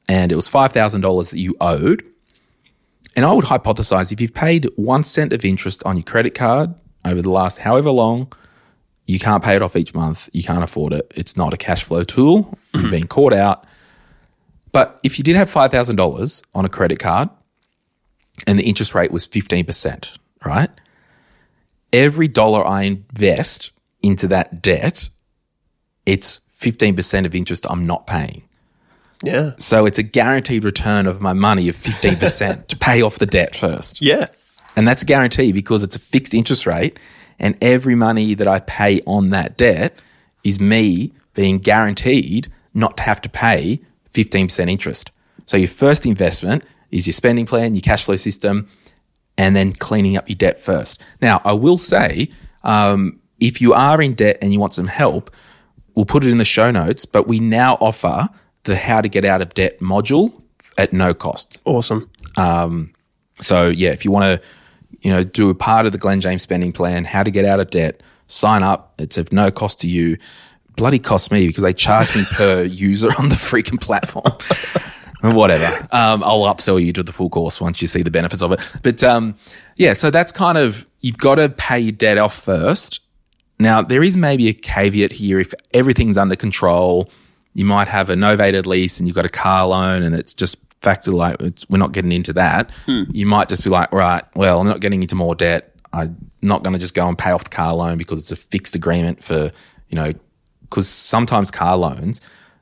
and 0.07 0.31
it 0.31 0.35
was 0.35 0.49
$5,000 0.49 1.29
that 1.29 1.39
you 1.39 1.55
owed, 1.61 2.03
and 3.15 3.25
I 3.25 3.31
would 3.31 3.45
hypothesize 3.45 4.11
if 4.11 4.19
you've 4.19 4.33
paid 4.33 4.69
one 4.75 5.03
cent 5.03 5.33
of 5.33 5.45
interest 5.45 5.83
on 5.83 5.97
your 5.97 6.03
credit 6.03 6.33
card 6.33 6.73
over 7.05 7.21
the 7.21 7.29
last 7.29 7.59
however 7.59 7.91
long, 7.91 8.31
you 9.05 9.19
can't 9.19 9.43
pay 9.43 9.55
it 9.55 9.61
off 9.61 9.75
each 9.75 9.93
month, 9.93 10.29
you 10.33 10.43
can't 10.43 10.63
afford 10.63 10.93
it. 10.93 11.11
It's 11.15 11.37
not 11.37 11.53
a 11.53 11.57
cash 11.57 11.83
flow 11.83 12.03
tool, 12.03 12.57
you've 12.73 12.91
been 12.91 13.07
caught 13.07 13.33
out. 13.33 13.65
But 14.71 14.99
if 15.03 15.17
you 15.17 15.23
did 15.23 15.35
have 15.35 15.51
$5,000 15.51 16.43
on 16.55 16.65
a 16.65 16.69
credit 16.69 16.99
card 16.99 17.29
and 18.47 18.57
the 18.57 18.63
interest 18.63 18.95
rate 18.95 19.11
was 19.11 19.27
15%, 19.27 20.09
right? 20.43 20.69
Every 21.91 22.27
dollar 22.27 22.65
I 22.65 22.83
invest 22.83 23.71
into 24.01 24.27
that 24.29 24.63
debt, 24.63 25.09
it's 26.07 26.41
15% 26.59 27.25
of 27.25 27.35
interest 27.35 27.67
I'm 27.69 27.85
not 27.85 28.07
paying. 28.07 28.43
Yeah. 29.23 29.53
So 29.57 29.85
it's 29.85 29.97
a 29.97 30.03
guaranteed 30.03 30.63
return 30.63 31.07
of 31.07 31.21
my 31.21 31.33
money 31.33 31.69
of 31.69 31.75
15% 31.75 32.67
to 32.67 32.77
pay 32.77 33.01
off 33.01 33.19
the 33.19 33.25
debt 33.25 33.55
first. 33.55 34.01
Yeah. 34.01 34.27
And 34.75 34.87
that's 34.87 35.03
a 35.03 35.05
guarantee 35.05 35.51
because 35.51 35.83
it's 35.83 35.95
a 35.95 35.99
fixed 35.99 36.33
interest 36.33 36.65
rate. 36.65 36.99
And 37.39 37.57
every 37.61 37.95
money 37.95 38.33
that 38.35 38.47
I 38.47 38.59
pay 38.59 39.01
on 39.05 39.31
that 39.31 39.57
debt 39.57 39.97
is 40.43 40.59
me 40.59 41.13
being 41.33 41.59
guaranteed 41.59 42.49
not 42.73 42.97
to 42.97 43.03
have 43.03 43.21
to 43.21 43.29
pay 43.29 43.81
15% 44.13 44.69
interest. 44.69 45.11
So 45.45 45.57
your 45.57 45.67
first 45.67 46.05
investment 46.05 46.63
is 46.91 47.07
your 47.07 47.13
spending 47.13 47.45
plan, 47.45 47.75
your 47.75 47.81
cash 47.81 48.05
flow 48.05 48.15
system, 48.15 48.67
and 49.37 49.55
then 49.55 49.73
cleaning 49.73 50.17
up 50.17 50.29
your 50.29 50.35
debt 50.35 50.59
first. 50.59 51.01
Now, 51.21 51.41
I 51.43 51.53
will 51.53 51.77
say, 51.77 52.29
um, 52.63 53.19
if 53.39 53.61
you 53.61 53.73
are 53.73 54.01
in 54.01 54.13
debt 54.13 54.37
and 54.41 54.53
you 54.53 54.59
want 54.59 54.73
some 54.73 54.87
help, 54.87 55.31
we'll 55.95 56.05
put 56.05 56.23
it 56.23 56.29
in 56.29 56.37
the 56.37 56.45
show 56.45 56.71
notes, 56.71 57.05
but 57.05 57.27
we 57.27 57.39
now 57.39 57.75
offer 57.81 58.29
the 58.63 58.75
how 58.75 59.01
to 59.01 59.09
get 59.09 59.25
out 59.25 59.41
of 59.41 59.53
debt 59.53 59.79
module 59.79 60.41
at 60.77 60.93
no 60.93 61.13
cost. 61.13 61.61
Awesome. 61.65 62.09
So 63.39 63.67
yeah, 63.67 63.89
if 63.89 64.05
you 64.05 64.11
want 64.11 64.41
to, 64.41 64.47
you 65.01 65.11
know, 65.11 65.23
do 65.23 65.49
a 65.49 65.55
part 65.55 65.85
of 65.85 65.91
the 65.91 65.97
Glen 65.97 66.21
James 66.21 66.41
spending 66.43 66.71
plan, 66.71 67.03
how 67.03 67.23
to 67.23 67.31
get 67.31 67.45
out 67.45 67.59
of 67.59 67.69
debt, 67.69 68.01
sign 68.27 68.63
up. 68.63 68.93
It's 68.99 69.17
of 69.17 69.33
no 69.33 69.51
cost 69.51 69.79
to 69.81 69.89
you. 69.89 70.17
Bloody 70.75 70.99
cost 70.99 71.31
me 71.31 71.47
because 71.47 71.63
they 71.63 71.73
charge 71.73 72.15
me 72.15 72.23
per 72.31 72.63
user 72.69 73.09
on 73.17 73.29
the 73.29 73.35
freaking 73.35 73.79
platform. 73.79 74.33
Whatever. 75.35 75.65
Um, 75.91 76.23
I'll 76.23 76.41
upsell 76.41 76.83
you 76.83 76.91
to 76.93 77.03
the 77.03 77.13
full 77.13 77.29
course 77.29 77.61
once 77.61 77.81
you 77.81 77.87
see 77.87 78.01
the 78.01 78.11
benefits 78.11 78.41
of 78.41 78.51
it. 78.51 78.59
But 78.81 79.03
um, 79.03 79.35
yeah, 79.77 79.93
so 79.93 80.09
that's 80.09 80.31
kind 80.31 80.57
of 80.57 80.85
you've 80.99 81.17
got 81.17 81.35
to 81.35 81.49
pay 81.49 81.79
your 81.79 81.93
debt 81.93 82.17
off 82.17 82.37
first. 82.37 82.99
Now 83.59 83.81
there 83.81 84.03
is 84.03 84.17
maybe 84.17 84.49
a 84.49 84.53
caveat 84.53 85.13
here 85.13 85.39
if 85.39 85.53
everything's 85.73 86.17
under 86.17 86.35
control. 86.35 87.09
You 87.53 87.65
might 87.65 87.87
have 87.87 88.09
a 88.09 88.15
novated 88.15 88.65
lease 88.65 88.99
and 88.99 89.07
you've 89.07 89.15
got 89.15 89.25
a 89.25 89.29
car 89.29 89.67
loan 89.67 90.03
and 90.03 90.15
it's 90.15 90.33
just 90.33 90.57
factor 90.81 91.11
like 91.11 91.41
it's, 91.41 91.67
we're 91.69 91.77
not 91.77 91.91
getting 91.91 92.11
into 92.11 92.33
that. 92.33 92.71
Hmm. 92.85 93.03
You 93.11 93.25
might 93.25 93.47
just 93.49 93.63
be 93.63 93.69
like, 93.69 93.91
right, 93.91 94.23
well, 94.35 94.59
I'm 94.59 94.67
not 94.67 94.81
getting 94.81 95.01
into 95.01 95.15
more 95.15 95.35
debt. 95.35 95.75
I'm 95.93 96.31
not 96.41 96.63
going 96.63 96.73
to 96.73 96.79
just 96.79 96.93
go 96.93 97.07
and 97.07 97.17
pay 97.17 97.31
off 97.31 97.43
the 97.45 97.49
car 97.49 97.73
loan 97.73 97.97
because 97.97 98.19
it's 98.19 98.31
a 98.31 98.35
fixed 98.35 98.75
agreement 98.75 99.23
for, 99.23 99.51
you 99.89 99.95
know, 99.95 100.11
because 100.61 100.87
sometimes 100.87 101.51
car 101.51 101.77
loans, 101.77 102.19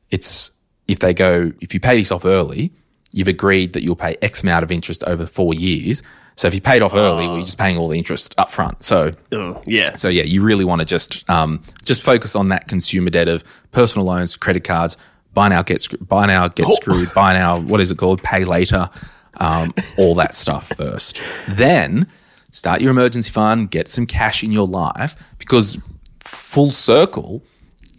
it's 0.09 0.51
if 0.87 0.99
they 0.99 1.13
go, 1.13 1.51
if 1.61 1.73
you 1.73 1.79
pay 1.79 1.97
this 1.97 2.11
off 2.11 2.25
early, 2.25 2.73
you've 3.13 3.27
agreed 3.27 3.73
that 3.73 3.83
you'll 3.83 3.95
pay 3.95 4.17
X 4.21 4.43
amount 4.43 4.63
of 4.63 4.71
interest 4.71 5.03
over 5.05 5.25
four 5.25 5.53
years. 5.53 6.01
So 6.35 6.47
if 6.47 6.53
you 6.55 6.61
paid 6.61 6.81
off 6.81 6.93
early, 6.93 7.27
well, 7.27 7.35
you're 7.35 7.45
just 7.45 7.57
paying 7.57 7.77
all 7.77 7.87
the 7.89 7.97
interest 7.97 8.33
up 8.37 8.49
front. 8.51 8.83
So 8.83 9.13
Oh, 9.33 9.61
yeah. 9.65 9.95
so 9.95 10.07
yeah, 10.09 10.23
you 10.23 10.41
really 10.41 10.63
want 10.65 10.79
to 10.79 10.85
just 10.85 11.29
um, 11.29 11.61
just 11.83 12.01
focus 12.03 12.35
on 12.35 12.47
that 12.47 12.67
consumer 12.67 13.09
debt 13.09 13.27
of 13.27 13.43
personal 13.71 14.07
loans, 14.07 14.35
credit 14.37 14.63
cards, 14.63 14.97
buy 15.33 15.49
now 15.49 15.61
get 15.61 15.81
screwed, 15.81 16.07
buy 16.07 16.25
now 16.25 16.47
get 16.47 16.67
screwed, 16.71 17.09
buy 17.13 17.33
now 17.33 17.59
what 17.59 17.79
is 17.81 17.91
it 17.91 17.97
called, 17.97 18.23
pay 18.23 18.45
later, 18.45 18.89
um, 19.35 19.73
all 19.97 20.15
that 20.15 20.33
stuff 20.33 20.69
first. 20.75 21.21
Then 21.49 22.07
start 22.51 22.81
your 22.81 22.91
emergency 22.91 23.29
fund, 23.31 23.69
get 23.69 23.87
some 23.87 24.05
cash 24.05 24.43
in 24.43 24.51
your 24.51 24.67
life 24.67 25.15
because 25.37 25.77
full 26.21 26.71
circle, 26.71 27.43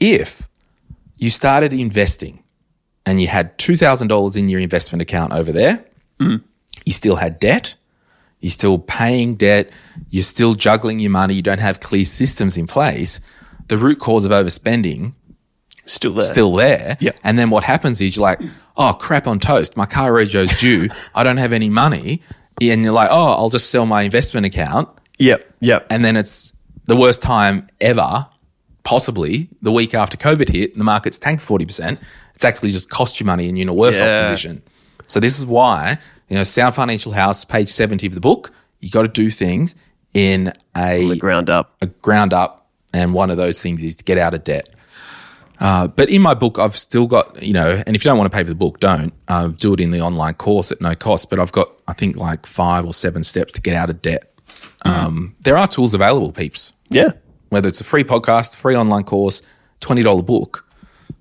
if 0.00 0.48
you 1.16 1.30
started 1.30 1.72
investing 1.72 2.41
and 3.06 3.20
you 3.20 3.28
had 3.28 3.56
two 3.58 3.76
thousand 3.76 4.08
dollars 4.08 4.36
in 4.36 4.48
your 4.48 4.60
investment 4.60 5.02
account 5.02 5.32
over 5.32 5.52
there, 5.52 5.84
mm. 6.18 6.42
you 6.84 6.92
still 6.92 7.16
had 7.16 7.38
debt 7.38 7.74
you're 8.42 8.50
still 8.50 8.76
paying 8.76 9.36
debt, 9.36 9.72
you're 10.10 10.24
still 10.24 10.54
juggling 10.54 10.98
your 10.98 11.12
money, 11.12 11.32
you 11.32 11.42
don't 11.42 11.60
have 11.60 11.78
clear 11.78 12.04
systems 12.04 12.56
in 12.56 12.66
place, 12.66 13.20
the 13.68 13.78
root 13.78 14.00
cause 14.00 14.24
of 14.24 14.32
overspending 14.32 15.14
Still 15.86 16.14
there. 16.14 16.22
still 16.22 16.52
there. 16.54 16.96
Yeah. 17.00 17.12
And 17.24 17.38
then 17.38 17.50
what 17.50 17.64
happens 17.64 18.00
is 18.00 18.16
you're 18.16 18.22
like, 18.22 18.40
oh 18.76 18.92
crap 18.92 19.26
on 19.28 19.38
toast, 19.38 19.76
my 19.76 19.86
car 19.86 20.12
rego's 20.12 20.58
due, 20.60 20.88
I 21.14 21.22
don't 21.22 21.36
have 21.36 21.52
any 21.52 21.68
money. 21.68 22.20
And 22.60 22.82
you're 22.82 22.92
like, 22.92 23.10
oh, 23.10 23.30
I'll 23.32 23.48
just 23.48 23.70
sell 23.70 23.86
my 23.86 24.02
investment 24.02 24.44
account. 24.44 24.88
Yep. 25.18 25.54
Yep. 25.60 25.86
And 25.90 26.04
then 26.04 26.16
it's 26.16 26.52
the 26.86 26.96
worst 26.96 27.22
time 27.22 27.68
ever, 27.80 28.26
possibly 28.82 29.48
the 29.62 29.72
week 29.72 29.94
after 29.94 30.16
COVID 30.16 30.48
hit, 30.48 30.76
the 30.76 30.84
market's 30.84 31.18
tanked 31.18 31.44
40%. 31.44 31.98
It's 32.34 32.44
actually 32.44 32.70
just 32.70 32.90
cost 32.90 33.20
you 33.20 33.26
money 33.26 33.48
and 33.48 33.56
you're 33.58 33.62
in 33.64 33.68
a 33.68 33.74
worse 33.74 34.00
Yeah. 34.00 34.18
off 34.20 34.28
position. 34.28 34.62
So 35.06 35.20
this 35.20 35.38
is 35.38 35.46
why, 35.46 35.98
you 36.28 36.36
know, 36.36 36.44
Sound 36.44 36.74
Financial 36.74 37.12
House, 37.12 37.44
page 37.44 37.68
70 37.68 38.06
of 38.06 38.14
the 38.14 38.20
book, 38.20 38.52
you 38.80 38.90
got 38.90 39.02
to 39.02 39.08
do 39.08 39.30
things 39.30 39.74
in 40.14 40.52
a, 40.76 41.16
ground 41.16 41.50
up. 41.50 41.76
a 41.82 41.86
ground 41.86 42.32
up. 42.32 42.66
And 42.94 43.14
one 43.14 43.30
of 43.30 43.36
those 43.36 43.60
things 43.60 43.82
is 43.82 43.96
to 43.96 44.04
get 44.04 44.18
out 44.18 44.34
of 44.34 44.44
debt. 44.44 44.68
Uh, 45.60 45.86
but 45.86 46.10
in 46.10 46.20
my 46.20 46.34
book, 46.34 46.58
I've 46.58 46.76
still 46.76 47.06
got, 47.06 47.40
you 47.42 47.52
know, 47.52 47.82
and 47.86 47.94
if 47.94 48.04
you 48.04 48.08
don't 48.10 48.18
want 48.18 48.30
to 48.30 48.36
pay 48.36 48.42
for 48.42 48.48
the 48.48 48.54
book, 48.56 48.80
don't 48.80 49.14
uh, 49.28 49.48
do 49.48 49.72
it 49.74 49.80
in 49.80 49.92
the 49.92 50.00
online 50.00 50.34
course 50.34 50.72
at 50.72 50.80
no 50.80 50.94
cost. 50.96 51.30
But 51.30 51.38
I've 51.38 51.52
got, 51.52 51.70
I 51.86 51.92
think, 51.92 52.16
like 52.16 52.44
five 52.46 52.84
or 52.84 52.92
seven 52.92 53.22
steps 53.22 53.52
to 53.54 53.60
get 53.60 53.74
out 53.76 53.88
of 53.88 54.02
debt. 54.02 54.32
Um, 54.84 55.36
there 55.40 55.56
are 55.56 55.66
tools 55.68 55.94
available, 55.94 56.32
peeps 56.32 56.72
Yeah. 56.88 57.12
whether 57.50 57.68
it's 57.68 57.80
a 57.80 57.84
free 57.84 58.02
podcast, 58.04 58.56
free 58.56 58.74
online 58.76 59.04
course, 59.04 59.40
$20 59.80 60.22
book, 60.26 60.66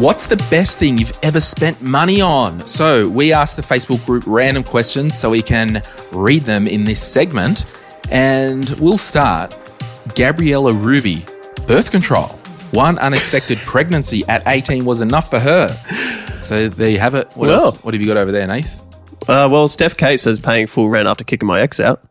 What's 0.00 0.26
the 0.26 0.36
best 0.50 0.78
thing 0.78 0.96
you've 0.96 1.16
ever 1.22 1.40
spent 1.40 1.82
money 1.82 2.22
on? 2.22 2.66
So, 2.66 3.06
we 3.06 3.34
asked 3.34 3.56
the 3.56 3.62
Facebook 3.62 4.04
group 4.06 4.24
random 4.26 4.64
questions 4.64 5.18
so 5.18 5.28
we 5.28 5.42
can 5.42 5.82
read 6.10 6.44
them 6.44 6.66
in 6.66 6.84
this 6.84 7.02
segment. 7.02 7.66
And 8.10 8.68
we'll 8.80 8.96
start. 8.96 9.54
Gabriella 10.14 10.72
Ruby, 10.72 11.26
birth 11.66 11.90
control. 11.90 12.28
One 12.70 12.98
unexpected 12.98 13.58
pregnancy 13.66 14.24
at 14.26 14.42
18 14.46 14.86
was 14.86 15.02
enough 15.02 15.28
for 15.28 15.38
her. 15.38 15.68
So, 16.42 16.70
there 16.70 16.88
you 16.88 16.98
have 16.98 17.14
it. 17.14 17.26
What 17.34 17.48
Well. 17.48 17.60
else? 17.60 17.76
What 17.84 17.92
have 17.92 18.00
you 18.00 18.06
got 18.08 18.16
over 18.16 18.32
there, 18.32 18.46
Nath? 18.46 18.80
Uh, 19.28 19.48
well, 19.52 19.68
Steph 19.68 19.98
Kate 19.98 20.18
says 20.18 20.40
paying 20.40 20.66
full 20.66 20.88
rent 20.88 21.08
after 21.08 21.24
kicking 21.24 21.46
my 21.46 21.60
ex 21.60 21.78
out. 21.78 22.02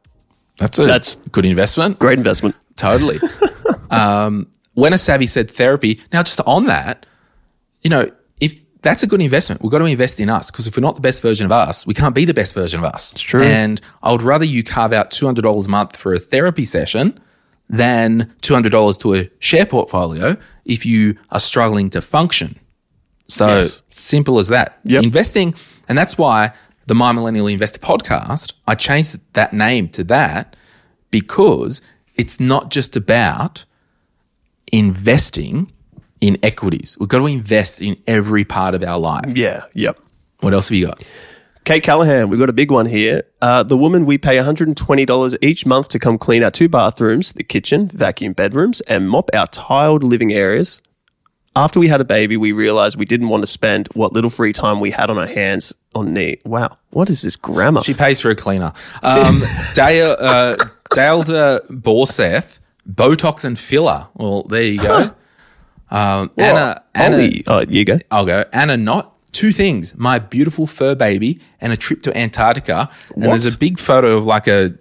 That's 0.57 0.77
a 0.77 0.83
That's- 0.85 1.17
good 1.31 1.45
investment. 1.45 1.97
Great 1.97 2.19
investment. 2.19 2.55
Totally. 2.75 3.19
um, 3.89 4.45
when 4.75 4.93
a 4.93 4.97
savvy 4.97 5.25
said 5.25 5.49
therapy, 5.49 5.99
now 6.13 6.21
just 6.21 6.39
on 6.45 6.65
that, 6.65 7.07
you 7.81 7.89
know, 7.89 8.09
if 8.39 8.61
that's 8.81 9.03
a 9.03 9.07
good 9.07 9.21
investment, 9.21 9.61
we've 9.61 9.71
got 9.71 9.79
to 9.79 9.85
invest 9.85 10.19
in 10.19 10.29
us 10.29 10.51
because 10.51 10.67
if 10.67 10.75
we're 10.77 10.81
not 10.81 10.95
the 10.95 11.01
best 11.01 11.21
version 11.21 11.45
of 11.45 11.51
us, 11.51 11.85
we 11.85 11.93
can't 11.93 12.15
be 12.15 12.25
the 12.25 12.33
best 12.33 12.53
version 12.55 12.79
of 12.79 12.85
us. 12.85 13.13
It's 13.13 13.21
true. 13.21 13.41
And 13.43 13.81
I 14.01 14.11
would 14.11 14.21
rather 14.21 14.45
you 14.45 14.63
carve 14.63 14.93
out 14.93 15.11
$200 15.11 15.65
a 15.65 15.69
month 15.69 15.97
for 15.97 16.13
a 16.13 16.19
therapy 16.19 16.65
session 16.65 17.19
than 17.69 18.33
$200 18.41 18.99
to 19.01 19.15
a 19.15 19.29
share 19.39 19.65
portfolio 19.65 20.37
if 20.65 20.85
you 20.85 21.15
are 21.31 21.39
struggling 21.39 21.89
to 21.91 22.01
function. 22.01 22.57
So 23.27 23.57
Yes. 23.57 23.81
simple 23.89 24.39
as 24.39 24.47
that. 24.47 24.79
Yep. 24.85 25.03
Investing, 25.03 25.53
and 25.87 25.97
that's 25.97 26.17
why 26.17 26.51
the 26.87 26.95
My 26.95 27.11
Millennial 27.11 27.47
Investor 27.47 27.79
podcast, 27.79 28.53
I 28.65 28.73
changed 28.75 29.19
that 29.33 29.53
name 29.53 29.89
to 29.89 30.03
that 30.05 30.55
because 31.11 31.81
it's 32.15 32.39
not 32.39 32.71
just 32.71 32.95
about 32.95 33.65
investing 34.71 35.71
in 36.21 36.37
equities. 36.43 36.97
We've 36.99 37.09
got 37.09 37.19
to 37.19 37.27
invest 37.27 37.81
in 37.81 37.97
every 38.07 38.43
part 38.43 38.73
of 38.75 38.83
our 38.83 38.99
life. 38.99 39.35
Yeah. 39.35 39.63
Yep. 39.73 39.99
What 40.41 40.53
else 40.53 40.69
have 40.69 40.77
you 40.77 40.87
got? 40.87 41.03
Kate 41.65 41.83
Callahan, 41.83 42.29
we've 42.29 42.39
got 42.39 42.49
a 42.49 42.53
big 42.53 42.71
one 42.71 42.87
here. 42.87 43.23
Uh, 43.41 43.61
the 43.63 43.77
woman 43.77 44.05
we 44.05 44.17
pay 44.17 44.37
$120 44.37 45.37
each 45.41 45.65
month 45.65 45.89
to 45.89 45.99
come 45.99 46.17
clean 46.17 46.43
our 46.43 46.49
two 46.49 46.67
bathrooms, 46.67 47.33
the 47.33 47.43
kitchen, 47.43 47.87
vacuum 47.89 48.33
bedrooms, 48.33 48.81
and 48.81 49.09
mop 49.09 49.29
our 49.33 49.45
tiled 49.47 50.03
living 50.03 50.33
areas. 50.33 50.81
After 51.55 51.79
we 51.79 51.87
had 51.87 51.99
a 51.99 52.05
baby, 52.05 52.37
we 52.37 52.53
realized 52.53 52.97
we 52.97 53.05
didn't 53.05 53.29
want 53.29 53.43
to 53.43 53.47
spend 53.47 53.87
what 53.93 54.13
little 54.13 54.29
free 54.29 54.53
time 54.53 54.79
we 54.79 54.91
had 54.91 55.09
on 55.09 55.17
our 55.17 55.27
hands 55.27 55.73
on 55.93 56.13
knee. 56.13 56.39
Wow. 56.45 56.75
What 56.91 57.09
is 57.09 57.21
this 57.21 57.35
grammar? 57.35 57.81
She 57.81 57.93
pays 57.93 58.21
for 58.21 58.29
a 58.31 58.35
cleaner. 58.35 58.71
Um, 59.03 59.43
Dale, 59.73 60.15
uh, 60.19 60.55
Dalda 60.91 61.67
Borseth, 61.67 62.59
Botox 62.89 63.43
and 63.43 63.59
filler. 63.59 64.07
Well, 64.15 64.43
there 64.43 64.63
you 64.63 64.79
go. 64.79 65.13
Um, 65.91 66.31
Anna, 66.37 66.83
Anna, 66.93 67.17
Holy- 67.17 67.43
oh, 67.47 67.61
you 67.61 67.85
go. 67.85 67.97
I'll 68.11 68.25
go. 68.25 68.45
Anna, 68.53 68.77
not 68.77 69.15
two 69.31 69.51
things: 69.51 69.95
my 69.95 70.19
beautiful 70.19 70.67
fur 70.67 70.95
baby 70.95 71.39
and 71.61 71.73
a 71.73 71.77
trip 71.77 72.01
to 72.03 72.17
Antarctica. 72.17 72.89
And 73.15 73.23
there's 73.23 73.53
a 73.53 73.57
big 73.57 73.79
photo 73.79 74.17
of 74.17 74.25
like 74.25 74.47
a 74.47 74.73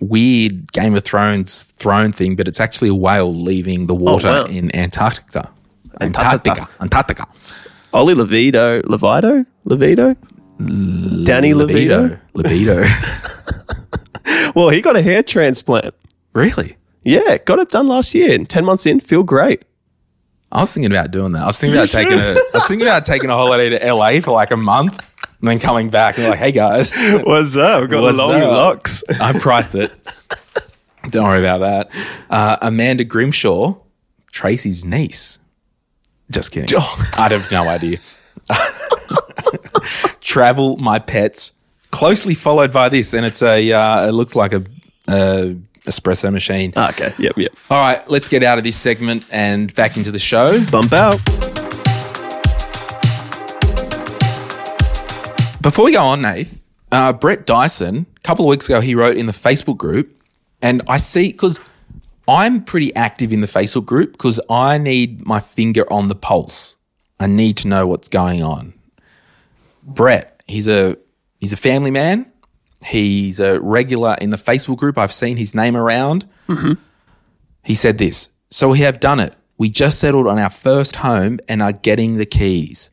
weird 0.00 0.72
Game 0.72 0.94
of 0.94 1.04
Thrones 1.04 1.64
throne 1.64 2.12
thing, 2.12 2.36
but 2.36 2.48
it's 2.48 2.60
actually 2.60 2.88
a 2.88 2.94
whale 2.94 3.34
leaving 3.34 3.86
the 3.86 3.94
water 3.94 4.28
wow. 4.28 4.44
in 4.46 4.74
Antarctica. 4.74 5.50
Antarctica. 6.00 6.68
Antarctica. 6.80 7.26
Oli 7.92 8.14
Levito, 8.14 8.82
Levito, 8.82 9.46
Levido? 9.68 10.16
Danny 11.24 11.52
Levito, 11.52 12.18
Levito. 12.34 12.84
Well, 14.54 14.68
he 14.68 14.80
got 14.80 14.96
a 14.96 15.02
hair 15.02 15.22
transplant. 15.22 15.94
really? 16.32 16.76
Yeah, 17.02 17.38
got 17.38 17.58
it 17.58 17.68
done 17.68 17.88
last 17.88 18.14
year. 18.14 18.34
And 18.34 18.48
10 18.48 18.64
months 18.64 18.86
in, 18.86 18.98
feel 19.00 19.24
great. 19.24 19.64
I 20.54 20.60
was 20.60 20.72
thinking 20.72 20.92
about 20.92 21.10
doing 21.10 21.32
that. 21.32 21.42
I 21.42 21.46
was 21.46 21.58
thinking 21.58 21.76
about 21.76 21.90
taking 21.90 22.12
a. 22.18 22.30
I 22.30 22.34
was 22.54 22.66
thinking 22.68 22.86
about 22.86 23.04
taking 23.04 23.28
a 23.28 23.34
holiday 23.34 23.70
to 23.70 23.92
LA 23.92 24.20
for 24.20 24.30
like 24.30 24.52
a 24.52 24.56
month 24.56 24.98
and 25.40 25.48
then 25.48 25.58
coming 25.58 25.90
back 25.90 26.16
and 26.16 26.28
like, 26.28 26.38
hey 26.38 26.52
guys, 26.52 26.92
What's 27.24 27.56
up? 27.56 27.80
We've 27.80 27.90
got 27.90 28.02
What's 28.02 28.16
long 28.16 28.40
up? 28.40 28.50
locks. 28.52 29.02
I 29.20 29.36
priced 29.38 29.74
it. 29.74 29.92
Don't 31.10 31.24
worry 31.24 31.40
about 31.40 31.58
that. 31.58 31.90
Uh, 32.30 32.56
Amanda 32.62 33.04
Grimshaw, 33.04 33.74
Tracy's 34.32 34.84
niece. 34.84 35.38
Just 36.30 36.52
kidding. 36.52 36.70
Oh. 36.80 37.10
I'd 37.18 37.32
have 37.32 37.50
no 37.52 37.68
idea. 37.68 37.98
Travel 40.20 40.76
my 40.78 40.98
pets, 40.98 41.52
closely 41.90 42.34
followed 42.34 42.72
by 42.72 42.88
this, 42.88 43.12
and 43.12 43.26
it's 43.26 43.42
a. 43.42 43.70
Uh, 43.72 44.08
it 44.08 44.12
looks 44.12 44.34
like 44.34 44.52
a, 44.52 44.64
a 45.08 45.56
espresso 45.84 46.32
machine. 46.32 46.72
Okay, 46.76 47.12
yep, 47.18 47.36
yep. 47.36 47.52
All 47.70 47.80
right, 47.80 48.06
let's 48.08 48.28
get 48.28 48.42
out 48.42 48.58
of 48.58 48.64
this 48.64 48.76
segment 48.76 49.24
and 49.30 49.74
back 49.74 49.96
into 49.96 50.10
the 50.10 50.18
show. 50.18 50.62
Bump 50.70 50.92
out. 50.92 51.20
Before 55.62 55.86
we 55.86 55.92
go 55.92 56.02
on, 56.02 56.20
Nath, 56.20 56.62
uh, 56.92 57.12
Brett 57.12 57.46
Dyson, 57.46 58.06
a 58.16 58.20
couple 58.20 58.44
of 58.44 58.50
weeks 58.50 58.68
ago, 58.68 58.80
he 58.80 58.94
wrote 58.94 59.16
in 59.16 59.26
the 59.26 59.32
Facebook 59.32 59.78
group, 59.78 60.14
and 60.60 60.82
I 60.88 60.98
see 60.98 61.32
because 61.32 61.58
I'm 62.28 62.62
pretty 62.64 62.94
active 62.94 63.32
in 63.32 63.40
the 63.40 63.46
Facebook 63.46 63.84
group 63.84 64.12
because 64.12 64.40
I 64.50 64.78
need 64.78 65.26
my 65.26 65.40
finger 65.40 65.90
on 65.92 66.08
the 66.08 66.14
pulse. 66.14 66.76
I 67.18 67.26
need 67.26 67.56
to 67.58 67.68
know 67.68 67.86
what's 67.86 68.08
going 68.08 68.42
on. 68.42 68.74
Brett, 69.82 70.42
he's 70.46 70.68
a 70.68 70.96
he's 71.40 71.52
a 71.52 71.56
family 71.56 71.90
man. 71.90 72.30
He's 72.84 73.40
a 73.40 73.60
regular 73.60 74.16
in 74.20 74.30
the 74.30 74.36
Facebook 74.36 74.76
group. 74.76 74.98
I've 74.98 75.12
seen 75.12 75.36
his 75.36 75.54
name 75.54 75.76
around. 75.76 76.26
Mm-hmm. 76.48 76.74
He 77.64 77.74
said 77.74 77.98
this. 77.98 78.30
So 78.50 78.68
we 78.68 78.80
have 78.80 79.00
done 79.00 79.20
it. 79.20 79.34
We 79.56 79.70
just 79.70 80.00
settled 80.00 80.26
on 80.26 80.38
our 80.38 80.50
first 80.50 80.96
home 80.96 81.40
and 81.48 81.62
are 81.62 81.72
getting 81.72 82.16
the 82.16 82.26
keys 82.26 82.90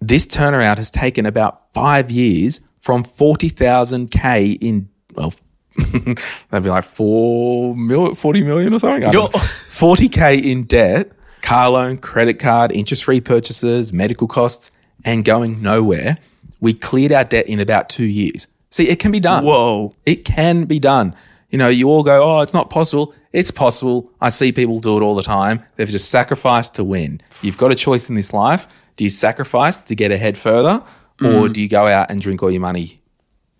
this 0.00 0.26
turnaround 0.26 0.78
has 0.78 0.90
taken 0.90 1.26
about 1.26 1.72
five 1.72 2.10
years 2.10 2.60
from 2.80 3.04
40,000 3.04 4.10
K 4.10 4.52
in, 4.52 4.88
well, 5.14 5.34
that'd 5.76 6.62
be 6.62 6.70
like 6.70 6.84
four 6.84 7.74
mil, 7.76 8.14
40 8.14 8.42
million 8.42 8.72
or 8.72 8.78
something. 8.78 9.04
I 9.04 9.10
don't 9.10 9.32
40K 9.32 10.42
in 10.42 10.64
debt, 10.64 11.12
car 11.42 11.70
loan, 11.70 11.98
credit 11.98 12.38
card, 12.38 12.72
interest 12.72 13.04
free 13.04 13.20
purchases, 13.20 13.92
medical 13.92 14.26
costs, 14.26 14.70
and 15.04 15.24
going 15.24 15.62
nowhere. 15.62 16.18
We 16.60 16.72
cleared 16.72 17.12
our 17.12 17.24
debt 17.24 17.46
in 17.46 17.60
about 17.60 17.88
two 17.88 18.06
years. 18.06 18.48
See, 18.70 18.88
it 18.88 18.98
can 18.98 19.12
be 19.12 19.20
done. 19.20 19.44
Whoa. 19.44 19.92
It 20.04 20.24
can 20.24 20.64
be 20.64 20.78
done. 20.78 21.14
You 21.50 21.58
know, 21.58 21.68
you 21.68 21.88
all 21.88 22.02
go, 22.02 22.22
oh, 22.22 22.40
it's 22.40 22.52
not 22.54 22.70
possible. 22.70 23.14
It's 23.32 23.50
possible. 23.50 24.10
I 24.20 24.28
see 24.30 24.50
people 24.52 24.78
do 24.80 24.96
it 24.96 25.02
all 25.02 25.14
the 25.14 25.22
time. 25.22 25.62
They've 25.76 25.88
just 25.88 26.10
sacrificed 26.10 26.74
to 26.74 26.84
win. 26.84 27.20
You've 27.42 27.58
got 27.58 27.70
a 27.70 27.74
choice 27.74 28.08
in 28.08 28.14
this 28.14 28.32
life. 28.32 28.66
Do 28.96 29.04
you 29.04 29.10
sacrifice 29.10 29.78
to 29.78 29.94
get 29.94 30.10
ahead 30.10 30.36
further, 30.38 30.82
or 31.20 31.48
mm. 31.48 31.52
do 31.52 31.60
you 31.60 31.68
go 31.68 31.86
out 31.86 32.10
and 32.10 32.20
drink 32.20 32.42
all 32.42 32.50
your 32.50 32.62
money? 32.62 33.00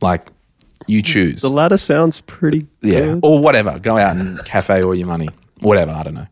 Like, 0.00 0.28
you 0.86 1.02
choose. 1.02 1.42
The 1.42 1.48
latter 1.48 1.76
sounds 1.76 2.20
pretty 2.22 2.66
Yeah. 2.82 3.00
good. 3.00 3.20
Or 3.22 3.38
whatever. 3.38 3.78
Go 3.78 3.98
out 3.98 4.16
and 4.16 4.36
cafe 4.44 4.82
all 4.82 4.94
your 4.94 5.06
money. 5.06 5.28
Whatever. 5.60 5.92
I 5.92 6.02
don't 6.02 6.14
know. 6.14 6.26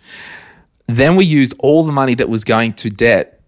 Then 0.87 1.17
we 1.17 1.25
used 1.25 1.55
all 1.59 1.85
the 1.85 1.93
money 1.93 2.15
that 2.17 2.29
was 2.29 2.45
going 2.45 2.75
to 2.75 2.91
debt 2.91 3.41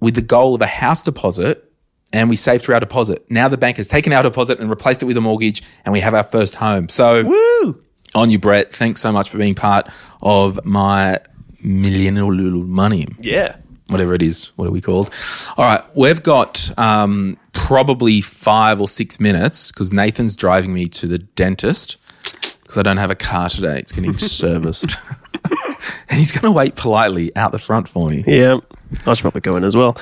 with 0.00 0.14
the 0.14 0.22
goal 0.22 0.54
of 0.54 0.62
a 0.62 0.66
house 0.66 1.02
deposit 1.02 1.71
and 2.12 2.28
we 2.30 2.36
saved 2.36 2.64
through 2.64 2.74
our 2.74 2.80
deposit. 2.80 3.24
Now 3.30 3.48
the 3.48 3.56
bank 3.58 3.76
has 3.78 3.88
taken 3.88 4.12
our 4.12 4.22
deposit 4.22 4.58
and 4.60 4.68
replaced 4.70 5.02
it 5.02 5.06
with 5.06 5.16
a 5.16 5.20
mortgage 5.20 5.62
and 5.84 5.92
we 5.92 6.00
have 6.00 6.14
our 6.14 6.24
first 6.24 6.54
home. 6.56 6.88
So 6.88 7.24
Woo! 7.24 7.80
on 8.14 8.30
you, 8.30 8.38
Brett. 8.38 8.72
Thanks 8.72 9.00
so 9.00 9.12
much 9.12 9.30
for 9.30 9.38
being 9.38 9.54
part 9.54 9.88
of 10.22 10.64
my 10.64 11.18
millennial 11.62 12.30
money 12.64 13.06
Yeah. 13.20 13.56
whatever 13.88 14.14
it 14.14 14.22
is. 14.22 14.46
What 14.56 14.66
are 14.68 14.70
we 14.72 14.80
called? 14.80 15.10
All 15.56 15.64
right, 15.64 15.82
we've 15.94 16.22
got 16.22 16.76
um, 16.78 17.36
probably 17.52 18.20
five 18.20 18.80
or 18.80 18.88
six 18.88 19.20
minutes 19.20 19.70
because 19.72 19.92
Nathan's 19.92 20.36
driving 20.36 20.72
me 20.74 20.88
to 20.88 21.06
the 21.06 21.18
dentist 21.18 21.96
because 22.62 22.78
I 22.78 22.82
don't 22.82 22.96
have 22.98 23.10
a 23.10 23.14
car 23.16 23.48
today. 23.48 23.78
It's 23.78 23.92
getting 23.92 24.16
serviced. 24.18 24.96
and 26.08 26.18
he's 26.18 26.32
going 26.32 26.42
to 26.42 26.50
wait 26.52 26.76
politely 26.76 27.34
out 27.36 27.52
the 27.52 27.58
front 27.58 27.88
for 27.88 28.08
me. 28.08 28.24
Yeah. 28.26 28.58
I 29.06 29.14
should 29.14 29.22
probably 29.22 29.40
go 29.40 29.56
in 29.56 29.64
as 29.64 29.76
well. 29.76 29.96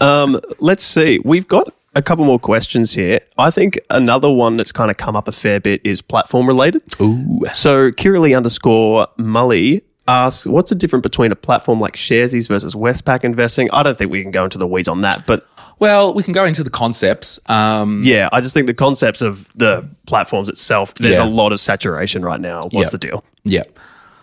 Um, 0.00 0.40
let's 0.58 0.84
see. 0.84 1.20
We've 1.24 1.46
got 1.48 1.72
a 1.94 2.02
couple 2.02 2.24
more 2.24 2.38
questions 2.38 2.92
here. 2.94 3.20
I 3.38 3.50
think 3.50 3.78
another 3.90 4.30
one 4.30 4.56
that's 4.56 4.72
kind 4.72 4.90
of 4.90 4.96
come 4.96 5.16
up 5.16 5.28
a 5.28 5.32
fair 5.32 5.60
bit 5.60 5.80
is 5.84 6.02
platform 6.02 6.46
related. 6.46 6.82
Ooh. 7.00 7.40
So 7.52 7.90
Kiralee 7.90 8.36
underscore 8.36 9.08
Mully 9.18 9.82
asks, 10.08 10.46
what's 10.46 10.68
the 10.70 10.76
difference 10.76 11.02
between 11.02 11.32
a 11.32 11.36
platform 11.36 11.80
like 11.80 11.94
Sharesies 11.96 12.48
versus 12.48 12.74
Westpac 12.74 13.24
investing? 13.24 13.70
I 13.72 13.82
don't 13.82 13.96
think 13.98 14.10
we 14.10 14.22
can 14.22 14.30
go 14.30 14.44
into 14.44 14.58
the 14.58 14.66
weeds 14.66 14.88
on 14.88 15.00
that, 15.00 15.26
but 15.26 15.46
Well, 15.78 16.14
we 16.14 16.22
can 16.22 16.32
go 16.32 16.44
into 16.44 16.62
the 16.62 16.70
concepts. 16.70 17.40
Um, 17.46 18.02
yeah, 18.04 18.28
I 18.32 18.40
just 18.40 18.54
think 18.54 18.66
the 18.66 18.74
concepts 18.74 19.20
of 19.22 19.46
the 19.56 19.88
platforms 20.06 20.48
itself, 20.48 20.94
there's 20.94 21.18
Yeah. 21.18 21.24
a 21.26 21.28
lot 21.28 21.52
of 21.52 21.60
saturation 21.60 22.22
right 22.24 22.40
now. 22.40 22.62
What's 22.70 22.74
Yeah. 22.88 22.90
the 22.92 22.98
deal? 22.98 23.24
Yeah. 23.44 23.64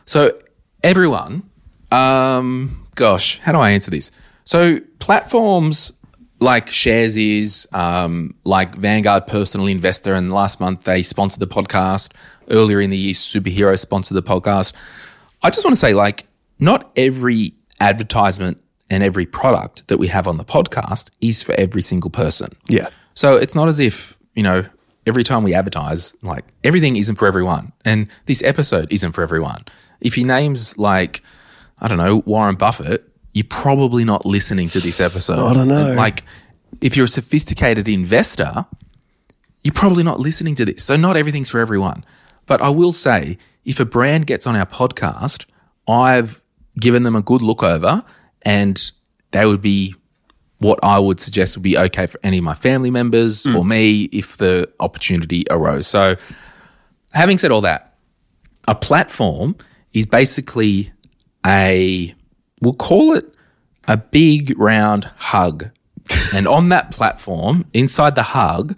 So 0.06 0.34
everyone, 0.84 1.44
um, 1.92 2.83
gosh, 2.96 3.40
how 3.40 3.52
do 3.52 3.60
I 3.60 3.72
answer 3.72 3.92
this? 3.92 4.12
So 4.44 4.80
platforms 5.00 5.94
like 6.40 6.68
Sharesies, 6.68 7.74
um, 7.74 8.36
like 8.44 8.76
Vanguard 8.76 9.28
Personal 9.28 9.68
Investor, 9.68 10.14
and 10.14 10.34
last 10.34 10.60
month 10.60 10.84
they 10.84 11.02
sponsored 11.02 11.40
the 11.40 11.48
podcast. 11.48 12.14
Earlier 12.50 12.82
in 12.82 12.90
the 12.90 12.98
year, 12.98 13.14
Superhero 13.14 13.78
sponsored 13.80 14.18
the 14.18 14.24
podcast. 14.24 14.74
I 15.42 15.50
just 15.50 15.64
want 15.64 15.74
to 15.74 15.80
say, 15.80 15.94
like, 15.94 16.28
not 16.60 16.92
every 16.96 17.54
advertisement 17.80 18.62
and 18.90 19.02
every 19.02 19.26
product 19.26 19.88
that 19.88 19.98
we 19.98 20.08
have 20.08 20.28
on 20.28 20.38
the 20.38 20.44
podcast 20.46 21.10
is 21.22 21.42
for 21.42 21.54
every 21.54 21.82
single 21.82 22.10
person. 22.10 22.56
Yeah. 22.68 22.90
So 23.14 23.36
it's 23.38 23.56
not 23.56 23.68
as 23.68 23.80
if, 23.80 24.18
you 24.36 24.44
know, 24.44 24.66
every 25.06 25.24
time 25.24 25.44
we 25.44 25.54
advertise, 25.54 26.16
like 26.22 26.46
everything 26.64 26.96
isn't 26.96 27.16
for 27.16 27.28
everyone. 27.28 27.72
And 27.86 28.08
this 28.26 28.44
episode 28.44 28.92
isn't 28.92 29.14
for 29.14 29.22
everyone. 29.22 29.64
If 30.02 30.18
your 30.18 30.28
name's 30.28 30.78
like, 30.78 31.22
I 31.84 31.90
don't 31.90 31.98
know, 31.98 32.24
Warren 32.26 32.56
Buffett, 32.56 33.08
you're 33.34 33.46
probably 33.50 34.06
not 34.06 34.26
listening 34.26 34.70
to 34.70 34.80
this 34.80 35.02
episode. 35.02 35.46
I 35.46 35.54
don't 35.54 35.68
know. 35.68 35.94
Like, 35.94 36.24
if 36.82 36.96
you're 36.96 37.06
a 37.06 37.10
sophisticated 37.10 37.90
investor, 37.90 38.66
you're 39.64 39.74
probably 39.74 40.04
not 40.04 40.20
listening 40.20 40.56
to 40.56 40.66
this. 40.66 40.84
So 40.84 40.96
not 40.96 41.18
everything's 41.18 41.50
for 41.50 41.60
everyone. 41.60 42.06
But 42.46 42.62
I 42.62 42.70
will 42.70 42.94
say, 42.94 43.38
if 43.66 43.82
a 43.82 43.86
brand 43.86 44.28
gets 44.28 44.48
on 44.48 44.56
our 44.56 44.66
podcast, 44.66 45.46
I've 45.86 46.42
given 46.80 47.04
them 47.04 47.18
a 47.18 47.22
good 47.22 47.42
look 47.42 47.64
over 47.64 48.04
and 48.44 48.92
they 49.32 49.46
would 49.46 49.62
be 49.62 49.94
what 50.60 50.80
I 50.82 51.00
would 51.00 51.20
suggest 51.20 51.58
would 51.58 51.64
be 51.64 51.78
okay 51.78 52.08
for 52.08 52.18
any 52.24 52.38
of 52.38 52.46
my 52.46 52.54
family 52.54 52.92
members 52.92 53.44
hmm. 53.44 53.58
or 53.58 53.66
me 53.66 54.04
if 54.06 54.38
the 54.38 54.72
opportunity 54.80 55.44
arose. 55.50 55.86
So 55.86 56.16
having 57.12 57.38
said 57.38 57.52
all 57.52 57.62
that, 57.62 57.96
a 58.70 58.76
platform 58.76 59.58
is 59.94 60.06
basically 60.06 60.93
a, 61.46 62.14
we'll 62.62 62.74
call 62.74 63.16
it 63.16 63.34
a 63.88 63.98
big 63.98 64.58
round 64.58 65.06
hug. 65.18 65.70
and 66.34 66.48
on 66.48 66.70
that 66.70 66.92
platform, 66.92 67.66
inside 67.74 68.16
the 68.16 68.24
hug, 68.24 68.78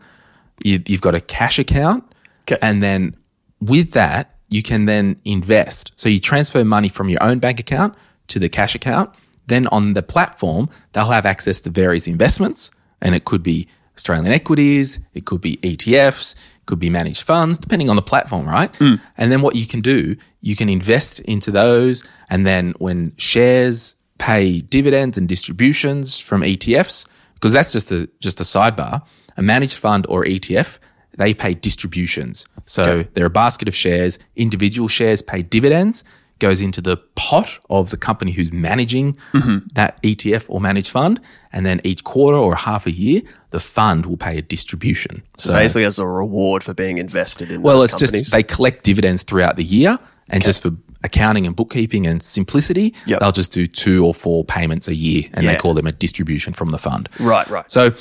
you, 0.63 0.81
you've 0.87 1.01
got 1.01 1.15
a 1.15 1.21
cash 1.21 1.59
account. 1.59 2.03
Okay. 2.43 2.57
And 2.61 2.81
then 2.81 3.15
with 3.59 3.91
that, 3.91 4.35
you 4.49 4.61
can 4.61 4.85
then 4.85 5.19
invest. 5.25 5.91
So 5.95 6.09
you 6.09 6.19
transfer 6.19 6.63
money 6.63 6.89
from 6.89 7.09
your 7.09 7.21
own 7.23 7.39
bank 7.39 7.59
account 7.59 7.95
to 8.27 8.39
the 8.39 8.49
cash 8.49 8.75
account. 8.75 9.09
Then 9.47 9.67
on 9.67 9.93
the 9.93 10.03
platform, 10.03 10.69
they'll 10.93 11.05
have 11.05 11.25
access 11.25 11.59
to 11.61 11.69
various 11.69 12.07
investments. 12.07 12.71
And 13.01 13.15
it 13.15 13.25
could 13.25 13.43
be 13.43 13.67
Australian 13.95 14.31
equities, 14.31 14.99
it 15.13 15.25
could 15.25 15.41
be 15.41 15.57
ETFs, 15.57 16.35
it 16.35 16.65
could 16.65 16.79
be 16.79 16.89
managed 16.89 17.23
funds, 17.23 17.57
depending 17.57 17.89
on 17.89 17.95
the 17.95 18.01
platform, 18.01 18.47
right? 18.47 18.71
Mm. 18.73 18.99
And 19.17 19.31
then 19.31 19.41
what 19.41 19.55
you 19.55 19.65
can 19.65 19.81
do, 19.81 20.15
you 20.41 20.55
can 20.55 20.69
invest 20.69 21.19
into 21.21 21.51
those. 21.51 22.07
And 22.29 22.45
then 22.45 22.73
when 22.77 23.13
shares 23.17 23.95
pay 24.17 24.61
dividends 24.61 25.17
and 25.17 25.27
distributions 25.27 26.19
from 26.19 26.41
ETFs, 26.41 27.07
because 27.35 27.51
that's 27.51 27.71
just 27.71 27.91
a 27.91 28.09
just 28.19 28.39
a 28.39 28.43
sidebar, 28.43 29.01
a 29.37 29.41
managed 29.41 29.77
fund 29.77 30.05
or 30.09 30.23
ETF, 30.23 30.79
they 31.17 31.33
pay 31.33 31.53
distributions. 31.53 32.45
So 32.65 33.05
they're 33.13 33.27
a 33.27 33.29
basket 33.29 33.67
of 33.67 33.75
shares. 33.75 34.17
Individual 34.35 34.87
shares 34.87 35.21
pay 35.21 35.41
dividends, 35.43 36.03
goes 36.39 36.61
into 36.61 36.81
the 36.81 36.97
pot 37.15 37.59
of 37.69 37.89
the 37.89 37.97
company 37.97 38.31
who's 38.31 38.51
managing 38.51 39.13
mm-hmm. 39.33 39.59
that 39.73 40.01
ETF 40.03 40.45
or 40.49 40.59
managed 40.59 40.89
fund. 40.89 41.21
And 41.51 41.65
then 41.65 41.79
each 41.83 42.03
quarter 42.03 42.37
or 42.37 42.55
half 42.55 42.85
a 42.85 42.91
year, 42.91 43.21
the 43.51 43.59
fund 43.59 44.05
will 44.05 44.17
pay 44.17 44.37
a 44.37 44.41
distribution. 44.41 45.23
So 45.37 45.53
basically, 45.53 45.85
as 45.85 45.99
a 45.99 46.05
reward 46.05 46.63
for 46.63 46.73
being 46.73 46.97
invested 46.97 47.51
in. 47.51 47.61
Well, 47.61 47.83
it's 47.83 47.93
companies. 47.93 48.21
just 48.21 48.31
they 48.31 48.43
collect 48.43 48.83
dividends 48.83 49.23
throughout 49.23 49.55
the 49.55 49.63
year, 49.63 49.97
and 50.29 50.43
just 50.43 50.61
for 50.61 50.71
accounting 51.03 51.45
and 51.45 51.55
bookkeeping 51.55 52.05
and 52.07 52.21
simplicity, 52.21 52.93
Yep. 53.05 53.19
they'll 53.19 53.31
just 53.31 53.51
do 53.51 53.67
two 53.67 54.05
or 54.05 54.13
four 54.13 54.43
payments 54.43 54.87
a 54.87 54.95
year, 54.95 55.23
and 55.33 55.47
they 55.47 55.55
call 55.55 55.73
them 55.73 55.87
a 55.87 55.91
distribution 55.91 56.51
from 56.51 56.69
the 56.69 56.77
fund. 56.77 57.07
Right, 57.19 57.47
right. 57.47 57.71
So 57.71 57.93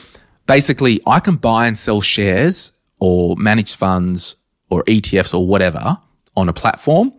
basically, 0.46 1.00
I 1.06 1.20
can 1.20 1.36
buy 1.36 1.66
and 1.66 1.78
sell 1.78 2.00
shares 2.00 2.72
or 2.98 3.36
managed 3.36 3.76
funds 3.76 4.36
or 4.70 4.82
ETFs 4.84 5.34
or 5.34 5.46
whatever 5.46 5.98
on 6.36 6.48
a 6.48 6.52
platform. 6.52 7.12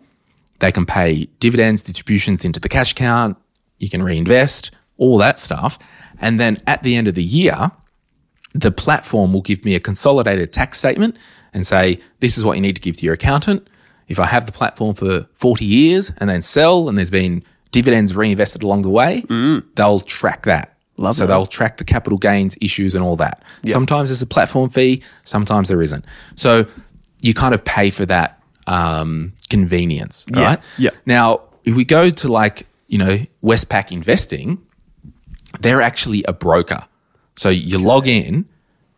They 0.58 0.72
can 0.72 0.86
pay 0.86 1.26
dividends, 1.40 1.82
distributions 1.82 2.44
into 2.44 2.60
the 2.60 2.68
cash 2.68 2.92
account. 2.92 3.36
You 3.78 3.88
can 3.88 4.02
reinvest, 4.02 4.70
all 4.96 5.18
that 5.18 5.38
stuff. 5.38 5.78
And 6.20 6.40
then 6.40 6.62
at 6.66 6.82
the 6.82 6.96
end 6.96 7.08
of 7.08 7.14
the 7.14 7.22
year, 7.22 7.70
the 8.54 8.70
platform 8.70 9.32
will 9.32 9.42
give 9.42 9.64
me 9.64 9.74
a 9.74 9.80
consolidated 9.80 10.52
tax 10.52 10.78
statement 10.78 11.18
and 11.52 11.66
say, 11.66 12.00
this 12.20 12.38
is 12.38 12.44
what 12.44 12.56
you 12.56 12.62
need 12.62 12.76
to 12.76 12.82
give 12.82 12.96
to 12.98 13.04
your 13.04 13.14
accountant. 13.14 13.68
If 14.08 14.18
I 14.18 14.26
have 14.26 14.46
the 14.46 14.52
platform 14.52 14.94
for 14.94 15.26
40 15.34 15.64
years 15.64 16.12
and 16.18 16.30
then 16.30 16.40
sell 16.40 16.88
and 16.88 16.96
there's 16.96 17.10
been 17.10 17.42
dividends 17.72 18.16
reinvested 18.16 18.62
along 18.62 18.82
the 18.82 18.90
way, 18.90 19.22
mm. 19.26 19.64
they'll 19.74 20.00
track 20.00 20.44
that. 20.44 20.76
so 21.12 21.26
they'll 21.26 21.44
track 21.44 21.76
the 21.76 21.84
capital 21.84 22.16
gains 22.16 22.56
issues 22.60 22.94
and 22.94 23.04
all 23.04 23.16
that. 23.16 23.42
Sometimes 23.66 24.08
there's 24.08 24.22
a 24.22 24.26
platform 24.26 24.70
fee, 24.70 25.02
sometimes 25.24 25.68
there 25.68 25.82
isn't. 25.82 26.04
So 26.36 26.66
you 27.20 27.34
kind 27.34 27.52
of 27.52 27.64
pay 27.64 27.90
for 27.90 28.06
that 28.06 28.35
um, 28.66 29.32
convenience, 29.50 30.26
right? 30.30 30.58
yeah. 30.78 30.90
Now, 31.04 31.40
if 31.64 31.74
we 31.74 31.84
go 31.84 32.10
to 32.10 32.28
like, 32.28 32.66
you 32.86 32.98
know, 32.98 33.18
Westpac 33.42 33.90
Investing, 33.90 34.58
they're 35.60 35.82
actually 35.82 36.24
a 36.24 36.32
broker. 36.32 36.84
So 37.36 37.50
you 37.50 37.78
log 37.78 38.06
in, 38.06 38.46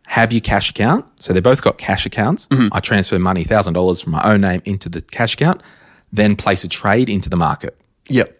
have 0.07 0.33
your 0.33 0.41
cash 0.41 0.69
account. 0.69 1.05
So 1.21 1.33
they 1.33 1.39
both 1.39 1.61
got 1.61 1.77
cash 1.77 2.05
accounts. 2.05 2.47
I 2.71 2.79
transfer 2.79 3.19
money, 3.19 3.45
$1,000 3.45 4.03
from 4.03 4.11
my 4.11 4.23
own 4.23 4.41
name 4.41 4.61
into 4.65 4.89
the 4.89 5.01
cash 5.01 5.33
account, 5.35 5.61
then 6.11 6.35
place 6.35 6.63
a 6.63 6.67
trade 6.67 7.09
into 7.09 7.29
the 7.29 7.35
market. 7.37 7.79
Yep. 8.07 8.35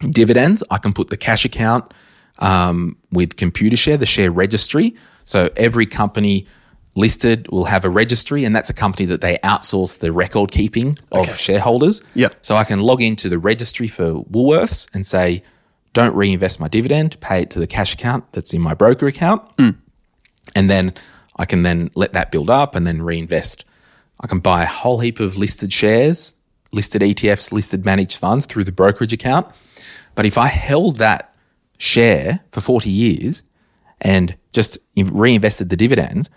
Dividends, 0.00 0.62
I 0.70 0.78
can 0.78 0.92
put 0.92 1.08
the 1.08 1.16
cash 1.16 1.44
account 1.44 1.92
um, 2.38 2.96
with 3.10 3.36
Computershare, 3.36 3.98
the 3.98 4.06
share 4.06 4.30
registry. 4.30 4.94
So 5.24 5.50
every 5.56 5.86
company 5.86 6.46
listed 6.94 7.48
will 7.50 7.64
have 7.64 7.84
a 7.84 7.90
registry, 7.90 8.44
and 8.44 8.54
that's 8.54 8.70
a 8.70 8.74
company 8.74 9.06
that 9.06 9.20
they 9.20 9.38
outsource 9.38 9.98
the 9.98 10.12
record 10.12 10.50
keeping 10.50 10.98
of 11.10 11.34
shareholders. 11.36 12.02
Yep. 12.14 12.36
So 12.42 12.56
I 12.56 12.64
can 12.64 12.80
log 12.80 13.00
into 13.00 13.28
the 13.28 13.38
registry 13.38 13.88
for 13.88 14.24
Woolworths 14.24 14.88
and 14.94 15.06
say, 15.06 15.42
don't 15.92 16.14
reinvest 16.14 16.60
my 16.60 16.68
dividend, 16.68 17.20
pay 17.20 17.42
it 17.42 17.50
to 17.50 17.58
the 17.58 17.66
cash 17.66 17.94
account 17.94 18.24
that's 18.32 18.52
in 18.54 18.60
my 18.60 18.74
broker 18.74 19.06
account. 19.06 19.42
Hmm. 19.58 19.70
And 20.54 20.68
then 20.70 20.94
I 21.36 21.44
can 21.44 21.62
then 21.62 21.90
let 21.94 22.12
that 22.12 22.30
build 22.30 22.50
up 22.50 22.74
and 22.74 22.86
then 22.86 23.02
reinvest. 23.02 23.64
I 24.20 24.26
can 24.26 24.40
buy 24.40 24.62
a 24.62 24.66
whole 24.66 25.00
heap 25.00 25.20
of 25.20 25.36
listed 25.36 25.72
shares, 25.72 26.34
listed 26.72 27.02
ETFs, 27.02 27.52
listed 27.52 27.84
managed 27.84 28.18
funds 28.18 28.46
through 28.46 28.64
the 28.64 28.72
brokerage 28.72 29.12
account. 29.12 29.46
But 30.14 30.26
if 30.26 30.38
I 30.38 30.46
held 30.46 30.96
that 30.96 31.34
share 31.78 32.40
for 32.50 32.60
40 32.60 32.88
years 32.90 33.42
and 34.00 34.36
just 34.52 34.78
reinvested 34.96 35.68
the 35.68 35.76
dividends, 35.76 36.30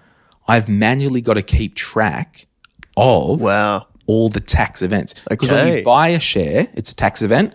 I've 0.48 0.70
manually 0.70 1.22
got 1.22 1.36
to 1.36 1.42
keep 1.42 1.76
track 1.76 2.48
of 2.98 3.42
Wow. 3.42 3.88
all 4.06 4.30
the 4.30 4.40
tax 4.40 4.82
events. 4.82 5.16
Because 5.30 5.52
when 5.52 5.74
you 5.78 5.84
buy 5.84 6.10
a 6.10 6.20
share, 6.20 6.68
it's 6.74 6.92
a 6.92 6.96
tax 6.96 7.22
event. 7.22 7.54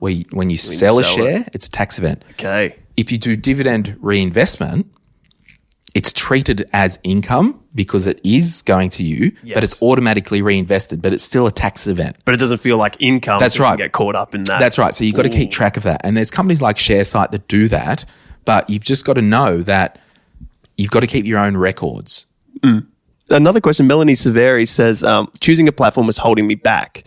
Where 0.00 0.12
you, 0.12 0.24
when 0.32 0.50
you 0.50 0.58
sell 0.58 0.98
a 0.98 1.04
sell 1.04 1.12
it. 1.12 1.16
share, 1.16 1.46
it's 1.52 1.68
a 1.68 1.70
tax 1.70 1.96
event. 1.98 2.24
Okay. 2.32 2.76
If 2.96 3.12
you 3.12 3.18
do 3.18 3.36
dividend 3.36 3.96
reinvestment, 4.00 4.86
it's 5.94 6.12
treated 6.12 6.68
as 6.72 6.98
income 7.04 7.60
because 7.74 8.06
it 8.06 8.18
is 8.24 8.62
going 8.62 8.90
to 8.90 9.04
you, 9.04 9.30
Yes. 9.44 9.54
but 9.54 9.62
it's 9.64 9.80
automatically 9.82 10.42
reinvested, 10.42 11.02
but 11.02 11.12
it's 11.12 11.22
still 11.22 11.46
a 11.46 11.52
tax 11.52 11.86
event. 11.86 12.16
But 12.24 12.34
it 12.34 12.38
doesn't 12.38 12.58
feel 12.58 12.78
like 12.78 12.96
income. 12.98 13.38
That's 13.38 13.56
so 13.56 13.62
right. 13.64 13.76
Get 13.78 13.92
caught 13.92 14.16
up 14.16 14.34
in 14.34 14.42
that. 14.44 14.58
That's 14.58 14.76
right. 14.78 14.92
So 14.94 15.04
you've 15.04 15.14
got 15.14 15.22
to 15.22 15.28
keep 15.30 15.50
track 15.52 15.76
of 15.76 15.82
that. 15.84 16.00
And 16.02 16.16
there's 16.16 16.30
companies 16.30 16.60
like 16.62 16.76
Sharesight 16.76 17.30
that 17.30 17.46
do 17.46 17.68
that, 17.68 18.04
but 18.44 18.68
you've 18.68 18.84
just 18.84 19.04
got 19.04 19.14
to 19.14 19.22
know 19.22 19.62
that 19.62 20.00
you've 20.76 20.90
got 20.90 21.00
to 21.00 21.06
keep 21.06 21.26
your 21.26 21.38
own 21.38 21.56
records. 21.56 22.26
Another 23.30 23.60
question. 23.60 23.86
Melanie 23.86 24.14
Severi 24.14 24.66
says, 24.66 25.02
um, 25.04 25.30
choosing 25.40 25.66
a 25.68 25.72
platform 25.72 26.08
is 26.08 26.18
holding 26.18 26.46
me 26.46 26.54
back. 26.54 27.04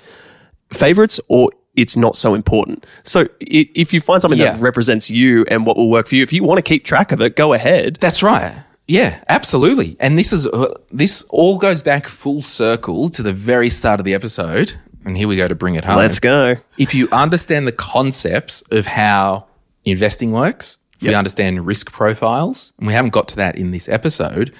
Favorites 0.73 1.19
or 1.27 1.51
it's 1.75 1.95
not 1.97 2.15
so 2.15 2.33
important. 2.33 2.85
So 3.03 3.27
if 3.41 3.93
you 3.93 3.99
find 3.99 4.21
something 4.21 4.39
Yeah. 4.39 4.53
that 4.53 4.61
represents 4.61 5.11
you 5.11 5.45
and 5.51 5.65
what 5.65 5.75
will 5.77 5.89
work 5.89 6.07
for 6.07 6.15
you, 6.15 6.23
if 6.23 6.31
you 6.33 6.43
want 6.43 6.57
to 6.57 6.61
keep 6.63 6.85
track 6.85 7.11
of 7.11 7.21
it, 7.21 7.35
go 7.35 7.53
ahead. 7.53 7.97
That's 7.99 8.23
right. 8.23 8.53
Yeah, 8.87 9.19
absolutely. 9.29 9.97
And 9.99 10.17
this 10.17 10.31
is 10.31 10.47
uh, 10.47 10.73
this 10.91 11.23
all 11.29 11.57
goes 11.57 11.81
back 11.81 12.07
full 12.07 12.41
circle 12.43 13.09
to 13.09 13.21
the 13.23 13.33
very 13.33 13.69
start 13.69 13.99
of 13.99 14.05
the 14.05 14.13
episode. 14.13 14.73
And 15.05 15.17
here 15.17 15.27
we 15.27 15.35
go 15.35 15.47
to 15.47 15.55
bring 15.55 15.75
it 15.75 15.83
home. 15.85 15.97
Let's 15.97 16.19
go. 16.19 16.55
If 16.77 16.95
you 16.95 17.07
understand 17.11 17.67
the 17.67 17.71
concepts 17.71 18.61
of 18.71 18.85
how 18.85 19.45
investing 19.85 20.31
works, 20.31 20.77
if 20.97 21.03
you 21.03 21.11
Yep. 21.11 21.17
understand 21.17 21.65
risk 21.67 21.91
profiles, 21.91 22.73
and 22.79 22.87
we 22.87 22.93
haven't 22.93 23.11
got 23.11 23.27
to 23.29 23.35
that 23.35 23.55
in 23.57 23.71
this 23.71 23.89
episode, 23.89 24.51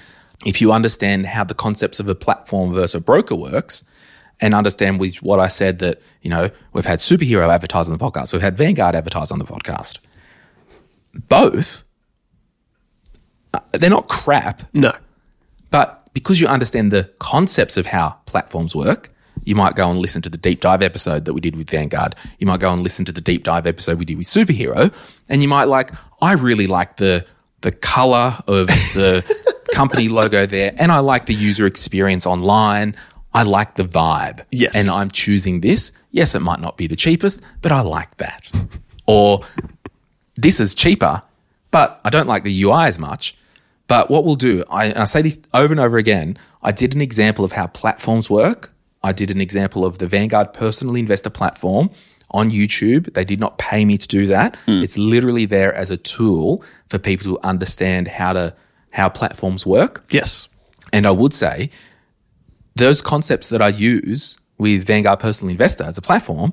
if 0.46 0.60
you 0.62 0.72
understand 0.72 1.26
how 1.26 1.44
the 1.44 1.54
concepts 1.54 2.00
of 2.00 2.08
a 2.08 2.14
platform 2.14 2.72
versus 2.72 2.94
a 2.94 3.00
broker 3.00 3.34
works, 3.34 3.84
and 4.40 4.54
understand 4.54 5.00
with 5.00 5.22
what 5.22 5.40
I 5.40 5.48
said 5.48 5.78
that, 5.80 6.00
you 6.22 6.30
know, 6.30 6.50
we've 6.72 6.84
had 6.84 6.98
superhero 7.00 7.48
advertise 7.52 7.88
on 7.88 7.96
the 7.96 8.02
podcast, 8.04 8.32
we've 8.32 8.42
had 8.42 8.56
Vanguard 8.56 8.94
advertise 8.94 9.30
on 9.32 9.38
the 9.38 9.44
podcast. 9.46 9.98
Both, 11.28 11.84
uh, 13.54 13.60
they're 13.72 13.90
not 13.90 14.08
crap, 14.08 14.62
No. 14.74 14.92
but 15.70 16.08
because 16.12 16.40
you 16.40 16.46
understand 16.46 16.92
the 16.92 17.10
concepts 17.18 17.76
of 17.76 17.86
how 17.86 18.10
platforms 18.26 18.74
work, 18.76 19.10
you 19.44 19.54
might 19.54 19.74
go 19.74 19.88
and 19.90 19.98
listen 20.00 20.22
to 20.22 20.28
the 20.28 20.36
deep 20.38 20.60
dive 20.60 20.82
episode 20.82 21.24
that 21.24 21.32
we 21.32 21.40
did 21.40 21.56
with 21.56 21.70
Vanguard. 21.70 22.14
You 22.38 22.46
might 22.46 22.60
go 22.60 22.72
and 22.72 22.82
listen 22.82 23.04
to 23.06 23.12
the 23.12 23.20
deep 23.20 23.44
dive 23.44 23.66
episode 23.66 23.98
we 23.98 24.04
did 24.04 24.18
with 24.18 24.26
Superhero, 24.26 24.92
and 25.28 25.42
you 25.42 25.48
might 25.48 25.64
like, 25.64 25.90
I 26.20 26.32
really 26.32 26.66
like 26.66 26.96
the 26.96 27.24
the 27.62 27.72
color 27.72 28.34
of 28.46 28.66
the 28.66 29.24
company 29.76 30.08
logo 30.08 30.46
there, 30.46 30.72
and 30.78 30.90
I 30.90 30.98
like 31.00 31.26
the 31.26 31.34
user 31.34 31.66
experience 31.66 32.26
online. 32.26 32.96
I 33.34 33.42
like 33.42 33.74
the 33.74 33.84
vibe. 33.84 34.42
Yes. 34.50 34.74
And 34.74 34.88
I'm 34.88 35.10
choosing 35.10 35.60
this. 35.60 35.92
Yes, 36.10 36.34
it 36.34 36.40
might 36.40 36.60
not 36.60 36.78
be 36.78 36.86
the 36.86 36.96
cheapest, 36.96 37.42
but 37.60 37.70
I 37.72 37.82
like 37.82 38.16
that. 38.16 38.48
or 39.06 39.42
this 40.36 40.60
is 40.60 40.74
cheaper, 40.74 41.22
but 41.70 42.00
I 42.04 42.10
don't 42.10 42.26
like 42.26 42.44
the 42.44 42.62
UI 42.62 42.84
as 42.86 42.98
much. 42.98 43.36
But 43.88 44.10
what 44.10 44.24
we'll 44.24 44.36
do, 44.36 44.64
I, 44.70 45.02
I 45.02 45.04
say 45.04 45.22
this 45.22 45.38
over 45.54 45.72
and 45.72 45.80
over 45.80 45.96
again. 45.96 46.38
I 46.62 46.72
did 46.72 46.94
an 46.94 47.00
example 47.00 47.44
of 47.44 47.52
how 47.52 47.66
platforms 47.68 48.28
work. 48.28 48.72
I 49.02 49.12
did 49.12 49.30
an 49.30 49.40
example 49.40 49.84
of 49.84 49.98
the 49.98 50.06
Vanguard 50.06 50.52
personal 50.52 50.96
investor 50.96 51.30
platform 51.30 51.90
on 52.32 52.50
YouTube. 52.50 53.12
They 53.14 53.24
did 53.24 53.38
not 53.38 53.58
pay 53.58 53.84
me 53.84 53.96
to 53.98 54.08
do 54.08 54.26
that. 54.26 54.56
Hmm. 54.66 54.82
It's 54.82 54.98
literally 54.98 55.44
there 55.46 55.72
as 55.74 55.90
a 55.90 55.96
tool 55.96 56.64
for 56.88 56.98
people 56.98 57.36
to 57.36 57.46
understand 57.46 58.08
how 58.08 58.32
to 58.32 58.54
how 58.92 59.08
platforms 59.08 59.66
work. 59.66 60.04
Yes. 60.10 60.48
And 60.92 61.06
I 61.06 61.10
would 61.10 61.32
say 61.34 61.70
those 62.76 63.02
concepts 63.02 63.48
that 63.48 63.60
I 63.62 63.68
use 63.68 64.38
with 64.58 64.86
Vanguard 64.86 65.20
Personal 65.20 65.50
Investor 65.50 65.84
as 65.84 65.98
a 65.98 66.02
platform, 66.02 66.52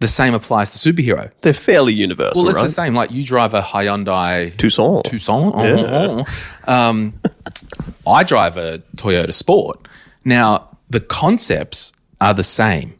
the 0.00 0.08
same 0.08 0.34
applies 0.34 0.70
to 0.72 0.92
superhero. 0.92 1.30
They're 1.42 1.54
fairly 1.54 1.92
universal, 1.94 2.42
Well, 2.42 2.50
it's 2.50 2.56
right? 2.58 2.64
the 2.64 2.68
same. 2.72 2.94
Like 2.94 3.10
you 3.12 3.24
drive 3.24 3.54
a 3.54 3.60
Hyundai 3.60 4.54
Tucson. 4.56 5.02
Tucson. 5.04 6.24
Um, 6.66 7.14
I 8.06 8.24
drive 8.24 8.56
a 8.56 8.78
Toyota 8.96 9.32
Sport. 9.32 9.86
Now, 10.24 10.76
the 10.90 11.00
concepts 11.00 11.92
are 12.20 12.34
the 12.34 12.42
same. 12.42 12.94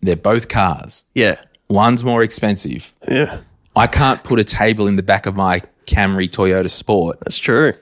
They're 0.00 0.16
both 0.16 0.48
cars. 0.48 1.04
Yeah. 1.14 1.40
One's 1.68 2.04
more 2.04 2.22
expensive. 2.22 2.92
Yeah. 3.08 3.38
I 3.74 3.86
can't 3.86 4.22
put 4.22 4.38
a 4.38 4.44
table 4.44 4.86
in 4.86 4.96
the 4.96 5.02
back 5.02 5.26
of 5.26 5.34
my 5.34 5.60
Camry 5.86 6.28
Toyota 6.28 6.70
Sport. 6.70 7.18
That's 7.20 7.38
true. 7.38 7.72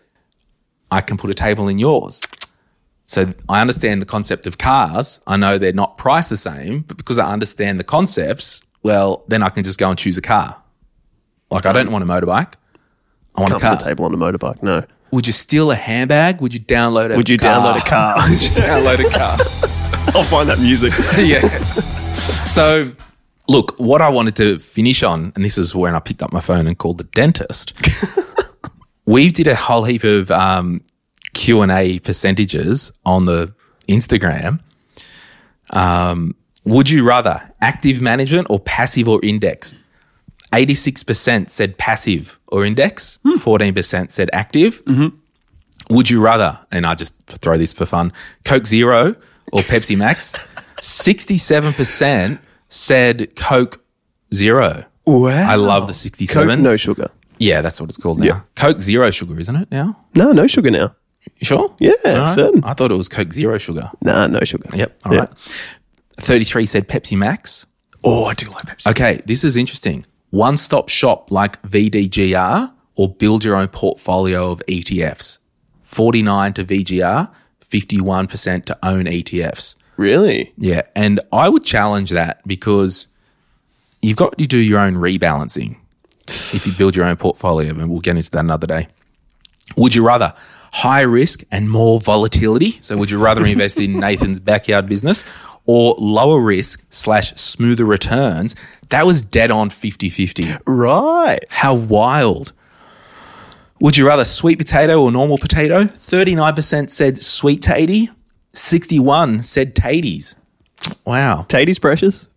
I 0.93 1.01
can 1.01 1.17
put 1.17 1.31
a 1.31 1.35
table 1.35 1.69
in 1.69 1.79
yours. 1.79 2.21
So 3.07 3.33
I 3.49 3.61
understand 3.61 4.01
the 4.01 4.07
concept 4.07 4.47
of 4.47 4.59
cars. 4.59 5.21
I 5.27 5.37
know 5.37 5.59
they're 5.59 5.73
not 5.73 5.99
priced 5.99 6.29
the 6.29 6.37
same, 6.37 6.81
but 6.83 6.97
because 6.99 7.19
I 7.19 7.33
understand 7.33 7.81
the 7.81 7.85
concepts, 7.85 8.61
well, 8.83 9.25
then 9.29 9.43
I 9.43 9.49
can 9.49 9.65
just 9.65 9.79
go 9.79 9.89
and 9.91 9.99
choose 9.99 10.19
a 10.19 10.23
car. 10.23 10.57
Like 11.51 11.67
I 11.67 11.73
don't 11.73 11.91
want 11.91 12.05
a 12.05 12.07
motorbike. 12.07 12.55
I 13.35 13.41
want 13.41 13.53
Can't 13.53 13.63
a 13.63 13.67
car. 13.67 13.77
put 13.77 13.83
a 13.83 13.89
table 13.89 14.05
on 14.05 14.15
a 14.15 14.17
motorbike. 14.19 14.63
No. 14.63 14.85
Would 15.11 15.27
you 15.27 15.33
steal 15.33 15.71
a 15.71 15.75
handbag? 15.75 16.41
Would 16.41 16.55
you 16.55 16.61
download 16.61 17.13
a 17.13 17.17
Would 17.17 17.29
you 17.29 17.39
car? 17.39 17.75
download 17.75 17.81
a 17.81 17.89
car? 17.89 18.17
Would 18.31 18.43
you 18.43 18.49
download 18.49 19.07
a 19.07 19.11
car? 19.11 19.37
I'll 20.15 20.25
find 20.25 20.49
that 20.49 20.59
music. 20.61 20.93
yeah. 21.19 21.57
So, 22.47 22.91
look, 23.49 23.75
what 23.79 24.03
I 24.03 24.09
wanted 24.11 24.37
to 24.37 24.59
finish 24.59 25.03
on, 25.03 25.33
and 25.35 25.45
this 25.45 25.57
is 25.59 25.75
when 25.75 25.95
I 25.95 26.01
picked 26.01 26.23
up 26.23 26.33
my 26.33 26.41
phone 26.41 26.67
and 26.67 26.77
called 26.79 26.99
the 26.99 27.05
dentist. 27.05 27.73
We 29.07 29.31
did 29.31 29.49
a 29.49 29.55
whole 29.55 29.85
heap 29.85 30.05
of 30.05 30.31
um, 30.31 30.83
Q 31.35 31.63
and 31.63 31.73
A 31.73 31.99
percentages 32.01 32.93
on 33.05 33.27
the 33.27 33.53
Instagram. 33.89 34.61
Um, 35.71 36.35
would 36.65 36.91
you 36.91 37.07
rather 37.07 37.43
active 37.61 38.01
management 38.01 38.47
or 38.51 38.61
passive 38.61 39.09
or 39.09 39.21
index? 39.25 39.75
Eighty-six 40.55 41.03
percent 41.03 41.51
said 41.51 41.79
passive 41.79 42.39
or 42.49 42.65
index. 42.65 43.19
Fourteen 43.41 43.75
percent 43.75 44.13
said 44.13 44.29
active. 44.33 44.83
Would 45.91 46.09
you 46.11 46.21
rather, 46.23 46.59
and 46.71 46.87
I 46.87 46.95
just 46.95 47.23
throw 47.27 47.57
this 47.59 47.73
for 47.73 47.87
fun, 47.87 48.13
Coke 48.45 48.67
Zero 48.67 49.17
or 49.53 49.61
Pepsi 49.63 49.97
Max? 49.97 50.33
67% 50.77 52.39
said 52.69 53.37
Coke 53.37 53.81
Zero. 54.33 54.85
Wow. 55.05 55.29
I 55.29 55.57
love 55.57 55.87
the 55.89 55.95
67. 55.95 56.49
Coke, 56.49 56.59
no 56.61 56.77
sugar. 56.77 57.11
Yeah, 57.43 57.61
that's 57.61 57.81
what 57.81 57.91
it's 57.91 57.97
called 57.97 58.21
now. 58.21 58.27
Yeah. 58.27 58.41
Coke 58.55 58.81
Zero 58.81 59.11
sugar, 59.11 59.39
isn't 59.39 59.57
it 59.57 59.71
now? 59.71 59.99
No, 60.15 60.33
no 60.33 60.47
sugar 60.47 60.71
now. 60.71 60.95
You 61.37 61.45
sure? 61.45 61.75
Yeah, 61.79 62.25
certain. 62.35 62.65
I 62.65 62.75
thought 62.75 62.93
it 62.93 62.97
was 62.97 63.09
Coke 63.09 63.33
Zero 63.33 63.59
sugar. 63.59 63.91
Nah, 64.01 64.27
no 64.27 64.41
sugar. 64.41 64.69
Yep. 64.75 65.01
All 65.05 65.13
right. 65.13 65.29
33 66.19 66.67
said 66.67 66.89
Pepsi 66.89 67.17
Max. 67.17 67.67
Oh, 68.05 68.25
I 68.25 68.35
do 68.35 68.47
like 68.47 68.65
Pepsi. 68.65 68.91
Okay, 68.91 69.23
this 69.27 69.45
is 69.45 69.57
interesting. 69.57 70.07
One 70.31 70.57
stop 70.57 70.89
shop 70.89 71.31
like 71.31 71.61
VDGR 71.63 72.73
or 72.97 73.15
build 73.15 73.45
your 73.45 73.57
own 73.57 73.69
portfolio 73.69 74.51
of 74.51 74.63
ETFs. 74.69 75.39
49 75.83 76.53
to 76.55 76.65
VGR, 76.65 77.31
51% 77.69 78.65
to 78.65 78.79
own 78.83 79.05
ETFs. 79.05 79.77
Really? 79.97 80.53
Yeah, 80.57 80.83
and 80.97 81.21
I 81.33 81.49
would 81.49 81.65
challenge 81.65 82.11
that 82.11 82.41
because 82.47 83.07
you've 84.01 84.17
got 84.17 84.39
to 84.39 84.47
do 84.47 84.59
your 84.59 84.81
own 84.81 84.95
rebalancing 84.95 85.77
if 86.29 86.67
you 86.67 86.73
build 86.73 86.97
your 86.97 87.07
own 87.07 87.17
portfolio, 87.17 87.71
and 87.71 87.91
we'll 87.91 88.01
get 88.01 88.17
into 88.17 88.31
that 88.31 88.41
another 88.41 88.67
day. 88.67 88.89
Would 89.77 89.95
you 89.95 90.07
rather 90.07 90.35
high 90.73 91.03
risk 91.03 91.45
and 91.51 91.71
more 91.71 92.01
volatility? 92.01 92.79
So, 92.81 92.97
would 92.97 93.11
you 93.11 93.19
rather 93.19 93.45
invest 93.45 93.81
in 93.81 93.99
Nathan's 94.01 94.41
backyard 94.41 94.89
business 94.89 95.25
or 95.65 95.95
lower 95.99 96.41
risk 96.41 96.85
slash 96.91 97.35
smoother 97.35 97.85
returns? 97.85 98.55
That 98.91 99.07
was 99.07 99.23
dead 99.23 99.51
on 99.51 99.71
50 99.71 100.11
50. 100.11 100.55
Right. 100.67 101.41
How 101.49 101.75
wild. 101.75 102.53
Would 103.81 103.97
you 103.97 104.07
rather 104.07 104.25
sweet 104.25 104.59
potato 104.59 105.03
or 105.03 105.11
normal 105.11 105.39
potato? 105.39 105.83
39% 105.83 106.89
said 106.89 107.21
sweet 107.21 107.63
tatey, 107.63 108.09
61 108.53 109.43
said 109.43 109.75
taties. 109.75 110.37
Wow. 111.05 111.47
Taty's 111.49 111.81
precious. 111.81 112.29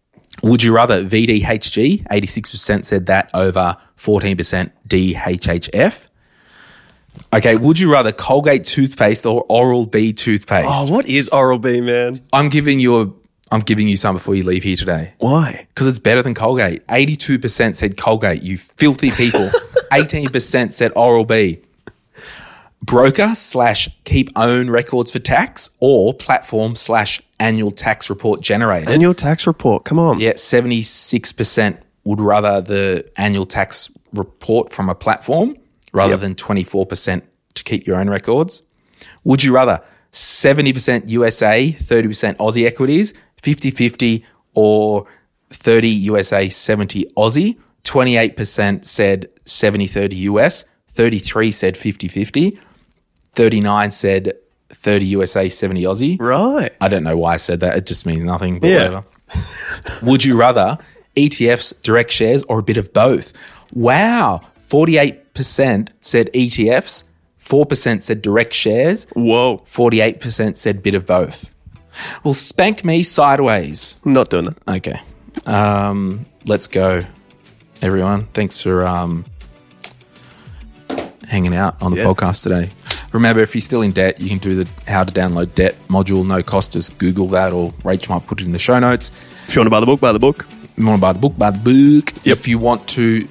Would 0.44 0.64
you 0.64 0.74
rather 0.74 1.04
VDHG? 1.04 2.08
86% 2.08 2.86
said 2.86 3.06
that 3.08 3.30
over 3.34 3.78
14% 3.98 4.72
DHHF. 4.88 6.08
Okay, 7.34 7.56
would 7.56 7.80
you 7.80 7.92
rather 7.92 8.12
Colgate 8.12 8.64
toothpaste 8.66 9.26
or 9.26 9.46
Oral 9.48 9.86
B 9.86 10.12
toothpaste? 10.14 10.68
Oh, 10.70 10.92
what 10.92 11.08
is 11.08 11.30
Oral 11.30 11.60
B, 11.60 11.82
man? 11.82 12.22
I'm 12.34 12.50
giving 12.50 12.80
you 12.80 13.02
a 13.02 13.12
I'm 13.52 13.62
giving 13.62 13.88
you 13.88 13.96
some 13.96 14.16
before 14.16 14.34
you 14.36 14.44
leave 14.44 14.64
here 14.64 14.76
today. 14.76 15.14
Why? 15.20 15.68
Because 15.70 15.86
it's 15.86 16.00
better 16.00 16.24
than 16.24 16.34
Colgate. 16.34 16.86
82% 16.88 17.76
said 17.76 17.96
Colgate, 17.96 18.42
you 18.42 18.58
filthy 18.58 19.12
people. 19.12 19.50
18% 19.92 20.74
said 20.74 20.92
Oral 20.96 21.26
B. 21.26 21.60
Broker 22.82 23.34
slash 23.34 23.90
keep 24.04 24.30
own 24.36 24.70
records 24.70 25.12
for 25.12 25.20
tax 25.20 25.72
or 25.80 26.14
platform 26.14 26.76
slash 26.76 27.22
annual 27.40 27.72
tax 27.72 28.10
report 28.10 28.42
generated. 28.42 28.90
Annual 28.90 29.14
tax 29.16 29.48
report. 29.48 29.86
Come 29.86 29.98
on. 30.00 30.20
Yeah, 30.20 30.34
76% 30.34 31.78
would 32.04 32.22
rather 32.22 32.62
the 32.62 33.06
annual 33.18 33.46
tax 33.46 33.90
report 34.14 34.72
from 34.72 34.90
a 34.90 34.96
platform 34.96 35.58
rather 35.94 36.12
Yep. 36.14 36.20
than 36.22 36.36
24% 36.36 37.24
to 37.56 37.64
keep 37.64 37.88
your 37.88 37.98
own 37.98 38.10
records. 38.10 38.62
Would 39.24 39.44
you 39.44 39.54
rather 39.54 39.82
70% 40.12 41.10
USA, 41.10 41.76
30% 41.80 42.38
Aussie 42.38 42.66
equities, 42.66 43.14
50 43.42 43.72
50 43.72 44.24
or 44.54 45.06
30 45.52 45.88
USA, 45.90 46.48
70 46.50 47.06
Aussie? 47.18 47.58
28% 47.84 48.86
said 48.86 49.28
70 49.46 49.88
30 49.88 50.16
US, 50.32 50.66
33 50.96 51.52
said 51.52 51.78
50 51.78 52.08
50, 52.08 52.58
39 53.34 53.90
said 53.92 54.34
30 54.70 55.06
USA, 55.08 55.50
70 55.50 55.84
Aussie. 55.84 56.18
Right. 56.20 56.72
I 56.82 56.88
don't 56.88 57.04
know 57.04 57.18
why 57.18 57.34
I 57.34 57.38
said 57.38 57.60
that. 57.60 57.78
It 57.78 57.86
just 57.86 58.06
means 58.06 58.24
nothing, 58.24 58.60
but 58.60 58.70
Yeah. 58.70 58.78
whatever. 58.90 59.04
Would 60.04 60.24
you 60.24 60.38
rather 60.38 60.78
ETFs, 61.16 61.74
direct 61.82 62.12
shares, 62.12 62.44
or 62.44 62.60
a 62.60 62.64
bit 62.64 62.78
of 62.78 62.94
both? 62.94 63.34
Wow. 63.74 64.42
48% 64.70 65.90
said 66.02 66.30
ETFs, 66.34 67.04
4% 67.40 68.02
said 68.02 68.22
direct 68.22 68.54
shares, 68.54 69.06
Whoa. 69.14 69.62
48% 69.66 70.58
said 70.58 70.82
bit 70.82 70.96
of 70.96 71.06
both. 71.06 71.50
Well, 72.24 72.34
spank 72.34 72.84
me 72.84 73.04
sideways. 73.04 73.98
I'm 74.06 74.14
not 74.14 74.30
doing 74.30 74.48
it. 74.48 74.58
Okay. 74.68 75.00
Um, 75.46 76.26
let's 76.46 76.68
go, 76.68 77.02
everyone. 77.82 78.28
Thanks 78.34 78.62
for 78.62 78.86
um, 78.86 79.26
hanging 81.28 81.56
out 81.56 81.76
on 81.82 81.92
the 81.92 81.98
Yeah. 81.98 82.06
podcast 82.06 82.44
today. 82.44 82.70
Remember, 83.12 83.42
if 83.42 83.56
you're 83.56 83.62
still 83.62 83.82
in 83.82 83.92
debt, 83.92 84.20
you 84.20 84.30
can 84.30 84.40
do 84.40 84.64
the 84.64 84.68
how 84.88 85.04
to 85.04 85.12
download 85.14 85.56
debt 85.56 85.76
module, 85.90 86.26
no 86.26 86.44
cost. 86.44 86.74
Just 86.74 86.98
Google 86.98 87.28
that, 87.30 87.54
or 87.54 87.74
Rachel 87.84 88.16
might 88.16 88.28
put 88.28 88.42
it 88.42 88.46
in 88.46 88.52
the 88.52 88.60
show 88.60 88.78
notes. 88.80 89.12
If 89.48 89.56
you 89.56 89.60
want 89.62 89.68
to 89.68 89.72
buy 89.72 89.80
the 89.80 89.86
book, 89.86 90.00
buy 90.00 90.12
the 90.12 90.20
book. 90.20 90.46
If 90.50 90.84
you 90.84 90.88
want 90.88 90.98
to 90.98 91.02
buy 91.02 91.14
the 91.14 91.20
book, 91.20 91.38
buy 91.38 91.52
the 91.52 92.02
book. 92.02 92.14
If 92.26 92.48
you 92.48 92.58
want 92.58 92.88
to 92.90 93.28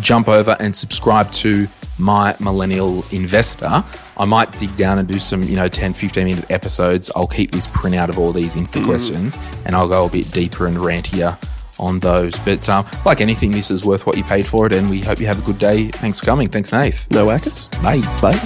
jump 0.00 0.28
over 0.28 0.56
and 0.58 0.74
subscribe 0.74 1.30
to 1.32 1.68
My 1.98 2.34
Millennial 2.40 3.04
Investor, 3.12 3.84
I 4.16 4.24
might 4.24 4.56
dig 4.58 4.76
down 4.76 4.98
and 4.98 5.06
do 5.06 5.18
some, 5.18 5.42
you 5.42 5.56
know, 5.56 5.68
10, 5.68 5.92
15 5.92 6.24
minute 6.24 6.50
episodes. 6.50 7.10
I'll 7.14 7.26
keep 7.26 7.50
this 7.50 7.68
printout 7.68 8.08
of 8.08 8.18
all 8.18 8.32
these 8.32 8.54
Insta 8.54 8.82
mm. 8.82 8.86
questions 8.86 9.38
and 9.64 9.76
I'll 9.76 9.88
go 9.88 10.06
a 10.06 10.08
bit 10.08 10.30
deeper 10.32 10.66
and 10.66 10.76
rantier 10.76 11.38
on 11.82 11.98
those. 11.98 12.38
But 12.38 12.66
um, 12.68 12.86
like 13.04 13.20
anything, 13.20 13.50
this 13.50 13.70
is 13.70 13.84
worth 13.84 14.06
what 14.06 14.16
you 14.16 14.24
paid 14.24 14.46
for 14.46 14.66
it. 14.66 14.72
And 14.72 14.88
we 14.88 15.00
hope 15.00 15.20
you 15.20 15.26
have 15.26 15.38
a 15.38 15.42
good 15.42 15.58
day. 15.58 15.88
Thanks 15.88 16.20
for 16.20 16.26
coming. 16.26 16.48
Thanks, 16.48 16.72
Nath. 16.72 17.10
No 17.10 17.26
whackers. 17.26 17.68
Bye. 17.82 18.00
Bye. 18.22 18.38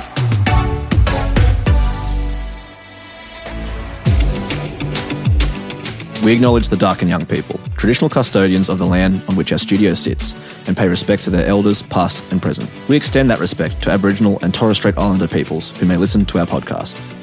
We 6.24 6.32
acknowledge 6.32 6.70
the 6.70 6.76
Darkinjung 6.76 7.28
people, 7.30 7.60
traditional 7.76 8.10
custodians 8.10 8.68
of 8.68 8.78
the 8.78 8.86
land 8.86 9.22
on 9.28 9.36
which 9.36 9.52
our 9.52 9.58
studio 9.58 9.94
sits, 9.94 10.34
and 10.66 10.76
pay 10.76 10.88
respect 10.88 11.22
to 11.24 11.30
their 11.30 11.46
elders, 11.46 11.82
past 11.82 12.24
and 12.32 12.42
present. 12.42 12.68
We 12.88 12.96
extend 12.96 13.30
that 13.30 13.38
respect 13.38 13.80
to 13.84 13.90
Aboriginal 13.90 14.40
and 14.42 14.52
Torres 14.52 14.78
Strait 14.78 14.98
Islander 14.98 15.28
peoples 15.28 15.70
who 15.78 15.86
may 15.86 15.96
listen 15.96 16.26
to 16.26 16.40
our 16.40 16.46
podcast. 16.46 17.15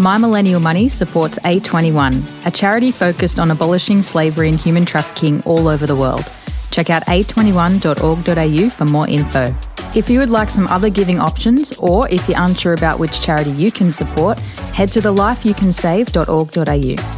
My 0.00 0.16
Millennial 0.16 0.60
Money 0.60 0.86
supports 0.86 1.40
A21, 1.40 2.46
a 2.46 2.52
charity 2.52 2.92
focused 2.92 3.40
on 3.40 3.50
abolishing 3.50 4.00
slavery 4.00 4.48
and 4.48 4.56
human 4.56 4.84
trafficking 4.84 5.42
all 5.42 5.66
over 5.66 5.86
the 5.86 5.96
world. 5.96 6.30
Check 6.70 6.88
out 6.88 7.04
a21.org.au 7.06 8.70
for 8.70 8.84
more 8.84 9.08
info. 9.08 9.52
If 9.96 10.08
you 10.08 10.20
would 10.20 10.30
like 10.30 10.50
some 10.50 10.68
other 10.68 10.88
giving 10.88 11.18
options, 11.18 11.72
or 11.78 12.08
if 12.10 12.28
you're 12.28 12.40
unsure 12.40 12.74
about 12.74 13.00
which 13.00 13.20
charity 13.20 13.50
you 13.50 13.72
can 13.72 13.92
support, 13.92 14.38
head 14.38 14.92
to 14.92 15.00
thelifeyoucansave.org.au. 15.00 17.17